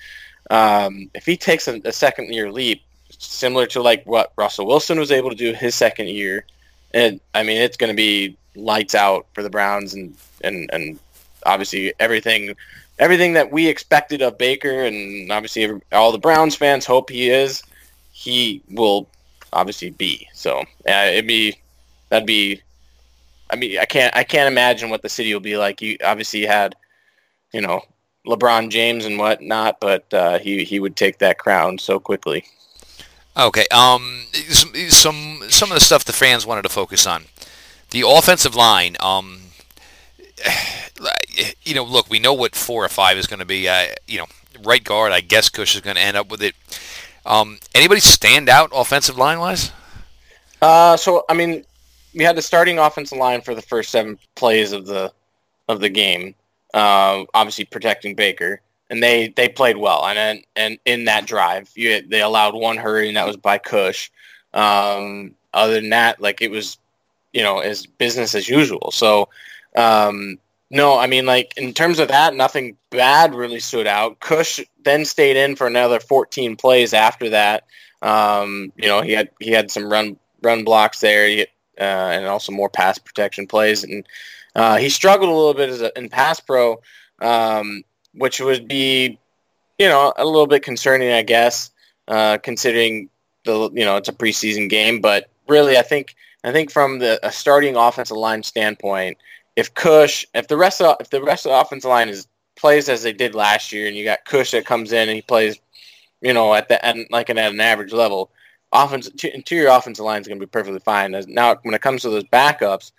Um, 0.50 1.12
if 1.14 1.26
he 1.26 1.38
takes 1.38 1.68
a, 1.68 1.80
a 1.86 1.92
second 1.92 2.34
year 2.34 2.52
leap, 2.52 2.82
similar 3.10 3.68
to 3.68 3.82
like 3.82 4.04
what 4.06 4.34
Russell 4.36 4.66
Wilson 4.66 4.98
was 4.98 5.12
able 5.12 5.30
to 5.30 5.36
do 5.36 5.54
his 5.54 5.76
second 5.76 6.10
year, 6.10 6.46
and 6.94 7.20
I 7.34 7.44
mean 7.44 7.62
it's 7.62 7.78
going 7.78 7.92
to 7.92 7.96
be 7.96 8.36
lights 8.56 8.96
out 8.96 9.28
for 9.34 9.44
the 9.44 9.50
Browns 9.50 9.94
and 9.94 10.16
and 10.44 10.70
and 10.74 11.00
obviously 11.46 11.94
everything 12.00 12.56
everything 13.00 13.34
that 13.34 13.52
we 13.52 13.68
expected 13.68 14.22
of 14.22 14.38
Baker, 14.38 14.84
and 14.84 15.32
obviously 15.32 15.70
all 15.92 16.12
the 16.12 16.18
Browns 16.18 16.56
fans 16.56 16.86
hope 16.86 17.10
he 17.10 17.30
is, 17.30 17.64
he 18.12 18.62
will 18.70 19.08
obviously 19.54 19.92
B. 19.92 20.28
So 20.34 20.60
uh, 20.88 21.10
it'd 21.12 21.28
be 21.28 21.56
that'd 22.10 22.28
be. 22.28 22.62
I 23.52 23.56
mean, 23.56 23.80
I 23.80 23.86
can't 23.86 24.16
I 24.16 24.24
can't 24.24 24.52
imagine 24.52 24.90
what 24.90 25.02
the 25.02 25.10
city 25.10 25.34
will 25.34 25.42
be 25.42 25.58
like. 25.58 25.82
You 25.82 25.98
obviously 26.04 26.46
had, 26.46 26.76
you 27.52 27.62
know, 27.62 27.82
LeBron 28.28 28.70
James 28.70 29.06
and 29.06 29.18
whatnot, 29.18 29.80
but 29.80 30.14
uh, 30.14 30.40
he 30.40 30.64
he 30.64 30.80
would 30.80 30.96
take 30.96 31.18
that 31.20 31.40
crown 31.40 31.78
so 31.78 32.00
quickly. 32.00 32.46
Okay. 33.36 33.66
Um. 33.72 34.26
Some 34.90 35.44
some 35.50 35.72
of 35.72 35.76
the 35.76 35.84
stuff 35.84 36.06
the 36.06 36.14
fans 36.14 36.46
wanted 36.46 36.64
to 36.64 36.70
focus 36.70 37.08
on, 37.08 37.26
the 37.90 38.04
offensive 38.08 38.56
line. 38.56 38.96
Um 39.00 39.42
you 41.64 41.74
know, 41.74 41.84
look, 41.84 42.10
we 42.10 42.20
know 42.20 42.34
what 42.34 42.56
four 42.56 42.84
or 42.84 42.90
five 42.90 43.18
is 43.18 43.28
going 43.28 43.40
to 43.40 43.46
be. 43.46 43.68
Uh, 43.68 43.88
you 44.08 44.18
know, 44.20 44.26
right 44.64 44.84
guard, 44.84 45.12
I 45.12 45.22
guess 45.22 45.50
Kush 45.50 45.76
is 45.76 45.82
going 45.82 45.96
to 45.96 46.02
end 46.02 46.18
up 46.18 46.30
with 46.30 46.42
it. 46.42 46.56
Um, 47.30 47.60
anybody 47.76 48.02
stand 48.02 48.50
out 48.50 48.72
offensive 48.74 49.18
line 49.18 49.40
wise? 49.40 49.72
Uh, 50.62 50.98
so 50.98 51.24
I 51.30 51.36
mean, 51.36 51.64
we 52.16 52.24
had 52.24 52.36
the 52.36 52.42
starting 52.42 52.80
offensive 52.80 53.18
line 53.18 53.42
for 53.42 53.56
the 53.56 53.62
first 53.62 53.92
seven 53.92 54.18
plays 54.36 54.74
of 54.74 54.88
the 54.88 55.14
of 55.70 55.80
the 55.80 55.90
game. 55.90 56.36
Uh, 56.74 57.24
obviously 57.34 57.66
protecting 57.66 58.16
Baker, 58.16 58.62
and 58.90 59.02
they 59.02 59.30
they 59.30 59.48
played 59.48 59.78
well. 59.78 60.06
And 60.06 60.44
and 60.56 60.80
in 60.86 61.06
that 61.06 61.28
drive, 61.28 61.72
you, 61.76 62.02
they 62.02 62.22
allowed 62.22 62.56
one 62.56 62.78
hurry, 62.78 63.08
and 63.08 63.18
that 63.18 63.28
was 63.28 63.38
by 63.38 63.60
Kush. 63.60 64.10
Um, 64.54 65.36
other 65.54 65.76
than 65.76 65.90
that, 65.92 66.20
like 66.20 66.42
it 66.42 66.50
was, 66.50 66.80
you 67.32 67.44
know, 67.44 67.60
as 67.60 67.86
business 67.86 68.34
as 68.34 68.50
usual. 68.50 68.90
So 68.92 69.30
um, 69.76 70.40
no, 70.70 70.98
I 70.98 71.08
mean, 71.08 71.26
like 71.26 71.54
in 71.58 71.74
terms 71.74 72.00
of 72.00 72.10
that, 72.10 72.36
nothing 72.36 72.78
bad 72.92 73.34
really 73.34 73.60
stood 73.60 73.88
out. 73.88 74.20
Kush 74.20 74.60
then 74.84 75.06
stayed 75.06 75.36
in 75.36 75.56
for 75.56 75.66
another 75.66 76.00
14 76.00 76.56
plays 76.58 76.94
after 76.94 77.30
that. 77.32 77.66
Um, 78.02 78.72
you 78.76 78.88
know, 78.88 79.02
he 79.02 79.14
had 79.14 79.30
he 79.40 79.52
had 79.52 79.72
some 79.72 79.92
run 79.92 80.18
run 80.42 80.64
blocks 80.64 81.00
there, 81.00 81.28
he, 81.28 81.42
uh, 81.80 81.84
and 81.84 82.26
also 82.26 82.52
more 82.52 82.70
pass 82.70 82.98
protection 82.98 83.48
plays, 83.48 83.84
and 83.84 84.08
uh, 84.56 84.78
he 84.78 84.90
struggled 84.90 85.30
a 85.30 85.34
little 85.34 85.54
bit 85.54 85.82
a, 85.82 85.98
in 85.98 86.10
pass 86.10 86.40
pro, 86.40 86.82
um, 87.20 87.84
which 88.14 88.40
would 88.40 88.68
be, 88.68 89.20
you 89.78 89.88
know, 89.88 90.14
a 90.16 90.26
little 90.26 90.48
bit 90.48 90.64
concerning, 90.64 91.12
I 91.12 91.24
guess, 91.24 91.72
uh, 92.08 92.38
considering 92.38 93.10
the 93.44 93.72
you 93.74 93.86
know 93.86 93.98
it's 93.98 94.10
a 94.10 94.14
preseason 94.14 94.70
game. 94.70 95.02
But 95.02 95.30
really, 95.48 95.78
I 95.78 95.82
think 95.82 96.16
I 96.44 96.52
think 96.52 96.72
from 96.72 97.00
the 97.00 97.20
a 97.26 97.32
starting 97.32 97.76
offensive 97.76 98.18
line 98.18 98.44
standpoint 98.44 99.18
if 99.60 99.74
Kush, 99.74 100.26
if 100.34 100.48
the 100.48 100.58
rest 100.58 100.82
of 100.82 100.98
if 101.00 101.10
the 101.10 101.22
rest 101.22 101.46
of 101.46 101.52
the 101.52 101.60
offensive 101.60 101.90
line 101.90 102.10
is 102.10 102.28
plays 102.56 102.90
as 102.90 103.04
they 103.04 103.14
did 103.14 103.36
last 103.36 103.72
year, 103.72 103.88
and 103.88 103.96
you 103.96 104.04
got 104.04 104.26
Kush 104.26 104.52
that 104.52 104.66
comes 104.66 104.92
in 104.92 105.08
and 105.08 105.16
he 105.16 105.22
plays, 105.22 105.60
you 106.22 106.34
know, 106.34 106.54
at 106.54 106.68
the 106.68 106.84
end 106.86 107.08
like 107.12 107.30
at 107.30 107.38
an 107.38 107.60
average 107.60 107.94
level, 107.94 108.32
offense 108.72 109.08
interior 109.24 109.70
offensive 109.70 110.06
line 110.06 110.22
is 110.22 110.28
going 110.28 110.40
to 110.40 110.46
be 110.46 110.50
perfectly 110.50 110.80
fine. 110.80 111.16
Now, 111.28 111.56
when 111.64 111.74
it 111.74 111.82
comes 111.82 112.02
to 112.02 112.10
those 112.10 112.26
backups, 112.26 112.92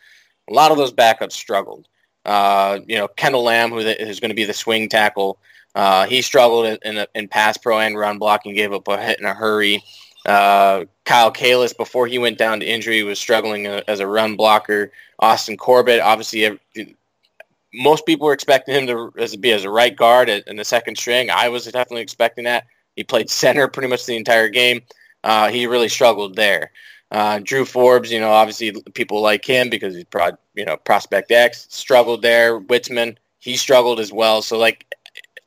a 0.48 0.54
lot 0.54 0.70
of 0.70 0.76
those 0.76 0.92
backups 0.92 1.32
struggled. 1.32 1.86
Uh, 2.24 2.80
you 2.86 2.96
know, 2.96 3.08
Kendall 3.08 3.44
Lamm, 3.44 3.70
who 3.70 3.78
is 3.78 4.20
going 4.20 4.30
to 4.30 4.34
be 4.34 4.44
the 4.44 4.52
swing 4.52 4.88
tackle, 4.88 5.38
uh, 5.74 6.06
he 6.06 6.20
struggled 6.22 6.66
in, 6.66 6.78
in, 6.84 7.06
in 7.14 7.28
pass 7.28 7.56
pro 7.56 7.78
and 7.78 7.98
run 7.98 8.18
blocking, 8.18 8.54
gave 8.54 8.72
up 8.72 8.88
a 8.88 9.00
hit 9.00 9.20
in 9.20 9.24
a 9.24 9.34
hurry. 9.34 9.82
Uh, 10.26 10.84
Kyle 11.04 11.32
Kalis, 11.32 11.76
before 11.76 12.06
he 12.06 12.18
went 12.18 12.38
down 12.38 12.60
to 12.60 12.66
injury, 12.66 13.02
was 13.02 13.18
struggling 13.18 13.66
as 13.66 14.00
a 14.00 14.06
run 14.06 14.36
blocker. 14.36 14.92
Austin 15.18 15.56
Corbett, 15.56 16.00
obviously, 16.00 16.58
most 17.72 18.06
people 18.06 18.26
were 18.26 18.32
expecting 18.32 18.74
him 18.74 18.86
to 18.86 19.12
as, 19.18 19.36
be 19.36 19.52
as 19.52 19.64
a 19.64 19.70
right 19.70 19.94
guard 19.94 20.28
in 20.28 20.56
the 20.56 20.64
second 20.64 20.96
string. 20.96 21.30
I 21.30 21.48
was 21.48 21.64
definitely 21.64 22.02
expecting 22.02 22.44
that. 22.44 22.66
He 22.96 23.04
played 23.04 23.30
center 23.42 23.68
pretty 23.68 23.88
much 23.88 24.06
the 24.06 24.16
entire 24.16 24.48
game. 24.48 24.82
Uh, 25.22 25.48
he 25.48 25.66
really 25.66 25.88
struggled 25.88 26.36
there. 26.36 26.70
Uh, 27.10 27.40
Drew 27.42 27.64
Forbes, 27.64 28.12
you 28.12 28.20
know, 28.20 28.30
obviously 28.30 28.72
people 28.94 29.20
like 29.20 29.44
him 29.44 29.68
because 29.68 29.94
he's 29.94 30.04
pro, 30.04 30.30
you 30.54 30.64
know 30.64 30.76
prospect 30.76 31.30
X. 31.30 31.66
Struggled 31.68 32.22
there. 32.22 32.60
Witzmann, 32.60 33.16
he 33.40 33.56
struggled 33.56 33.98
as 33.98 34.12
well. 34.12 34.42
So 34.42 34.56
like, 34.58 34.94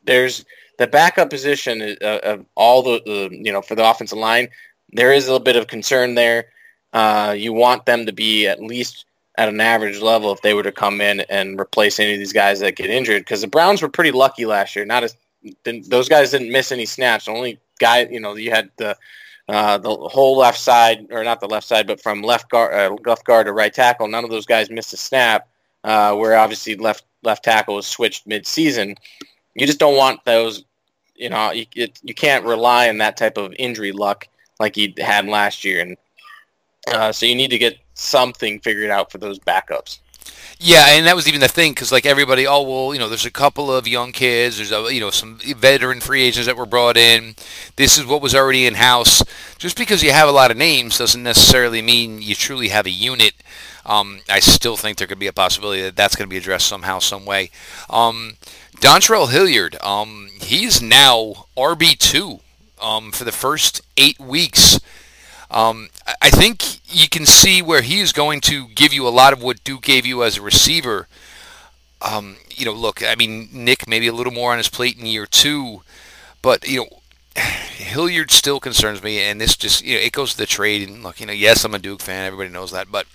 there's 0.04 0.44
the 0.78 0.88
backup 0.88 1.30
position 1.30 1.98
uh, 2.02 2.20
of 2.24 2.46
all 2.56 2.82
the, 2.82 3.02
the, 3.06 3.30
you 3.32 3.52
know 3.52 3.62
for 3.62 3.76
the 3.76 3.88
offensive 3.88 4.18
line. 4.18 4.50
There 4.92 5.14
is 5.14 5.28
a 5.28 5.32
little 5.32 5.44
bit 5.44 5.56
of 5.56 5.68
concern 5.68 6.16
there. 6.16 6.48
Uh, 6.92 7.34
you 7.38 7.54
want 7.54 7.86
them 7.86 8.06
to 8.06 8.14
be 8.14 8.48
at 8.48 8.62
least 8.62 9.06
at 9.38 9.50
an 9.50 9.60
average 9.60 10.00
level 10.00 10.32
if 10.32 10.42
they 10.42 10.54
were 10.54 10.64
to 10.64 10.72
come 10.72 11.02
in 11.02 11.22
and 11.22 11.60
replace 11.60 12.00
any 12.00 12.14
of 12.14 12.20
these 12.20 12.34
guys 12.34 12.60
that 12.60 12.76
get 12.76 12.90
injured. 12.90 13.22
Because 13.22 13.42
the 13.42 13.48
Browns 13.48 13.82
were 13.82 13.90
pretty 13.90 14.12
lucky 14.12 14.46
last 14.46 14.76
year. 14.76 14.86
Not 14.86 15.04
as 15.04 15.16
those 15.66 16.08
guys 16.08 16.32
didn't 16.32 16.52
miss 16.52 16.72
any 16.72 16.86
snaps. 16.86 17.26
The 17.26 17.32
only 17.32 17.60
guy, 17.80 18.06
you 18.06 18.20
know, 18.20 18.36
you 18.36 18.52
had 18.52 18.70
the 18.78 18.96
uh, 19.50 19.78
the 19.78 19.94
whole 19.94 20.38
left 20.38 20.60
side, 20.60 21.08
or 21.12 21.24
not 21.24 21.42
the 21.42 21.48
left 21.48 21.68
side, 21.68 21.86
but 21.86 22.02
from 22.02 22.22
left 22.22 22.50
guard, 22.50 22.74
uh, 22.74 22.96
left 23.06 23.26
guard 23.26 23.48
to 23.48 23.52
right 23.52 23.74
tackle. 23.74 24.08
None 24.08 24.24
of 24.24 24.30
those 24.30 24.46
guys 24.46 24.70
missed 24.70 24.94
a 24.94 24.98
snap. 24.98 25.48
Uh, 25.84 26.16
where 26.16 26.38
obviously 26.38 26.76
left 26.76 27.04
left 27.24 27.44
tackle 27.44 27.76
was 27.76 27.86
switched 27.86 28.26
mid 28.26 28.48
season 28.48 28.96
you 29.56 29.66
just 29.68 29.80
don't 29.80 29.98
want 29.98 30.24
those. 30.26 30.64
You 31.16 31.30
know, 31.30 31.52
you 31.52 31.66
it, 31.76 32.00
you 32.04 32.14
can't 32.14 32.46
rely 32.46 32.90
on 32.90 32.98
that 32.98 33.18
type 33.18 33.38
of 33.38 33.54
injury 33.58 33.92
luck 33.92 34.28
like 34.60 34.78
you 34.78 34.94
had 34.98 35.28
last 35.28 35.64
year, 35.64 35.82
and 35.82 35.98
uh, 36.88 37.12
so 37.12 37.26
you 37.26 37.36
need 37.36 37.52
to 37.52 37.58
get 37.58 37.78
something 37.94 38.60
figured 38.60 38.90
out 38.90 39.12
for 39.12 39.18
those 39.20 39.40
backups. 39.40 40.00
Yeah, 40.60 40.86
and 40.90 41.06
that 41.08 41.16
was 41.16 41.28
even 41.28 41.42
the 41.42 41.48
thing 41.48 41.74
because 41.74 41.92
like 41.92 42.06
everybody, 42.06 42.48
oh 42.48 42.62
well, 42.62 42.94
you 42.94 43.00
know, 43.00 43.10
there's 43.10 43.26
a 43.26 43.32
couple 43.32 43.74
of 43.74 43.88
young 43.88 44.12
kids, 44.12 44.58
there's 44.58 44.72
a, 44.72 44.94
you 44.94 45.02
know 45.02 45.10
some 45.10 45.40
veteran 45.58 46.00
free 46.00 46.24
agents 46.24 46.48
that 46.48 46.56
were 46.56 46.66
brought 46.66 46.96
in. 46.96 47.36
This 47.76 47.98
is 47.98 48.06
what 48.06 48.22
was 48.22 48.34
already 48.34 48.66
in 48.66 48.76
house. 48.76 49.24
Just 49.58 49.78
because 49.78 50.04
you 50.04 50.12
have 50.14 50.30
a 50.30 50.32
lot 50.32 50.52
of 50.52 50.58
names 50.58 50.98
doesn't 50.98 51.22
necessarily 51.22 51.82
mean 51.82 52.22
you 52.22 52.34
truly 52.34 52.70
have 52.70 52.86
a 52.86 52.92
unit. 52.92 53.34
Um, 53.86 54.22
I 54.30 54.40
still 54.40 54.78
think 54.78 54.98
there 54.98 55.08
could 55.08 55.20
be 55.20 55.28
a 55.28 55.34
possibility 55.34 55.82
that 55.82 55.96
that's 55.96 56.16
going 56.16 56.28
to 56.28 56.34
be 56.34 56.38
addressed 56.38 56.68
somehow, 56.68 57.00
some 57.00 57.26
way. 57.26 57.52
Um, 57.90 58.38
Dontrell 58.78 59.30
Hilliard, 59.30 59.78
um, 59.82 60.30
he's 60.42 60.82
now 60.82 61.48
RB 61.58 61.98
two 61.98 62.40
um, 62.82 63.12
for 63.12 63.24
the 63.24 63.32
first 63.32 63.82
eight 63.98 64.20
weeks. 64.20 64.80
Um, 65.52 65.90
I 66.22 66.30
think 66.32 66.80
you 66.88 67.08
can 67.08 67.26
see 67.26 67.62
where 67.62 67.82
he 67.82 68.00
is 68.00 68.12
going 68.12 68.42
to 68.42 68.68
give 68.70 68.92
you 68.92 69.08
a 69.08 69.10
lot 69.10 69.34
of 69.34 69.42
what 69.42 69.64
Duke 69.64 69.84
gave 69.84 70.06
you 70.06 70.24
as 70.24 70.38
a 70.38 70.42
receiver. 70.42 71.08
Um, 72.02 72.38
you 72.50 72.66
know, 72.66 72.74
look, 72.74 73.04
I 73.04 73.16
mean, 73.16 73.50
Nick 73.52 73.88
maybe 73.88 74.08
a 74.08 74.14
little 74.14 74.34
more 74.34 74.52
on 74.52 74.58
his 74.58 74.68
plate 74.68 74.98
in 74.98 75.06
year 75.06 75.28
two, 75.28 75.84
but 76.42 76.68
you 76.68 76.80
know, 76.80 76.88
Hilliard 77.36 78.32
still 78.32 78.60
concerns 78.60 79.04
me, 79.04 79.20
and 79.20 79.40
this 79.40 79.56
just 79.56 79.84
you 79.84 79.96
know 79.96 80.02
it 80.02 80.12
goes 80.12 80.32
to 80.32 80.38
the 80.38 80.46
trade. 80.46 80.88
And 80.88 81.04
look, 81.04 81.20
you 81.20 81.26
know, 81.28 81.34
yes, 81.34 81.64
I'm 81.64 81.76
a 81.76 81.80
Duke 81.80 82.02
fan, 82.02 82.26
everybody 82.26 82.50
knows 82.50 82.72
that, 82.72 82.92
but 82.92 83.06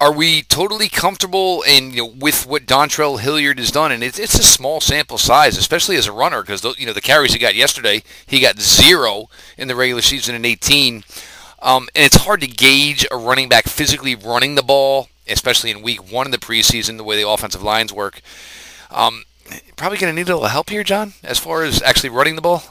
are 0.00 0.12
we 0.12 0.42
totally 0.42 0.88
comfortable 0.88 1.62
in 1.62 1.90
you 1.90 2.02
know, 2.02 2.06
with 2.06 2.46
what 2.46 2.66
Dontrell 2.66 3.18
Hilliard 3.18 3.58
has 3.58 3.70
done? 3.70 3.90
And 3.90 4.02
it's 4.02 4.18
it's 4.18 4.38
a 4.38 4.44
small 4.44 4.80
sample 4.80 5.18
size, 5.18 5.56
especially 5.56 5.96
as 5.96 6.06
a 6.06 6.12
runner, 6.12 6.42
because 6.42 6.64
you 6.78 6.86
know 6.86 6.92
the 6.92 7.00
carries 7.00 7.32
he 7.32 7.38
got 7.38 7.54
yesterday, 7.54 8.02
he 8.26 8.40
got 8.40 8.60
zero 8.60 9.28
in 9.56 9.68
the 9.68 9.74
regular 9.74 10.02
season 10.02 10.34
in 10.34 10.44
18, 10.44 11.04
um, 11.60 11.88
and 11.94 12.04
it's 12.04 12.24
hard 12.24 12.40
to 12.42 12.46
gauge 12.46 13.06
a 13.10 13.16
running 13.16 13.48
back 13.48 13.64
physically 13.64 14.14
running 14.14 14.54
the 14.54 14.62
ball, 14.62 15.08
especially 15.28 15.70
in 15.70 15.82
week 15.82 16.12
one 16.12 16.26
of 16.26 16.32
the 16.32 16.38
preseason, 16.38 16.96
the 16.96 17.04
way 17.04 17.20
the 17.20 17.28
offensive 17.28 17.62
lines 17.62 17.92
work. 17.92 18.20
Um, 18.90 19.24
probably 19.76 19.98
going 19.98 20.14
to 20.14 20.16
need 20.16 20.28
a 20.28 20.34
little 20.34 20.48
help 20.48 20.70
here, 20.70 20.84
John, 20.84 21.14
as 21.24 21.38
far 21.38 21.64
as 21.64 21.82
actually 21.82 22.10
running 22.10 22.36
the 22.36 22.42
ball. 22.42 22.62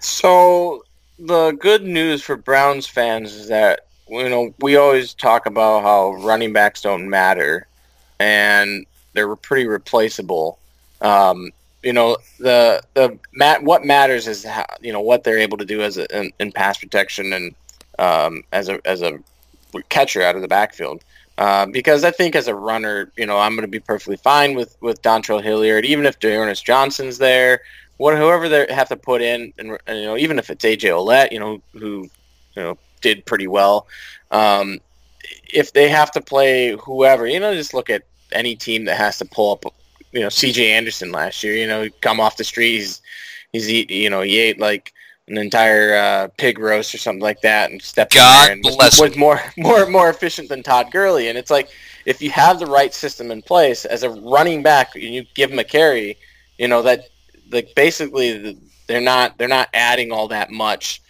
So 0.00 0.84
the 1.18 1.50
good 1.52 1.82
news 1.82 2.22
for 2.22 2.36
Browns 2.36 2.86
fans 2.86 3.34
is 3.34 3.48
that 3.48 3.87
you 4.08 4.28
know, 4.28 4.54
we 4.60 4.76
always 4.76 5.14
talk 5.14 5.46
about 5.46 5.82
how 5.82 6.14
running 6.14 6.52
backs 6.52 6.82
don't 6.82 7.08
matter, 7.08 7.66
and 8.18 8.86
they're 9.12 9.34
pretty 9.36 9.66
replaceable. 9.66 10.58
Um, 11.00 11.50
you 11.82 11.92
know, 11.92 12.16
the 12.38 12.82
the 12.94 13.18
mat, 13.32 13.62
what 13.62 13.84
matters 13.84 14.26
is 14.26 14.44
how 14.44 14.66
you 14.80 14.92
know 14.92 15.00
what 15.00 15.24
they're 15.24 15.38
able 15.38 15.58
to 15.58 15.64
do 15.64 15.82
as 15.82 15.96
a, 15.96 16.18
in, 16.18 16.32
in 16.38 16.52
pass 16.52 16.78
protection 16.78 17.32
and 17.32 17.54
um, 17.98 18.42
as 18.52 18.68
a 18.68 18.80
as 18.86 19.02
a 19.02 19.18
catcher 19.88 20.22
out 20.22 20.36
of 20.36 20.42
the 20.42 20.48
backfield. 20.48 21.02
Uh, 21.36 21.66
because 21.66 22.02
I 22.02 22.10
think 22.10 22.34
as 22.34 22.48
a 22.48 22.54
runner, 22.54 23.12
you 23.16 23.24
know, 23.24 23.38
I'm 23.38 23.52
going 23.52 23.62
to 23.62 23.68
be 23.68 23.78
perfectly 23.78 24.16
fine 24.16 24.54
with 24.54 24.76
with 24.80 25.02
Dontrell 25.02 25.42
Hilliard, 25.42 25.84
even 25.84 26.04
if 26.04 26.18
D'Ernest 26.18 26.64
Johnson's 26.64 27.18
there, 27.18 27.60
what 27.98 28.16
whoever 28.16 28.48
they 28.48 28.66
have 28.70 28.88
to 28.88 28.96
put 28.96 29.22
in, 29.22 29.52
and, 29.58 29.78
and 29.86 29.98
you 29.98 30.04
know, 30.04 30.16
even 30.16 30.38
if 30.38 30.50
it's 30.50 30.64
AJ 30.64 30.90
Ouellette, 30.90 31.30
you 31.30 31.38
know, 31.38 31.60
who 31.74 32.10
you 32.56 32.62
know 32.62 32.78
did 32.98 33.24
pretty 33.26 33.46
well. 33.46 33.86
Um, 34.30 34.80
if 35.52 35.72
they 35.72 35.88
have 35.88 36.10
to 36.12 36.20
play 36.20 36.76
whoever, 36.76 37.26
you 37.26 37.40
know, 37.40 37.54
just 37.54 37.74
look 37.74 37.90
at 37.90 38.02
any 38.32 38.54
team 38.54 38.84
that 38.84 38.96
has 38.96 39.18
to 39.18 39.24
pull 39.24 39.52
up, 39.52 39.64
you 40.12 40.20
know, 40.20 40.28
C.J. 40.28 40.72
Anderson 40.72 41.12
last 41.12 41.42
year. 41.42 41.54
You 41.54 41.66
know, 41.66 41.88
come 42.00 42.20
off 42.20 42.36
the 42.36 42.44
street, 42.44 42.72
he's 42.72 43.02
he's 43.52 43.70
you 43.90 44.10
know 44.10 44.22
he 44.22 44.38
ate 44.38 44.58
like 44.58 44.92
an 45.28 45.38
entire 45.38 45.94
uh, 45.94 46.28
pig 46.36 46.58
roast 46.58 46.94
or 46.94 46.98
something 46.98 47.22
like 47.22 47.40
that, 47.42 47.70
and 47.70 47.80
stepped 47.82 48.14
God 48.14 48.50
in 48.50 48.62
there 48.62 48.72
and 48.72 48.78
was, 48.78 49.00
was 49.00 49.16
more 49.16 49.40
more 49.56 49.88
more 49.88 50.10
efficient 50.10 50.48
than 50.48 50.62
Todd 50.62 50.90
Gurley. 50.90 51.28
And 51.28 51.38
it's 51.38 51.50
like 51.50 51.70
if 52.06 52.22
you 52.22 52.30
have 52.30 52.58
the 52.58 52.66
right 52.66 52.94
system 52.94 53.30
in 53.30 53.42
place 53.42 53.84
as 53.84 54.02
a 54.02 54.10
running 54.10 54.62
back, 54.62 54.94
and 54.94 55.04
you 55.04 55.24
give 55.34 55.50
him 55.50 55.58
a 55.58 55.64
carry, 55.64 56.16
you 56.58 56.68
know 56.68 56.82
that 56.82 57.08
like 57.50 57.74
basically 57.74 58.58
they're 58.86 59.00
not 59.00 59.38
they're 59.38 59.48
not 59.48 59.68
adding 59.74 60.12
all 60.12 60.28
that 60.28 60.50
much 60.50 61.02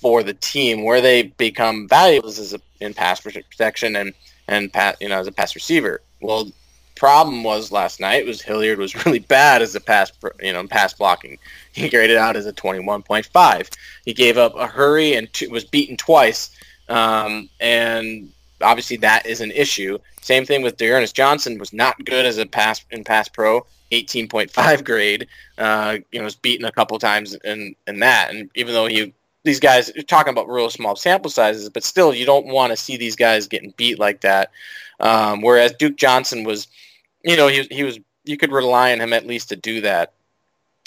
for 0.00 0.22
the 0.22 0.34
team. 0.34 0.84
Where 0.84 1.00
they 1.00 1.22
become 1.22 1.88
valuable 1.88 2.28
is 2.28 2.56
in 2.80 2.94
pass 2.94 3.20
protection 3.20 3.96
and 3.96 4.14
and 4.48 4.72
pat, 4.72 4.96
you 5.00 5.08
know 5.08 5.20
as 5.20 5.26
a 5.26 5.32
pass 5.32 5.54
receiver. 5.54 6.00
Well, 6.20 6.50
problem 6.96 7.44
was 7.44 7.72
last 7.72 8.00
night 8.00 8.26
was 8.26 8.42
Hilliard 8.42 8.78
was 8.78 8.94
really 9.06 9.20
bad 9.20 9.62
as 9.62 9.74
a 9.74 9.80
pass 9.80 10.12
you 10.40 10.52
know 10.52 10.66
pass 10.66 10.92
blocking. 10.94 11.38
He 11.72 11.88
graded 11.88 12.16
out 12.16 12.36
as 12.36 12.46
a 12.46 12.52
21.5. 12.52 13.68
He 14.04 14.12
gave 14.12 14.36
up 14.38 14.54
a 14.56 14.66
hurry 14.66 15.14
and 15.14 15.28
was 15.50 15.64
beaten 15.64 15.96
twice. 15.96 16.50
Um, 16.88 17.48
and 17.60 18.32
obviously 18.60 18.96
that 18.98 19.26
is 19.26 19.40
an 19.40 19.52
issue. 19.52 19.98
Same 20.20 20.44
thing 20.44 20.62
with 20.62 20.76
D'Ernest 20.76 21.14
Johnson 21.14 21.58
was 21.58 21.72
not 21.72 22.04
good 22.04 22.26
as 22.26 22.38
a 22.38 22.46
pass 22.46 22.84
in 22.90 23.04
pass 23.04 23.28
pro. 23.28 23.64
18.5 23.92 24.84
grade. 24.84 25.26
Uh, 25.58 25.98
you 26.12 26.18
know, 26.20 26.24
was 26.24 26.36
beaten 26.36 26.64
a 26.64 26.72
couple 26.72 26.98
times 26.98 27.34
in 27.44 27.74
in 27.86 27.98
that, 28.00 28.30
and 28.30 28.50
even 28.54 28.72
though 28.74 28.86
he 28.86 29.12
these 29.44 29.60
guys 29.60 29.90
are 29.90 30.02
talking 30.02 30.32
about 30.32 30.48
real 30.48 30.70
small 30.70 30.96
sample 30.96 31.30
sizes, 31.30 31.68
but 31.68 31.84
still, 31.84 32.14
you 32.14 32.26
don't 32.26 32.46
want 32.46 32.72
to 32.72 32.76
see 32.76 32.96
these 32.96 33.16
guys 33.16 33.48
getting 33.48 33.72
beat 33.76 33.98
like 33.98 34.20
that. 34.20 34.50
Um, 35.00 35.40
whereas 35.40 35.72
Duke 35.72 35.96
Johnson 35.96 36.44
was, 36.44 36.68
you 37.24 37.36
know, 37.36 37.48
he, 37.48 37.62
he 37.70 37.84
was 37.84 37.98
you 38.24 38.36
could 38.36 38.52
rely 38.52 38.92
on 38.92 39.00
him 39.00 39.12
at 39.12 39.26
least 39.26 39.48
to 39.48 39.56
do 39.56 39.80
that. 39.80 40.12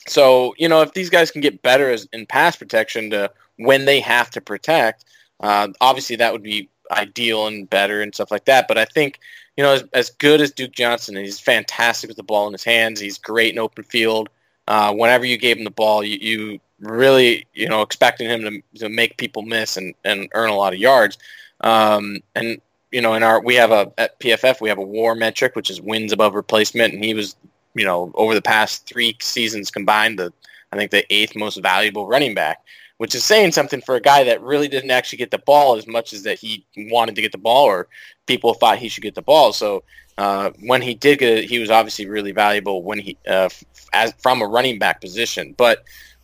So 0.07 0.53
you 0.57 0.69
know, 0.69 0.81
if 0.81 0.93
these 0.93 1.09
guys 1.09 1.31
can 1.31 1.41
get 1.41 1.61
better 1.61 1.89
as, 1.89 2.07
in 2.13 2.25
pass 2.25 2.55
protection 2.55 3.09
to 3.11 3.31
when 3.57 3.85
they 3.85 3.99
have 4.01 4.29
to 4.31 4.41
protect, 4.41 5.05
uh, 5.39 5.69
obviously 5.81 6.15
that 6.17 6.31
would 6.31 6.43
be 6.43 6.69
ideal 6.91 7.47
and 7.47 7.69
better 7.69 8.01
and 8.01 8.13
stuff 8.13 8.31
like 8.31 8.45
that. 8.45 8.67
But 8.67 8.77
I 8.77 8.85
think 8.85 9.19
you 9.57 9.63
know, 9.63 9.73
as, 9.73 9.83
as 9.93 10.09
good 10.09 10.41
as 10.41 10.51
Duke 10.51 10.71
Johnson, 10.71 11.15
he's 11.15 11.39
fantastic 11.39 12.07
with 12.07 12.17
the 12.17 12.23
ball 12.23 12.47
in 12.47 12.53
his 12.53 12.63
hands. 12.63 12.99
He's 12.99 13.17
great 13.17 13.53
in 13.53 13.59
open 13.59 13.83
field. 13.83 14.29
Uh, 14.67 14.93
whenever 14.93 15.25
you 15.25 15.37
gave 15.37 15.57
him 15.57 15.63
the 15.63 15.69
ball, 15.69 16.03
you, 16.03 16.17
you 16.21 16.59
really, 16.87 17.45
you 17.53 17.67
know, 17.67 17.81
expecting 17.81 18.29
him 18.29 18.41
to, 18.41 18.79
to 18.79 18.89
make 18.89 19.17
people 19.17 19.41
miss 19.41 19.77
and, 19.77 19.93
and 20.03 20.29
earn 20.33 20.49
a 20.49 20.55
lot 20.55 20.73
of 20.73 20.79
yards. 20.79 21.17
Um, 21.61 22.19
and 22.35 22.61
you 22.91 23.01
know, 23.01 23.15
in 23.15 23.23
our 23.23 23.41
we 23.41 23.55
have 23.55 23.71
a 23.71 23.91
at 23.97 24.19
PFF 24.19 24.61
we 24.61 24.69
have 24.69 24.77
a 24.77 24.83
WAR 24.83 25.15
metric, 25.15 25.55
which 25.55 25.69
is 25.69 25.81
wins 25.81 26.11
above 26.11 26.35
replacement, 26.35 26.93
and 26.93 27.03
he 27.03 27.13
was, 27.13 27.35
you 27.73 27.85
know, 27.85 28.11
over 28.15 28.35
the 28.35 28.41
past 28.41 28.85
three 28.85 29.17
seasons 29.19 29.71
combined, 29.71 30.19
the 30.19 30.31
I 30.71 30.77
think 30.77 30.91
the 30.91 31.11
eighth 31.11 31.35
most 31.35 31.61
valuable 31.61 32.07
running 32.07 32.35
back, 32.35 32.63
which 32.97 33.15
is 33.15 33.23
saying 33.23 33.53
something 33.53 33.81
for 33.81 33.95
a 33.95 34.01
guy 34.01 34.23
that 34.25 34.41
really 34.41 34.67
didn't 34.67 34.91
actually 34.91 35.17
get 35.17 35.31
the 35.31 35.39
ball 35.39 35.75
as 35.75 35.87
much 35.87 36.13
as 36.13 36.23
that 36.23 36.37
he 36.37 36.65
wanted 36.77 37.15
to 37.15 37.21
get 37.21 37.31
the 37.31 37.37
ball, 37.37 37.65
or 37.65 37.87
people 38.27 38.53
thought 38.53 38.77
he 38.77 38.89
should 38.89 39.03
get 39.03 39.15
the 39.15 39.21
ball. 39.21 39.53
So 39.53 39.83
uh, 40.19 40.51
when 40.61 40.81
he 40.81 40.93
did 40.93 41.19
get 41.19 41.37
it, 41.39 41.49
he 41.49 41.57
was 41.57 41.71
obviously 41.71 42.07
really 42.07 42.31
valuable 42.31 42.83
when 42.83 42.99
he 42.99 43.17
uh, 43.27 43.49
as 43.93 44.13
from 44.21 44.41
a 44.41 44.47
running 44.47 44.77
back 44.77 45.01
position, 45.01 45.55
but 45.57 45.83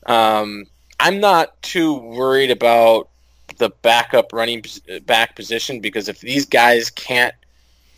um, 0.09 0.65
I'm 0.99 1.19
not 1.19 1.61
too 1.61 1.93
worried 1.93 2.51
about 2.51 3.09
the 3.57 3.69
backup 3.69 4.33
running 4.33 4.63
back 5.05 5.35
position 5.35 5.79
because 5.79 6.09
if 6.09 6.19
these 6.19 6.45
guys 6.45 6.89
can't 6.89 7.35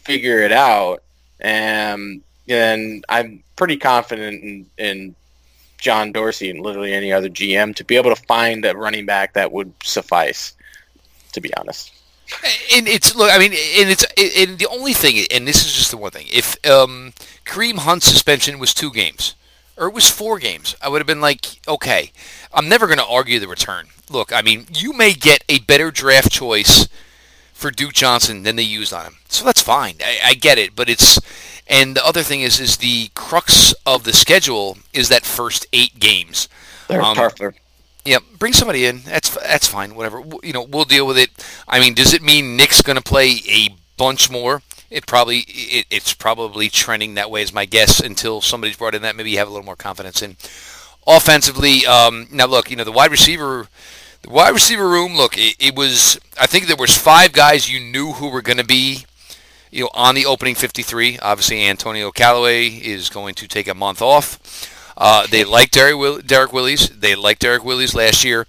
figure 0.04 0.40
it 0.40 0.52
out, 0.52 1.04
um, 1.44 2.22
then 2.48 3.02
I'm 3.10 3.44
pretty 3.56 3.78
confident 3.78 4.44
in, 4.44 4.66
in 4.78 5.16
John 5.78 6.12
Dorsey 6.12 6.50
and 6.50 6.60
literally 6.60 6.94
any 6.94 7.12
other 7.12 7.30
GM 7.30 7.76
to 7.76 7.84
be 7.84 7.96
able 7.96 8.14
to 8.14 8.22
find 8.24 8.66
a 8.66 8.76
running 8.76 9.06
back 9.06 9.34
that 9.34 9.52
would 9.52 9.74
suffice. 9.84 10.54
To 11.34 11.40
be 11.40 11.54
honest. 11.56 11.94
And 12.76 12.88
it's 12.88 13.16
look, 13.16 13.32
I 13.32 13.38
mean, 13.38 13.52
and 13.52 13.90
it's 13.90 14.04
and 14.04 14.60
the 14.60 14.68
only 14.68 14.94
thing, 14.94 15.26
and 15.32 15.48
this 15.48 15.66
is 15.66 15.74
just 15.74 15.92
the 15.92 15.98
one 15.98 16.12
thing. 16.12 16.28
If 16.32 16.58
um, 16.70 17.14
Kareem 17.46 17.80
Hunt's 17.80 18.06
suspension 18.06 18.60
was 18.60 18.74
two 18.74 18.92
games, 18.92 19.36
or 19.78 19.88
it 19.88 19.94
was 19.94 20.10
four 20.10 20.40
games, 20.40 20.76
I 20.82 20.90
would 20.90 21.00
have 21.00 21.08
been 21.08 21.22
like, 21.22 21.46
okay, 21.68 22.12
I'm 22.54 22.70
never 22.70 22.88
going 22.88 23.00
to 23.00 23.06
argue 23.06 23.40
the 23.40 23.48
return. 23.48 23.88
Look, 24.10 24.34
I 24.34 24.42
mean, 24.42 24.68
you 24.74 24.94
may 24.94 25.14
get 25.14 25.44
a 25.48 25.60
better 25.60 25.92
draft 25.92 26.32
choice 26.32 26.88
for 27.54 27.72
Duke 27.72 27.94
Johnson 27.94 28.44
than 28.44 28.56
they 28.56 28.64
used 28.64 28.94
on 28.94 29.06
him, 29.06 29.16
so 29.30 29.46
that's 29.46 29.62
fine. 29.62 29.96
I, 30.04 30.20
I 30.26 30.34
get 30.34 30.58
it, 30.58 30.76
but 30.76 30.90
it's 30.90 31.20
and 31.72 31.96
the 31.96 32.06
other 32.06 32.22
thing 32.22 32.42
is, 32.42 32.60
is 32.60 32.78
the 32.78 33.10
crux 33.16 33.74
of 33.86 34.04
the 34.04 34.12
schedule 34.12 34.78
is 34.92 35.08
that 35.08 35.24
first 35.24 35.66
eight 35.72 36.00
games. 36.00 36.50
They're 36.90 37.02
um, 37.02 37.16
tougher. 37.16 37.56
Yeah, 38.04 38.18
bring 38.38 38.52
somebody 38.52 38.86
in. 38.86 39.02
That's 39.04 39.30
that's 39.30 39.68
fine. 39.68 39.96
Whatever. 39.96 40.22
You 40.44 40.52
know, 40.54 40.64
we'll 40.64 40.84
deal 40.86 41.08
with 41.08 41.18
it. 41.18 41.30
I 41.68 41.80
mean, 41.80 41.94
does 41.94 42.14
it 42.14 42.22
mean 42.22 42.58
Nick's 42.58 42.82
going 42.82 42.98
to 42.98 43.04
play 43.04 43.38
a 43.48 43.70
bunch 43.96 44.30
more? 44.30 44.62
It 44.92 45.08
probably 45.08 45.46
it, 45.48 45.88
it's 45.90 46.14
probably 46.14 46.70
trending 46.70 47.14
that 47.16 47.32
way, 47.32 47.42
is 47.42 47.54
my 47.54 47.66
guess. 47.66 48.02
Until 48.02 48.42
somebody's 48.42 48.76
brought 48.76 48.94
in 48.94 49.02
that, 49.04 49.16
maybe 49.16 49.32
you 49.32 49.38
have 49.38 49.48
a 49.48 49.52
little 49.52 49.66
more 49.66 49.78
confidence 49.78 50.22
in. 50.22 50.36
Offensively, 51.08 51.86
um, 51.88 52.28
now 52.30 52.46
look, 52.46 52.70
you 52.70 52.76
know 52.76 52.84
the 52.84 52.92
wide 52.92 53.10
receiver, 53.10 53.70
the 54.22 54.30
wide 54.30 54.54
receiver 54.54 54.88
room. 54.88 55.16
Look, 55.16 55.38
it, 55.38 55.56
it 55.60 55.76
was. 55.76 56.20
I 56.40 56.46
think 56.46 56.68
there 56.68 56.76
was 56.76 56.96
five 56.96 57.32
guys 57.32 57.72
you 57.72 57.80
knew 57.80 58.12
who 58.12 58.30
were 58.30 58.42
going 58.42 58.58
to 58.58 58.66
be, 58.66 59.06
you 59.72 59.86
know, 59.86 59.90
on 59.94 60.14
the 60.14 60.26
opening 60.26 60.56
53. 60.56 61.20
Obviously, 61.20 61.66
Antonio 61.66 62.12
Callaway 62.12 62.68
is 62.68 63.10
going 63.10 63.34
to 63.36 63.48
take 63.48 63.70
a 63.70 63.74
month 63.74 64.02
off. 64.02 64.94
Uh, 64.98 65.26
they 65.26 65.46
like 65.46 65.72
Derek, 65.72 65.96
Will- 65.96 66.20
Derrick 66.20 66.52
Willies. 66.52 66.90
They 66.90 67.16
liked 67.16 67.42
Derrick 67.42 67.64
Willies 67.64 67.96
last 67.96 68.26
year 68.26 68.46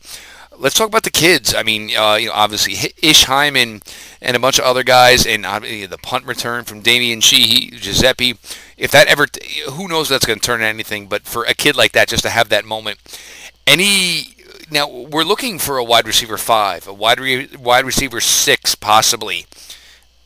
let's 0.62 0.76
talk 0.76 0.86
about 0.86 1.02
the 1.02 1.10
kids. 1.10 1.54
I 1.54 1.64
mean, 1.64 1.94
uh, 1.94 2.14
you 2.14 2.28
know, 2.28 2.34
obviously 2.34 2.92
Ish 3.02 3.24
Hyman 3.24 3.82
and 4.22 4.36
a 4.36 4.40
bunch 4.40 4.58
of 4.58 4.64
other 4.64 4.84
guys, 4.84 5.26
and 5.26 5.44
uh, 5.44 5.58
the 5.58 5.98
punt 6.00 6.24
return 6.24 6.64
from 6.64 6.80
Damian 6.80 7.20
Sheehy, 7.20 7.72
Guiseppi. 7.72 8.38
If 8.78 8.92
that 8.92 9.08
ever, 9.08 9.26
who 9.72 9.88
knows 9.88 10.08
that's 10.08 10.24
going 10.24 10.38
to 10.38 10.44
turn 10.44 10.60
into 10.60 10.68
anything? 10.68 11.08
But 11.08 11.22
for 11.22 11.42
a 11.44 11.54
kid 11.54 11.76
like 11.76 11.92
that, 11.92 12.08
just 12.08 12.22
to 12.22 12.30
have 12.30 12.48
that 12.48 12.64
moment, 12.64 12.98
any 13.66 14.36
now 14.70 14.88
we're 14.88 15.24
looking 15.24 15.58
for 15.58 15.76
a 15.76 15.84
wide 15.84 16.06
receiver 16.06 16.38
five, 16.38 16.86
a 16.86 16.94
wide 16.94 17.20
re, 17.20 17.48
wide 17.58 17.84
receiver 17.84 18.20
six, 18.20 18.74
possibly. 18.76 19.46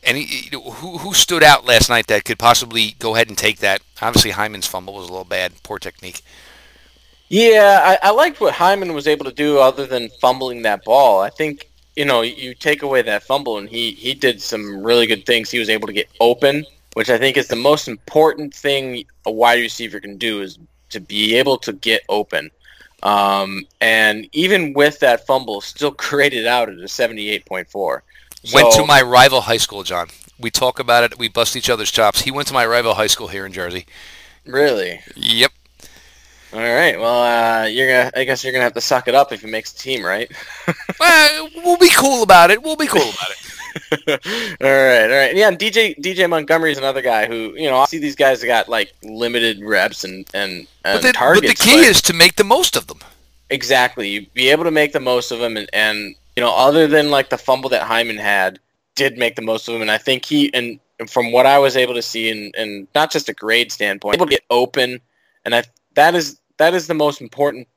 Any 0.03 0.25
who 0.51 0.99
who 0.99 1.13
stood 1.13 1.43
out 1.43 1.65
last 1.65 1.89
night 1.89 2.07
that 2.07 2.23
could 2.23 2.39
possibly 2.39 2.95
go 2.99 3.15
ahead 3.15 3.27
and 3.27 3.37
take 3.37 3.57
that? 3.57 3.81
Obviously, 4.01 4.31
Hyman's 4.31 4.67
fumble 4.67 4.93
was 4.93 5.07
a 5.07 5.11
little 5.11 5.25
bad, 5.25 5.63
poor 5.63 5.79
technique. 5.79 6.21
Yeah, 7.29 7.97
I, 8.03 8.07
I 8.07 8.11
liked 8.11 8.39
what 8.39 8.53
Hyman 8.53 8.93
was 8.93 9.07
able 9.07 9.25
to 9.25 9.33
do 9.33 9.59
other 9.59 9.85
than 9.85 10.09
fumbling 10.21 10.61
that 10.61 10.85
ball. 10.85 11.21
I 11.21 11.29
think, 11.29 11.69
you 11.95 12.05
know, 12.05 12.21
you 12.21 12.53
take 12.53 12.83
away 12.83 13.01
that 13.01 13.23
fumble 13.23 13.57
and 13.57 13.67
he, 13.67 13.91
he 13.91 14.13
did 14.13 14.41
some 14.41 14.81
really 14.81 15.07
good 15.07 15.25
things. 15.25 15.51
He 15.51 15.59
was 15.59 15.69
able 15.69 15.87
to 15.87 15.93
get 15.93 16.07
open, 16.21 16.65
which 16.93 17.09
I 17.09 17.17
think 17.17 17.35
is 17.35 17.47
the 17.47 17.55
most 17.55 17.87
important 17.87 18.53
thing 18.53 19.05
a 19.25 19.31
wide 19.31 19.59
receiver 19.59 19.99
can 19.99 20.17
do 20.17 20.41
is 20.41 20.57
to 20.91 21.01
be 21.01 21.35
able 21.35 21.57
to 21.59 21.73
get 21.73 22.01
open. 22.07 22.49
Um, 23.03 23.65
and 23.81 24.27
even 24.31 24.73
with 24.73 24.99
that 24.99 25.27
fumble, 25.27 25.61
still 25.61 25.91
graded 25.97 26.47
out 26.47 26.69
at 26.69 26.75
a 26.75 26.83
78.4. 26.83 28.01
So, 28.43 28.55
Went 28.55 28.73
to 28.75 28.85
my 28.85 29.01
rival 29.01 29.41
high 29.41 29.57
school, 29.57 29.83
John. 29.83 30.07
We 30.39 30.49
talk 30.51 30.79
about 30.79 31.03
it. 31.03 31.17
We 31.17 31.27
bust 31.27 31.55
each 31.55 31.69
other's 31.69 31.91
chops. 31.91 32.21
He 32.21 32.31
went 32.31 32.47
to 32.47 32.53
my 32.53 32.65
rival 32.65 32.93
high 32.93 33.07
school 33.07 33.27
here 33.27 33.45
in 33.45 33.51
Jersey. 33.51 33.85
Really? 34.45 35.01
Yep. 35.15 35.51
All 36.57 36.63
right. 36.63 36.99
Well, 36.99 37.21
uh, 37.21 37.65
you're 37.67 37.87
gonna. 37.87 38.11
I 38.15 38.23
guess 38.23 38.43
you're 38.43 38.51
gonna 38.51 38.63
have 38.63 38.73
to 38.73 38.81
suck 38.81 39.07
it 39.07 39.13
up 39.13 39.31
if 39.31 39.41
he 39.41 39.47
makes 39.47 39.73
the 39.73 39.77
team, 39.77 40.03
right? 40.03 40.31
well, 40.99 41.49
we'll 41.57 41.77
be 41.77 41.91
cool 41.91 42.23
about 42.23 42.49
it. 42.49 42.63
We'll 42.63 42.75
be 42.75 42.87
cool 42.87 42.99
about 42.99 43.29
it. 43.29 44.57
all 44.59 44.67
right, 44.67 45.03
all 45.03 45.17
right. 45.19 45.35
Yeah, 45.35 45.51
DJ 45.51 45.95
DJ 45.99 46.27
Montgomery 46.27 46.71
is 46.71 46.79
another 46.79 47.03
guy 47.03 47.27
who 47.27 47.53
you 47.55 47.69
know 47.69 47.77
I 47.77 47.85
see 47.85 47.99
these 47.99 48.15
guys 48.15 48.41
that 48.41 48.47
got 48.47 48.67
like 48.69 48.91
limited 49.03 49.63
reps 49.63 50.03
and 50.03 50.27
and, 50.33 50.65
and 50.83 50.95
but 50.95 51.01
the, 51.03 51.13
targets. 51.13 51.45
But 51.45 51.57
the 51.59 51.63
key 51.63 51.81
but 51.81 51.89
is 51.89 52.01
to 52.01 52.13
make 52.13 52.37
the 52.37 52.43
most 52.43 52.75
of 52.75 52.87
them. 52.87 53.01
Exactly, 53.51 54.09
you 54.09 54.25
be 54.33 54.49
able 54.49 54.63
to 54.63 54.71
make 54.71 54.93
the 54.93 54.99
most 54.99 55.29
of 55.29 55.37
them, 55.37 55.57
and, 55.57 55.69
and 55.73 56.15
you 56.35 56.41
know 56.41 56.55
other 56.55 56.87
than 56.87 57.11
like 57.11 57.29
the 57.29 57.37
fumble 57.37 57.69
that 57.69 57.83
Hyman 57.83 58.17
had, 58.17 58.57
did 58.95 59.19
make 59.19 59.35
the 59.35 59.43
most 59.43 59.67
of 59.67 59.73
them, 59.73 59.83
and 59.83 59.91
I 59.91 59.99
think 59.99 60.25
he 60.25 60.51
and 60.55 60.79
from 61.07 61.31
what 61.31 61.45
I 61.45 61.59
was 61.59 61.77
able 61.77 61.93
to 61.93 62.01
see, 62.01 62.31
and 62.31 62.55
and 62.55 62.87
not 62.95 63.11
just 63.11 63.29
a 63.29 63.33
grade 63.33 63.71
standpoint, 63.71 64.15
able 64.15 64.25
to 64.25 64.31
get 64.31 64.43
open, 64.49 65.01
and 65.45 65.53
I 65.53 65.63
that 65.93 66.15
is 66.15 66.39
that 66.57 66.73
is 66.73 66.87
the 66.87 66.93
most 66.93 67.21
important 67.21 67.67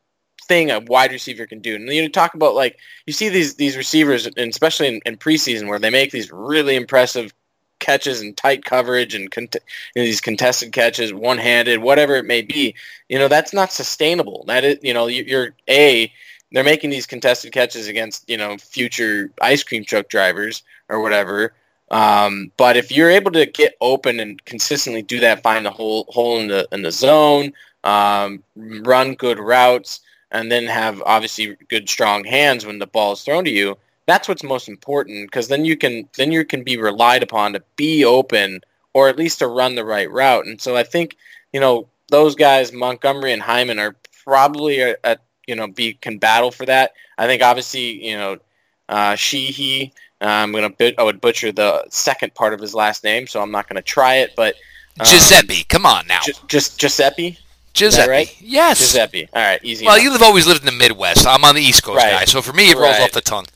thing 0.45 0.71
a 0.71 0.81
wide 0.81 1.13
receiver 1.13 1.47
can 1.47 1.61
do. 1.61 1.77
And 1.77 1.89
you 1.89 2.09
talk 2.09 2.35
about 2.35 2.55
like 2.55 2.79
you 3.07 3.13
see 3.13 3.29
these 3.29 3.55
these 3.55 3.77
receivers, 3.77 4.27
and 4.27 4.51
especially 4.51 4.89
in, 4.89 5.01
in 5.07 5.17
preseason, 5.17 5.69
where 5.69 5.79
they 5.79 5.91
make 5.91 6.11
these 6.11 6.33
really 6.33 6.77
impressive 6.77 7.33
catches 7.79 8.21
and 8.21 8.37
tight 8.37 8.65
coverage 8.65 9.15
and 9.15 9.31
cont- 9.31 9.57
you 9.95 10.03
know, 10.03 10.07
these 10.07 10.21
contested 10.21 10.73
catches, 10.73 11.13
one 11.13 11.39
handed, 11.39 11.81
whatever 11.81 12.17
it 12.17 12.27
may 12.27 12.43
be. 12.43 12.75
You 13.09 13.19
know 13.19 13.29
that's 13.29 13.53
not 13.53 13.73
sustainable. 13.73 14.45
That 14.47 14.65
is, 14.65 14.79
you 14.83 14.95
know, 14.95 15.07
you're 15.07 15.55
a 15.69 16.13
they're 16.53 16.65
making 16.65 16.91
these 16.91 17.07
contested 17.07 17.53
catches 17.53 17.89
against 17.89 18.29
you 18.29 18.37
know 18.37 18.57
future 18.59 19.31
ice 19.41 19.63
cream 19.63 19.85
truck 19.85 20.09
drivers 20.09 20.63
or 20.89 21.01
whatever. 21.01 21.55
Um, 21.91 22.53
but 22.57 22.77
if 22.77 22.93
you're 22.93 23.11
able 23.11 23.33
to 23.33 23.47
get 23.47 23.75
open 23.81 24.21
and 24.21 24.45
consistently 24.45 25.03
do 25.03 25.21
that, 25.21 25.43
find 25.43 25.67
the 25.67 25.71
hole 25.71 26.07
hole 26.09 26.39
in 26.39 26.49
the 26.49 26.69
in 26.71 26.83
the 26.83 26.93
zone, 26.93 27.53
um, 27.85 28.43
run 28.57 29.15
good 29.15 29.39
routes, 29.39 30.01
and 30.31 30.51
then 30.51 30.67
have 30.67 31.03
obviously 31.05 31.57
good 31.69 31.89
strong 31.89 32.25
hands 32.25 32.65
when 32.65 32.79
the 32.79 32.87
ball 32.87 33.13
is 33.13 33.23
thrown 33.23 33.45
to 33.45 33.51
you. 33.51 33.77
That's 34.07 34.29
what's 34.29 34.43
most 34.43 34.69
important 34.69 35.31
because 35.31 35.49
then 35.49 35.65
you 35.65 35.77
can 35.77 36.09
then 36.17 36.33
you 36.33 36.45
can 36.45 36.65
be 36.65 36.77
relied 36.77 37.23
upon 37.23 37.53
to 37.53 37.63
be 37.77 38.05
open 38.05 38.61
or 38.93 39.09
at 39.09 39.17
least 39.17 39.39
to 39.39 39.47
run 39.47 39.75
the 39.75 39.85
right 39.85 40.11
route. 40.11 40.47
And 40.47 40.61
so 40.61 40.77
I 40.77 40.83
think 40.83 41.17
you 41.53 41.61
know 41.61 41.87
those 42.09 42.35
guys, 42.35 42.73
Montgomery 42.73 43.33
and 43.33 43.43
Hyman, 43.43 43.79
are 43.79 43.97
probably 44.25 44.81
at 44.81 45.21
you 45.47 45.55
know 45.55 45.69
be 45.69 45.95
can 45.95 46.19
battle 46.19 46.51
for 46.51 46.67
that. 46.67 46.93
I 47.19 47.27
think 47.27 47.43
obviously 47.43 48.07
you 48.07 48.17
know 48.17 48.39
uh, 48.89 49.15
Sheehy. 49.15 49.93
Uh, 50.23 50.27
I'm 50.27 50.53
gonna 50.53 50.71
bit, 50.71 50.97
I 50.99 51.03
would 51.03 51.21
butcher 51.21 51.51
the 51.51 51.85
second 51.89 52.35
part 52.35 52.53
of 52.53 52.61
his 52.61 52.75
last 52.75 53.05
name, 53.05 53.27
so 53.27 53.41
I'm 53.41 53.51
not 53.51 53.69
gonna 53.69 53.81
try 53.81 54.17
it. 54.17 54.35
But 54.37 54.55
um, 54.99 55.07
Guiseppi, 55.07 55.67
come 55.69 55.87
on 55.87 56.07
now. 56.07 56.21
just 56.49 56.79
Guiseppi. 56.79 57.39
Guiseppi. 57.75 58.09
Right? 58.09 58.37
Yes. 58.41 58.81
Guiseppi. 58.81 59.29
All 59.33 59.43
right, 59.43 59.61
easy. 59.63 59.87
Well, 59.87 59.95
enough. 59.95 60.13
you've 60.13 60.23
always 60.23 60.47
lived 60.47 60.61
in 60.61 60.67
the 60.67 60.73
Midwest. 60.73 61.27
I'm 61.27 61.45
on 61.45 61.55
the 61.55 61.63
East 61.63 61.83
Coast 61.83 61.99
right. 61.99 62.13
guy, 62.13 62.25
so 62.25 62.43
for 62.43 62.53
me 62.53 62.71
it 62.71 62.77
rolls 62.77 62.93
right. 62.93 63.03
off 63.03 63.13
the 63.13 63.21
tongue. 63.21 63.47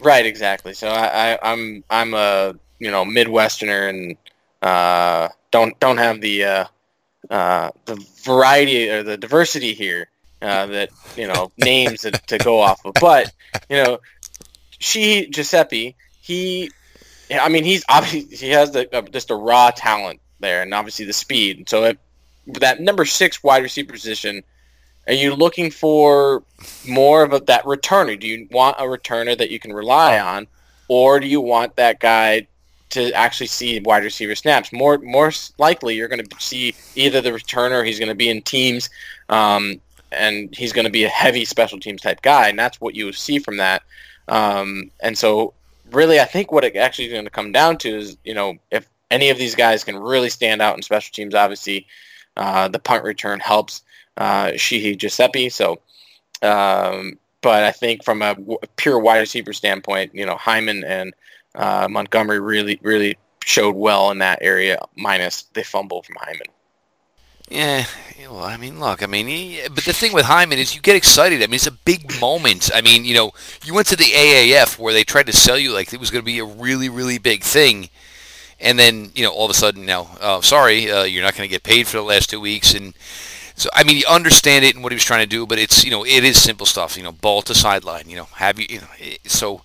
Right, 0.00 0.24
exactly. 0.24 0.72
So 0.74 0.88
I, 0.88 1.32
I, 1.32 1.38
I'm 1.42 1.84
I'm 1.90 2.14
a 2.14 2.54
you 2.78 2.90
know 2.90 3.04
Midwesterner 3.04 3.90
and 3.90 4.16
uh, 4.62 5.28
don't 5.50 5.78
don't 5.80 5.98
have 5.98 6.20
the 6.20 6.44
uh, 6.44 6.64
uh, 7.28 7.70
the 7.84 7.96
variety 8.24 8.88
or 8.88 9.02
the 9.02 9.16
diversity 9.16 9.74
here 9.74 10.08
uh, 10.42 10.66
that 10.66 10.90
you 11.16 11.26
know 11.26 11.52
names 11.58 12.00
to, 12.02 12.10
to 12.10 12.38
go 12.38 12.60
off 12.60 12.84
of. 12.84 12.94
But 13.00 13.32
you 13.68 13.82
know, 13.82 13.98
she 14.78 15.28
Guiseppi, 15.30 15.94
he, 16.20 16.70
I 17.30 17.48
mean, 17.48 17.64
he's 17.64 17.84
obviously 17.88 18.36
he 18.36 18.50
has 18.50 18.72
the 18.72 18.94
uh, 18.94 19.02
just 19.02 19.30
a 19.30 19.34
raw 19.34 19.70
talent 19.70 20.20
there, 20.40 20.62
and 20.62 20.72
obviously 20.72 21.04
the 21.04 21.12
speed. 21.12 21.68
So 21.68 21.84
if, 21.84 21.96
that 22.46 22.80
number 22.80 23.04
six 23.04 23.42
wide 23.42 23.62
receiver 23.62 23.92
position, 23.92 24.42
are 25.06 25.14
you 25.14 25.34
looking 25.34 25.70
for 25.70 26.42
more 26.86 27.22
of 27.22 27.32
a, 27.32 27.40
that 27.40 27.64
returner? 27.64 28.18
Do 28.18 28.26
you 28.26 28.48
want 28.50 28.76
a 28.78 28.84
returner 28.84 29.36
that 29.36 29.50
you 29.50 29.58
can 29.58 29.72
rely 29.72 30.18
on, 30.18 30.46
or 30.88 31.20
do 31.20 31.26
you 31.26 31.40
want 31.40 31.76
that 31.76 32.00
guy 32.00 32.46
to 32.90 33.12
actually 33.12 33.46
see 33.46 33.80
wide 33.80 34.04
receiver 34.04 34.34
snaps? 34.34 34.72
More 34.72 34.98
more 34.98 35.32
likely, 35.58 35.96
you're 35.96 36.08
going 36.08 36.24
to 36.24 36.40
see 36.40 36.74
either 36.94 37.20
the 37.20 37.30
returner, 37.30 37.84
he's 37.84 37.98
going 37.98 38.08
to 38.08 38.14
be 38.14 38.28
in 38.28 38.42
teams, 38.42 38.90
um, 39.28 39.80
and 40.12 40.54
he's 40.54 40.72
going 40.72 40.86
to 40.86 40.90
be 40.90 41.04
a 41.04 41.08
heavy 41.08 41.44
special 41.44 41.80
teams 41.80 42.02
type 42.02 42.22
guy, 42.22 42.48
and 42.48 42.58
that's 42.58 42.80
what 42.80 42.94
you 42.94 43.12
see 43.12 43.38
from 43.38 43.56
that. 43.56 43.82
Um, 44.28 44.90
and 45.00 45.16
so, 45.16 45.54
really, 45.90 46.20
I 46.20 46.24
think 46.24 46.52
what 46.52 46.64
it 46.64 46.76
actually 46.76 47.06
is 47.06 47.12
going 47.12 47.24
to 47.24 47.30
come 47.30 47.52
down 47.52 47.78
to 47.78 47.88
is, 47.88 48.16
you 48.24 48.34
know, 48.34 48.58
if 48.70 48.88
any 49.10 49.30
of 49.30 49.38
these 49.38 49.54
guys 49.54 49.82
can 49.82 49.98
really 49.98 50.30
stand 50.30 50.62
out 50.62 50.76
in 50.76 50.82
special 50.82 51.12
teams, 51.12 51.34
obviously, 51.34 51.86
uh, 52.36 52.68
the 52.68 52.78
punt 52.78 53.04
return 53.04 53.40
helps 53.40 53.82
uh, 54.16 54.52
Sheehy 54.56 54.96
Guiseppi. 54.96 55.50
So, 55.52 55.80
um, 56.42 57.18
but 57.42 57.64
I 57.64 57.72
think 57.72 58.04
from 58.04 58.22
a 58.22 58.34
w- 58.34 58.58
pure 58.76 58.98
wide 58.98 59.18
receiver 59.18 59.52
standpoint, 59.52 60.14
you 60.14 60.26
know, 60.26 60.36
Hyman 60.36 60.84
and 60.84 61.14
uh, 61.54 61.88
Montgomery 61.90 62.40
really, 62.40 62.78
really 62.82 63.16
showed 63.44 63.74
well 63.74 64.10
in 64.10 64.18
that 64.18 64.38
area, 64.42 64.78
minus 64.96 65.42
the 65.54 65.62
fumble 65.62 66.02
from 66.02 66.16
Hyman. 66.20 66.46
Yeah, 67.50 67.84
well, 68.20 68.44
I 68.44 68.56
mean, 68.56 68.78
look, 68.78 69.02
I 69.02 69.06
mean, 69.06 69.26
he, 69.26 69.60
but 69.74 69.84
the 69.84 69.92
thing 69.92 70.12
with 70.12 70.24
Hyman 70.24 70.60
is 70.60 70.76
you 70.76 70.80
get 70.80 70.94
excited. 70.94 71.42
I 71.42 71.46
mean, 71.46 71.54
it's 71.54 71.66
a 71.66 71.72
big 71.72 72.20
moment. 72.20 72.70
I 72.72 72.80
mean, 72.80 73.04
you 73.04 73.14
know, 73.14 73.32
you 73.64 73.74
went 73.74 73.88
to 73.88 73.96
the 73.96 74.04
AAF 74.04 74.78
where 74.78 74.92
they 74.92 75.02
tried 75.02 75.26
to 75.26 75.32
sell 75.32 75.58
you 75.58 75.72
like 75.72 75.92
it 75.92 75.98
was 75.98 76.12
going 76.12 76.22
to 76.22 76.26
be 76.26 76.38
a 76.38 76.44
really, 76.44 76.88
really 76.88 77.18
big 77.18 77.42
thing, 77.42 77.88
and 78.60 78.78
then 78.78 79.10
you 79.14 79.24
know, 79.24 79.32
all 79.32 79.44
of 79.44 79.50
a 79.50 79.54
sudden, 79.54 79.86
now, 79.86 80.16
oh, 80.20 80.40
sorry, 80.40 80.90
uh, 80.90 81.04
you're 81.04 81.22
not 81.22 81.34
going 81.34 81.48
to 81.48 81.52
get 81.52 81.62
paid 81.62 81.86
for 81.86 81.96
the 81.96 82.02
last 82.02 82.30
two 82.30 82.40
weeks, 82.40 82.74
and 82.74 82.94
so 83.54 83.68
I 83.72 83.84
mean, 83.84 83.98
you 83.98 84.04
understand 84.08 84.64
it 84.64 84.74
and 84.74 84.82
what 84.82 84.92
he 84.92 84.96
was 84.96 85.04
trying 85.04 85.22
to 85.22 85.28
do, 85.28 85.46
but 85.46 85.58
it's 85.58 85.84
you 85.84 85.90
know, 85.90 86.04
it 86.04 86.24
is 86.24 86.40
simple 86.40 86.66
stuff. 86.66 86.96
You 86.96 87.02
know, 87.02 87.12
ball 87.12 87.42
to 87.42 87.54
sideline. 87.54 88.08
You 88.08 88.16
know, 88.16 88.28
have 88.36 88.58
you, 88.58 88.66
you 88.68 88.80
know, 88.80 88.88
so. 89.24 89.62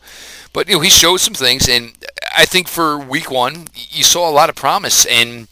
But 0.53 0.69
you 0.69 0.75
know, 0.75 0.79
he 0.79 0.89
showed 0.89 1.17
some 1.17 1.33
things, 1.33 1.67
and 1.67 1.97
I 2.33 2.45
think 2.45 2.69
for 2.69 2.97
week 2.97 3.29
one, 3.29 3.67
you 3.73 4.05
saw 4.05 4.29
a 4.29 4.31
lot 4.31 4.49
of 4.49 4.55
promise, 4.55 5.05
and 5.05 5.49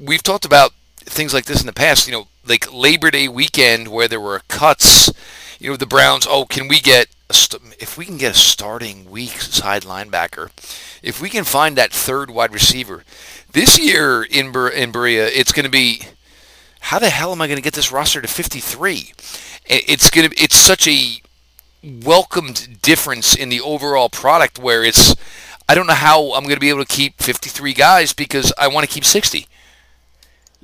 we've 0.00 0.22
talked 0.22 0.46
about 0.46 0.72
things 1.04 1.34
like 1.34 1.44
this 1.44 1.60
in 1.60 1.66
the 1.66 1.72
past, 1.72 2.06
you 2.06 2.12
know, 2.12 2.28
like 2.46 2.72
Labor 2.72 3.10
Day 3.10 3.28
weekend 3.28 3.88
where 3.88 4.08
there 4.08 4.20
were 4.20 4.42
cuts, 4.48 5.10
you 5.58 5.70
know, 5.70 5.76
the 5.76 5.86
Browns, 5.86 6.26
oh, 6.28 6.44
can 6.44 6.68
we 6.68 6.80
get, 6.80 7.08
if 7.30 7.96
we 7.96 8.04
can 8.04 8.18
get 8.18 8.32
a 8.32 8.38
starting 8.38 9.10
weak 9.10 9.40
side 9.40 9.82
linebacker, 9.82 10.50
if 11.02 11.20
we 11.20 11.28
can 11.28 11.44
find 11.44 11.76
that 11.76 11.92
third 11.92 12.30
wide 12.30 12.52
receiver, 12.52 13.04
this 13.52 13.78
year 13.78 14.22
in, 14.22 14.52
Ber- 14.52 14.68
in 14.68 14.92
Berea, 14.92 15.26
it's 15.26 15.52
going 15.52 15.64
to 15.64 15.70
be, 15.70 16.02
how 16.80 16.98
the 16.98 17.10
hell 17.10 17.32
am 17.32 17.40
I 17.40 17.46
going 17.46 17.56
to 17.56 17.62
get 17.62 17.74
this 17.74 17.90
roster 17.90 18.20
to 18.20 18.28
53? 18.28 19.12
It's 19.66 20.10
going 20.10 20.28
to, 20.28 20.42
it's 20.42 20.56
such 20.56 20.86
a 20.86 21.20
welcomed 21.82 22.80
difference 22.82 23.34
in 23.34 23.48
the 23.48 23.60
overall 23.60 24.08
product 24.08 24.58
where 24.58 24.84
it's, 24.84 25.14
I 25.68 25.74
don't 25.74 25.86
know 25.86 25.94
how 25.94 26.34
I'm 26.34 26.44
going 26.44 26.56
to 26.56 26.60
be 26.60 26.68
able 26.68 26.84
to 26.84 26.92
keep 26.94 27.20
53 27.22 27.72
guys 27.72 28.12
because 28.12 28.52
I 28.58 28.68
want 28.68 28.86
to 28.86 28.92
keep 28.92 29.04
60. 29.04 29.46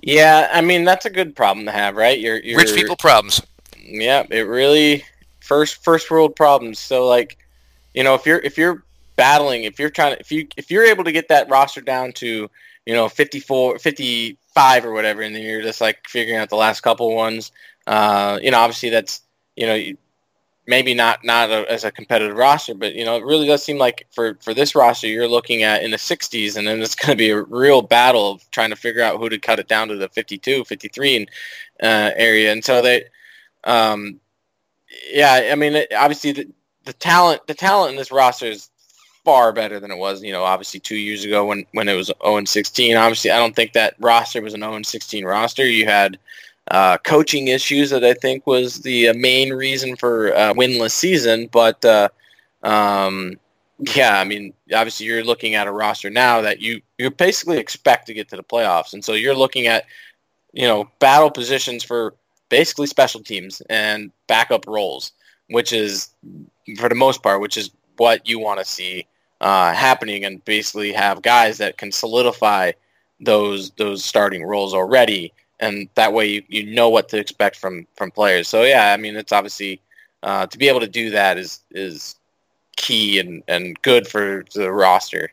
Yeah, 0.03 0.49
I 0.53 0.63
mean 0.63 0.85
that's 0.85 1.05
a 1.05 1.11
good 1.11 1.37
problem 1.37 1.67
to 1.67 1.73
have, 1.73 1.95
right? 1.95 2.19
You're, 2.19 2.39
you're 2.39 2.59
rich 2.59 2.75
people 2.75 2.97
problems. 2.97 3.43
Yeah, 3.77 4.27
it 4.31 4.41
really 4.41 5.05
first 5.51 5.82
first 5.82 6.09
world 6.12 6.36
problems. 6.36 6.78
So 6.78 7.09
like, 7.09 7.36
you 7.92 8.05
know, 8.05 8.14
if 8.14 8.24
you're 8.24 8.38
if 8.38 8.57
you're 8.57 8.84
battling, 9.16 9.64
if 9.64 9.80
you're 9.80 9.90
trying 9.90 10.14
to 10.14 10.20
if 10.20 10.30
you 10.30 10.46
if 10.57 10.70
you're 10.70 10.84
able 10.84 11.03
to 11.03 11.11
get 11.11 11.26
that 11.28 11.51
roster 11.51 11.80
down 11.80 12.12
to, 12.22 12.48
you 12.86 12.94
know, 12.94 13.09
54 13.09 13.80
55 13.80 14.84
or 14.86 14.92
whatever 14.92 15.22
and 15.22 15.34
then 15.34 15.42
you're 15.42 15.61
just 15.61 15.80
like 15.80 16.07
figuring 16.07 16.38
out 16.38 16.51
the 16.51 16.57
last 16.57 16.82
couple 16.82 17.12
ones, 17.16 17.51
uh, 17.88 18.38
you 18.40 18.53
know, 18.53 18.59
obviously 18.59 18.90
that's, 18.90 19.22
you 19.57 19.66
know, 19.66 19.76
maybe 20.68 20.94
not 20.94 21.24
not 21.24 21.51
a, 21.51 21.68
as 21.68 21.82
a 21.82 21.90
competitive 21.90 22.36
roster, 22.36 22.74
but 22.74 22.94
you 22.94 23.05
know 23.05 23.16
it 23.16 23.24
really 23.24 23.48
does 23.48 23.61
seem 23.64 23.76
like 23.76 24.07
for 24.12 24.36
for 24.40 24.55
this 24.55 24.76
roster 24.76 25.09
you're 25.09 25.26
looking 25.26 25.64
at 25.64 25.82
in 25.82 25.90
the 25.90 25.96
60s, 25.96 26.57
and 26.57 26.64
then 26.64 26.80
it's 26.80 26.94
going 26.94 27.11
to 27.11 27.16
be 27.16 27.30
a 27.30 27.42
real 27.42 27.82
battle 27.82 28.30
of 28.30 28.48
trying 28.53 28.70
to 28.70 28.76
figure 28.76 29.03
out 29.03 29.18
who 29.18 29.28
to 29.28 29.38
cut 29.38 29.59
it 29.59 29.66
down 29.66 29.88
to 29.88 29.96
the 29.96 30.09
52, 30.11 30.64
53 30.64 31.16
and, 31.16 31.30
uh, 31.82 32.11
area, 32.14 32.53
and 32.53 32.64
so 32.64 32.80
they, 32.80 33.05
um, 33.64 34.20
yeah, 35.09 35.51
I 35.53 35.55
mean 35.55 35.84
obviously 35.96 36.32
the, 36.32 36.48
the 36.84 36.92
talent 36.92 37.46
the 37.46 37.55
talent 37.55 37.92
in 37.92 37.96
this 37.96 38.12
roster 38.12 38.46
is 38.46 38.70
far 39.24 39.53
better 39.53 39.78
than 39.78 39.90
it 39.90 39.98
was, 39.98 40.22
you 40.22 40.32
know, 40.32 40.44
obviously 40.44 40.80
two 40.80 40.96
years 40.96 41.24
ago 41.24 41.46
when 41.46 41.64
when 41.72 41.88
it 41.88 41.94
was 41.94 42.11
0 42.22 42.36
and 42.36 42.48
16. 42.48 42.96
Obviously, 42.96 43.30
I 43.30 43.38
don't 43.38 43.55
think 43.55 43.72
that 43.72 43.94
roster 43.98 44.42
was 44.42 44.55
an 44.55 44.61
0 44.61 44.74
and 44.74 44.86
16 44.86 45.24
roster. 45.24 45.66
You 45.66 45.86
had 45.86 46.18
uh, 46.70 46.98
coaching 46.98 47.48
issues 47.48 47.90
that 47.90 48.05
I 48.05 48.14
think 48.14 48.46
was 48.46 48.82
the 48.82 49.09
uh, 49.09 49.14
main 49.14 49.53
reason 49.53 49.96
for 49.96 50.34
uh, 50.34 50.55
winless 50.55 50.92
season. 50.92 51.48
But 51.51 51.84
uh, 51.84 52.09
um, 52.62 53.38
yeah, 53.78 54.18
I 54.18 54.24
mean, 54.24 54.53
obviously 54.74 55.07
you're 55.07 55.24
looking 55.24 55.55
at 55.55 55.66
a 55.66 55.72
roster 55.72 56.11
now 56.11 56.40
that 56.42 56.61
you 56.61 56.80
you 56.98 57.11
basically 57.11 57.59
expect 57.59 58.07
to 58.07 58.14
get 58.14 58.28
to 58.30 58.36
the 58.36 58.44
playoffs, 58.44 58.92
and 58.92 59.05
so 59.05 59.12
you're 59.12 59.34
looking 59.34 59.66
at 59.66 59.84
you 60.53 60.66
know 60.66 60.90
battle 60.98 61.30
positions 61.30 61.84
for 61.84 62.14
basically 62.51 62.86
special 62.86 63.22
teams 63.22 63.62
and 63.70 64.12
backup 64.28 64.66
roles, 64.68 65.12
which 65.48 65.72
is 65.72 66.11
for 66.78 66.90
the 66.90 66.94
most 66.94 67.22
part, 67.22 67.40
which 67.40 67.57
is 67.57 67.70
what 67.96 68.28
you 68.28 68.38
want 68.38 68.61
to 68.61 68.66
see 68.66 69.07
uh, 69.40 69.72
happening 69.72 70.24
and 70.24 70.44
basically 70.44 70.92
have 70.92 71.22
guys 71.22 71.59
that 71.59 71.78
can 71.78 71.92
solidify 71.92 72.72
those 73.20 73.70
those 73.72 74.05
starting 74.05 74.44
roles 74.44 74.74
already, 74.74 75.32
and 75.61 75.88
that 75.94 76.12
way 76.12 76.26
you, 76.26 76.42
you 76.48 76.74
know 76.74 76.90
what 76.90 77.09
to 77.11 77.18
expect 77.18 77.57
from 77.57 77.86
from 77.96 78.11
players. 78.11 78.48
So 78.48 78.62
yeah, 78.64 78.92
I 78.92 78.96
mean 78.98 79.16
it's 79.16 79.32
obviously 79.32 79.80
uh, 80.22 80.46
to 80.46 80.59
be 80.59 80.68
able 80.68 80.80
to 80.80 80.88
do 80.88 81.11
that 81.11 81.38
is 81.38 81.61
is 81.70 82.16
key 82.76 83.18
and, 83.18 83.42
and 83.48 83.80
good 83.82 84.07
for 84.09 84.44
the 84.55 84.72
roster. 84.72 85.32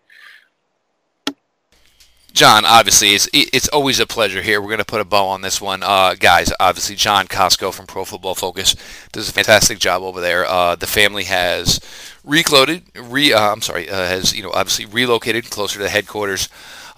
John, 2.38 2.66
obviously, 2.66 3.16
it's, 3.16 3.28
it's 3.34 3.68
always 3.70 4.00
a 4.00 4.06
pleasure 4.06 4.44
here. 4.44 4.62
We're 4.62 4.68
going 4.68 4.78
to 4.78 4.86
put 4.86 5.02
a 5.02 5.06
bow 5.06 5.26
on 5.26 5.42
this 5.42 5.60
one. 5.60 5.82
Uh, 5.82 6.14
guys, 6.14 6.54
obviously, 6.60 6.96
John 6.96 7.26
Kosko 7.26 7.74
from 7.74 7.88
Pro 7.88 8.06
Football 8.06 8.36
Focus 8.36 8.76
does 9.12 9.28
a 9.28 9.34
fantastic 9.34 9.80
job 9.80 10.04
over 10.04 10.22
there. 10.22 10.46
Uh, 10.46 10.76
the 10.76 10.86
family 10.86 11.24
has 11.24 11.80
recloaded, 12.24 12.84
re, 12.96 13.34
uh, 13.34 13.52
I'm 13.52 13.64
sorry, 13.64 13.90
uh, 13.90 13.96
has, 13.96 14.36
you 14.36 14.44
know, 14.44 14.52
obviously 14.52 14.86
relocated 14.86 15.50
closer 15.50 15.80
to 15.80 15.84
the 15.84 15.90
headquarters. 15.90 16.48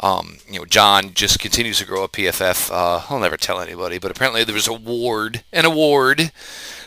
Um, 0.01 0.39
you 0.49 0.59
know, 0.59 0.65
John 0.65 1.13
just 1.13 1.39
continues 1.39 1.77
to 1.77 1.85
grow 1.85 2.03
a 2.03 2.09
PFF. 2.09 2.69
Uh, 2.69 3.05
I'll 3.09 3.19
never 3.19 3.37
tell 3.37 3.61
anybody, 3.61 3.97
but 3.97 4.11
apparently 4.11 4.43
there 4.43 4.55
was 4.55 4.67
a 4.67 4.73
award, 4.73 5.45
an 5.53 5.63
award 5.63 6.33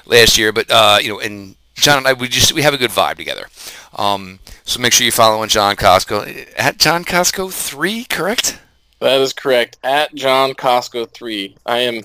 last 0.04 0.36
year. 0.36 0.52
But, 0.52 0.70
uh, 0.70 0.98
you 1.00 1.08
know, 1.08 1.20
and 1.20 1.56
John 1.82 1.98
and 1.98 2.06
I, 2.06 2.12
we 2.12 2.28
just, 2.28 2.52
we 2.52 2.62
have 2.62 2.74
a 2.74 2.78
good 2.78 2.90
vibe 2.90 3.16
together. 3.16 3.46
Um, 3.96 4.38
so 4.64 4.80
make 4.80 4.92
sure 4.92 5.04
you 5.04 5.10
follow 5.10 5.32
following 5.32 5.48
John 5.48 5.74
Kosko 5.76 6.48
at 6.56 6.78
John 6.78 7.04
Kosko 7.04 7.52
three, 7.52 8.04
correct? 8.04 8.58
That 9.00 9.20
is 9.20 9.32
correct. 9.32 9.78
At 9.82 10.14
John 10.14 10.54
Kosko 10.54 11.10
three. 11.10 11.56
I 11.66 11.78
am 11.78 12.04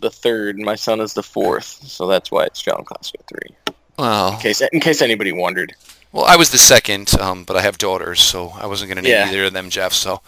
the 0.00 0.10
third. 0.10 0.58
My 0.58 0.74
son 0.74 1.00
is 1.00 1.14
the 1.14 1.22
fourth, 1.22 1.64
so 1.64 2.08
that's 2.08 2.32
why 2.32 2.46
it's 2.46 2.60
John 2.60 2.84
Kosko 2.84 3.14
three. 3.28 3.74
Well, 3.96 4.34
in 4.34 4.40
case 4.40 4.60
in 4.60 4.80
case 4.80 5.00
anybody 5.00 5.30
wondered. 5.30 5.74
Well, 6.10 6.24
I 6.24 6.36
was 6.36 6.50
the 6.50 6.58
second, 6.58 7.18
um, 7.20 7.44
but 7.44 7.56
I 7.56 7.62
have 7.62 7.78
daughters, 7.78 8.20
so 8.20 8.50
I 8.50 8.66
wasn't 8.66 8.88
going 8.88 8.96
to 8.96 9.02
name 9.02 9.12
yeah. 9.12 9.28
either 9.28 9.44
of 9.44 9.52
them 9.52 9.70
Jeff. 9.70 9.92
So 9.92 10.20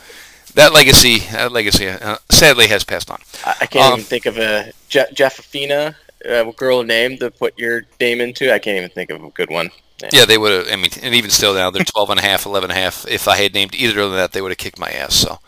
that 0.54 0.72
legacy, 0.72 1.18
that 1.32 1.50
legacy, 1.50 1.88
uh, 1.88 2.18
sadly 2.30 2.68
has 2.68 2.84
passed 2.84 3.10
on. 3.10 3.20
I, 3.44 3.56
I 3.62 3.66
can't 3.66 3.86
um, 3.86 3.92
even 3.94 4.04
think 4.04 4.26
of 4.26 4.38
a 4.38 4.72
Je- 4.88 5.12
Jeffafina, 5.12 5.96
a 6.24 6.52
girl 6.52 6.82
name 6.82 7.18
to 7.18 7.30
put 7.30 7.58
your 7.58 7.82
name 8.00 8.20
into. 8.20 8.52
I 8.52 8.58
can't 8.58 8.76
even 8.78 8.90
think 8.90 9.10
of 9.10 9.22
a 9.22 9.30
good 9.30 9.50
one. 9.50 9.70
Yeah, 10.02 10.10
yeah 10.12 10.24
they 10.24 10.38
would 10.38 10.52
have. 10.52 10.72
I 10.72 10.76
mean, 10.76 10.90
and 11.02 11.14
even 11.14 11.30
still 11.30 11.54
now, 11.54 11.70
they're 11.70 11.84
12 11.84 12.10
and 12.10 12.20
a 12.20 12.22
half, 12.22 12.46
11 12.46 12.70
and 12.70 12.78
a 12.78 12.80
half. 12.80 13.06
If 13.08 13.28
I 13.28 13.36
had 13.36 13.54
named 13.54 13.74
either 13.74 14.00
of 14.00 14.12
that, 14.12 14.32
they 14.32 14.42
would 14.42 14.50
have 14.50 14.58
kicked 14.58 14.78
my 14.78 14.90
ass. 14.90 15.14
So, 15.14 15.38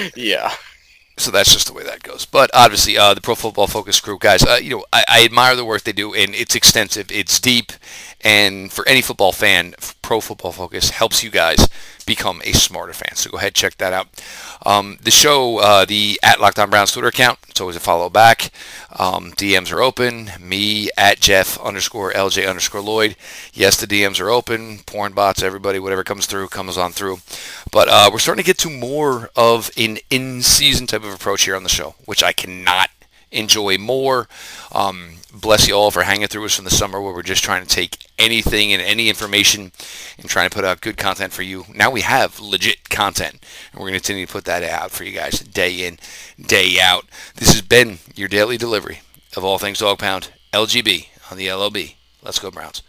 yeah. 0.16 0.52
So 1.20 1.30
that's 1.30 1.52
just 1.52 1.66
the 1.66 1.74
way 1.74 1.82
that 1.84 2.02
goes. 2.02 2.24
But 2.24 2.50
obviously, 2.54 2.96
uh, 2.96 3.12
the 3.12 3.20
Pro 3.20 3.34
Football 3.34 3.66
Focus 3.66 4.00
group, 4.00 4.20
guys, 4.20 4.42
uh, 4.42 4.58
you 4.62 4.70
know, 4.70 4.84
I, 4.90 5.04
I, 5.06 5.24
admire 5.24 5.54
the 5.54 5.66
work 5.66 5.82
they 5.82 5.92
do, 5.92 6.14
and 6.14 6.34
it's 6.34 6.54
extensive, 6.54 7.12
it's 7.12 7.38
deep, 7.38 7.72
and 8.22 8.72
for 8.72 8.88
any 8.88 9.02
football 9.02 9.32
fan, 9.32 9.74
Pro 10.00 10.22
Football 10.22 10.52
Focus 10.52 10.88
helps 10.88 11.22
you 11.22 11.28
guys 11.28 11.68
become 12.06 12.40
a 12.42 12.52
smarter 12.52 12.94
fan. 12.94 13.16
So 13.16 13.30
go 13.30 13.36
ahead, 13.36 13.54
check 13.54 13.76
that 13.76 13.92
out. 13.92 14.08
Um, 14.64 14.96
the 15.02 15.10
show, 15.10 15.58
uh, 15.58 15.84
the 15.84 16.18
at 16.22 16.40
Locked 16.40 16.58
On 16.58 16.70
Browns 16.70 16.92
Twitter 16.92 17.08
account, 17.08 17.38
it's 17.50 17.60
always 17.60 17.76
a 17.76 17.80
follow 17.80 18.08
back. 18.08 18.50
Um, 18.98 19.32
DMs 19.32 19.72
are 19.72 19.82
open. 19.82 20.30
Me 20.40 20.88
at 20.96 21.20
Jeff 21.20 21.58
underscore 21.58 22.12
LJ 22.12 22.48
underscore 22.48 22.80
Lloyd. 22.80 23.16
Yes, 23.52 23.76
the 23.78 23.86
DMs 23.86 24.20
are 24.20 24.30
open. 24.30 24.78
Porn 24.86 25.12
bots, 25.12 25.42
everybody, 25.42 25.78
whatever 25.78 26.04
comes 26.04 26.26
through, 26.26 26.48
comes 26.48 26.78
on 26.78 26.92
through. 26.92 27.18
But 27.72 27.88
uh, 27.88 28.10
we're 28.12 28.18
starting 28.18 28.42
to 28.42 28.46
get 28.46 28.58
to 28.58 28.70
more 28.70 29.30
of 29.36 29.70
an 29.76 29.98
in-season 30.10 30.86
type 30.86 31.04
of 31.04 31.12
approach 31.12 31.44
here 31.44 31.56
on 31.56 31.62
the 31.62 31.68
show, 31.68 31.94
which 32.06 32.22
I 32.22 32.32
cannot 32.32 32.90
enjoy 33.30 33.78
more. 33.78 34.28
Um, 34.72 35.19
bless 35.30 35.68
you 35.68 35.74
all 35.74 35.90
for 35.90 36.02
hanging 36.02 36.28
through 36.28 36.44
us 36.44 36.54
from 36.54 36.64
the 36.64 36.70
summer 36.70 37.00
where 37.00 37.12
we're 37.12 37.22
just 37.22 37.44
trying 37.44 37.64
to 37.64 37.68
take 37.68 38.06
anything 38.18 38.72
and 38.72 38.82
any 38.82 39.08
information 39.08 39.72
and 40.18 40.28
trying 40.28 40.48
to 40.48 40.54
put 40.54 40.64
out 40.64 40.80
good 40.80 40.96
content 40.96 41.32
for 41.32 41.42
you. 41.42 41.64
Now 41.74 41.90
we 41.90 42.02
have 42.02 42.40
legit 42.40 42.88
content, 42.88 43.44
and 43.72 43.80
we're 43.80 43.88
going 43.88 43.94
to 43.94 44.00
continue 44.00 44.26
to 44.26 44.32
put 44.32 44.44
that 44.44 44.62
out 44.62 44.90
for 44.90 45.04
you 45.04 45.12
guys 45.12 45.40
day 45.40 45.86
in, 45.86 45.98
day 46.40 46.78
out. 46.80 47.06
This 47.36 47.52
has 47.52 47.62
been 47.62 47.98
your 48.14 48.28
daily 48.28 48.56
delivery 48.56 49.00
of 49.36 49.44
all 49.44 49.58
things 49.58 49.78
Dog 49.78 49.98
Pound 49.98 50.32
LGB 50.52 51.08
on 51.30 51.38
the 51.38 51.52
LOB. 51.52 51.76
Let's 52.22 52.38
go 52.38 52.50
Browns. 52.50 52.82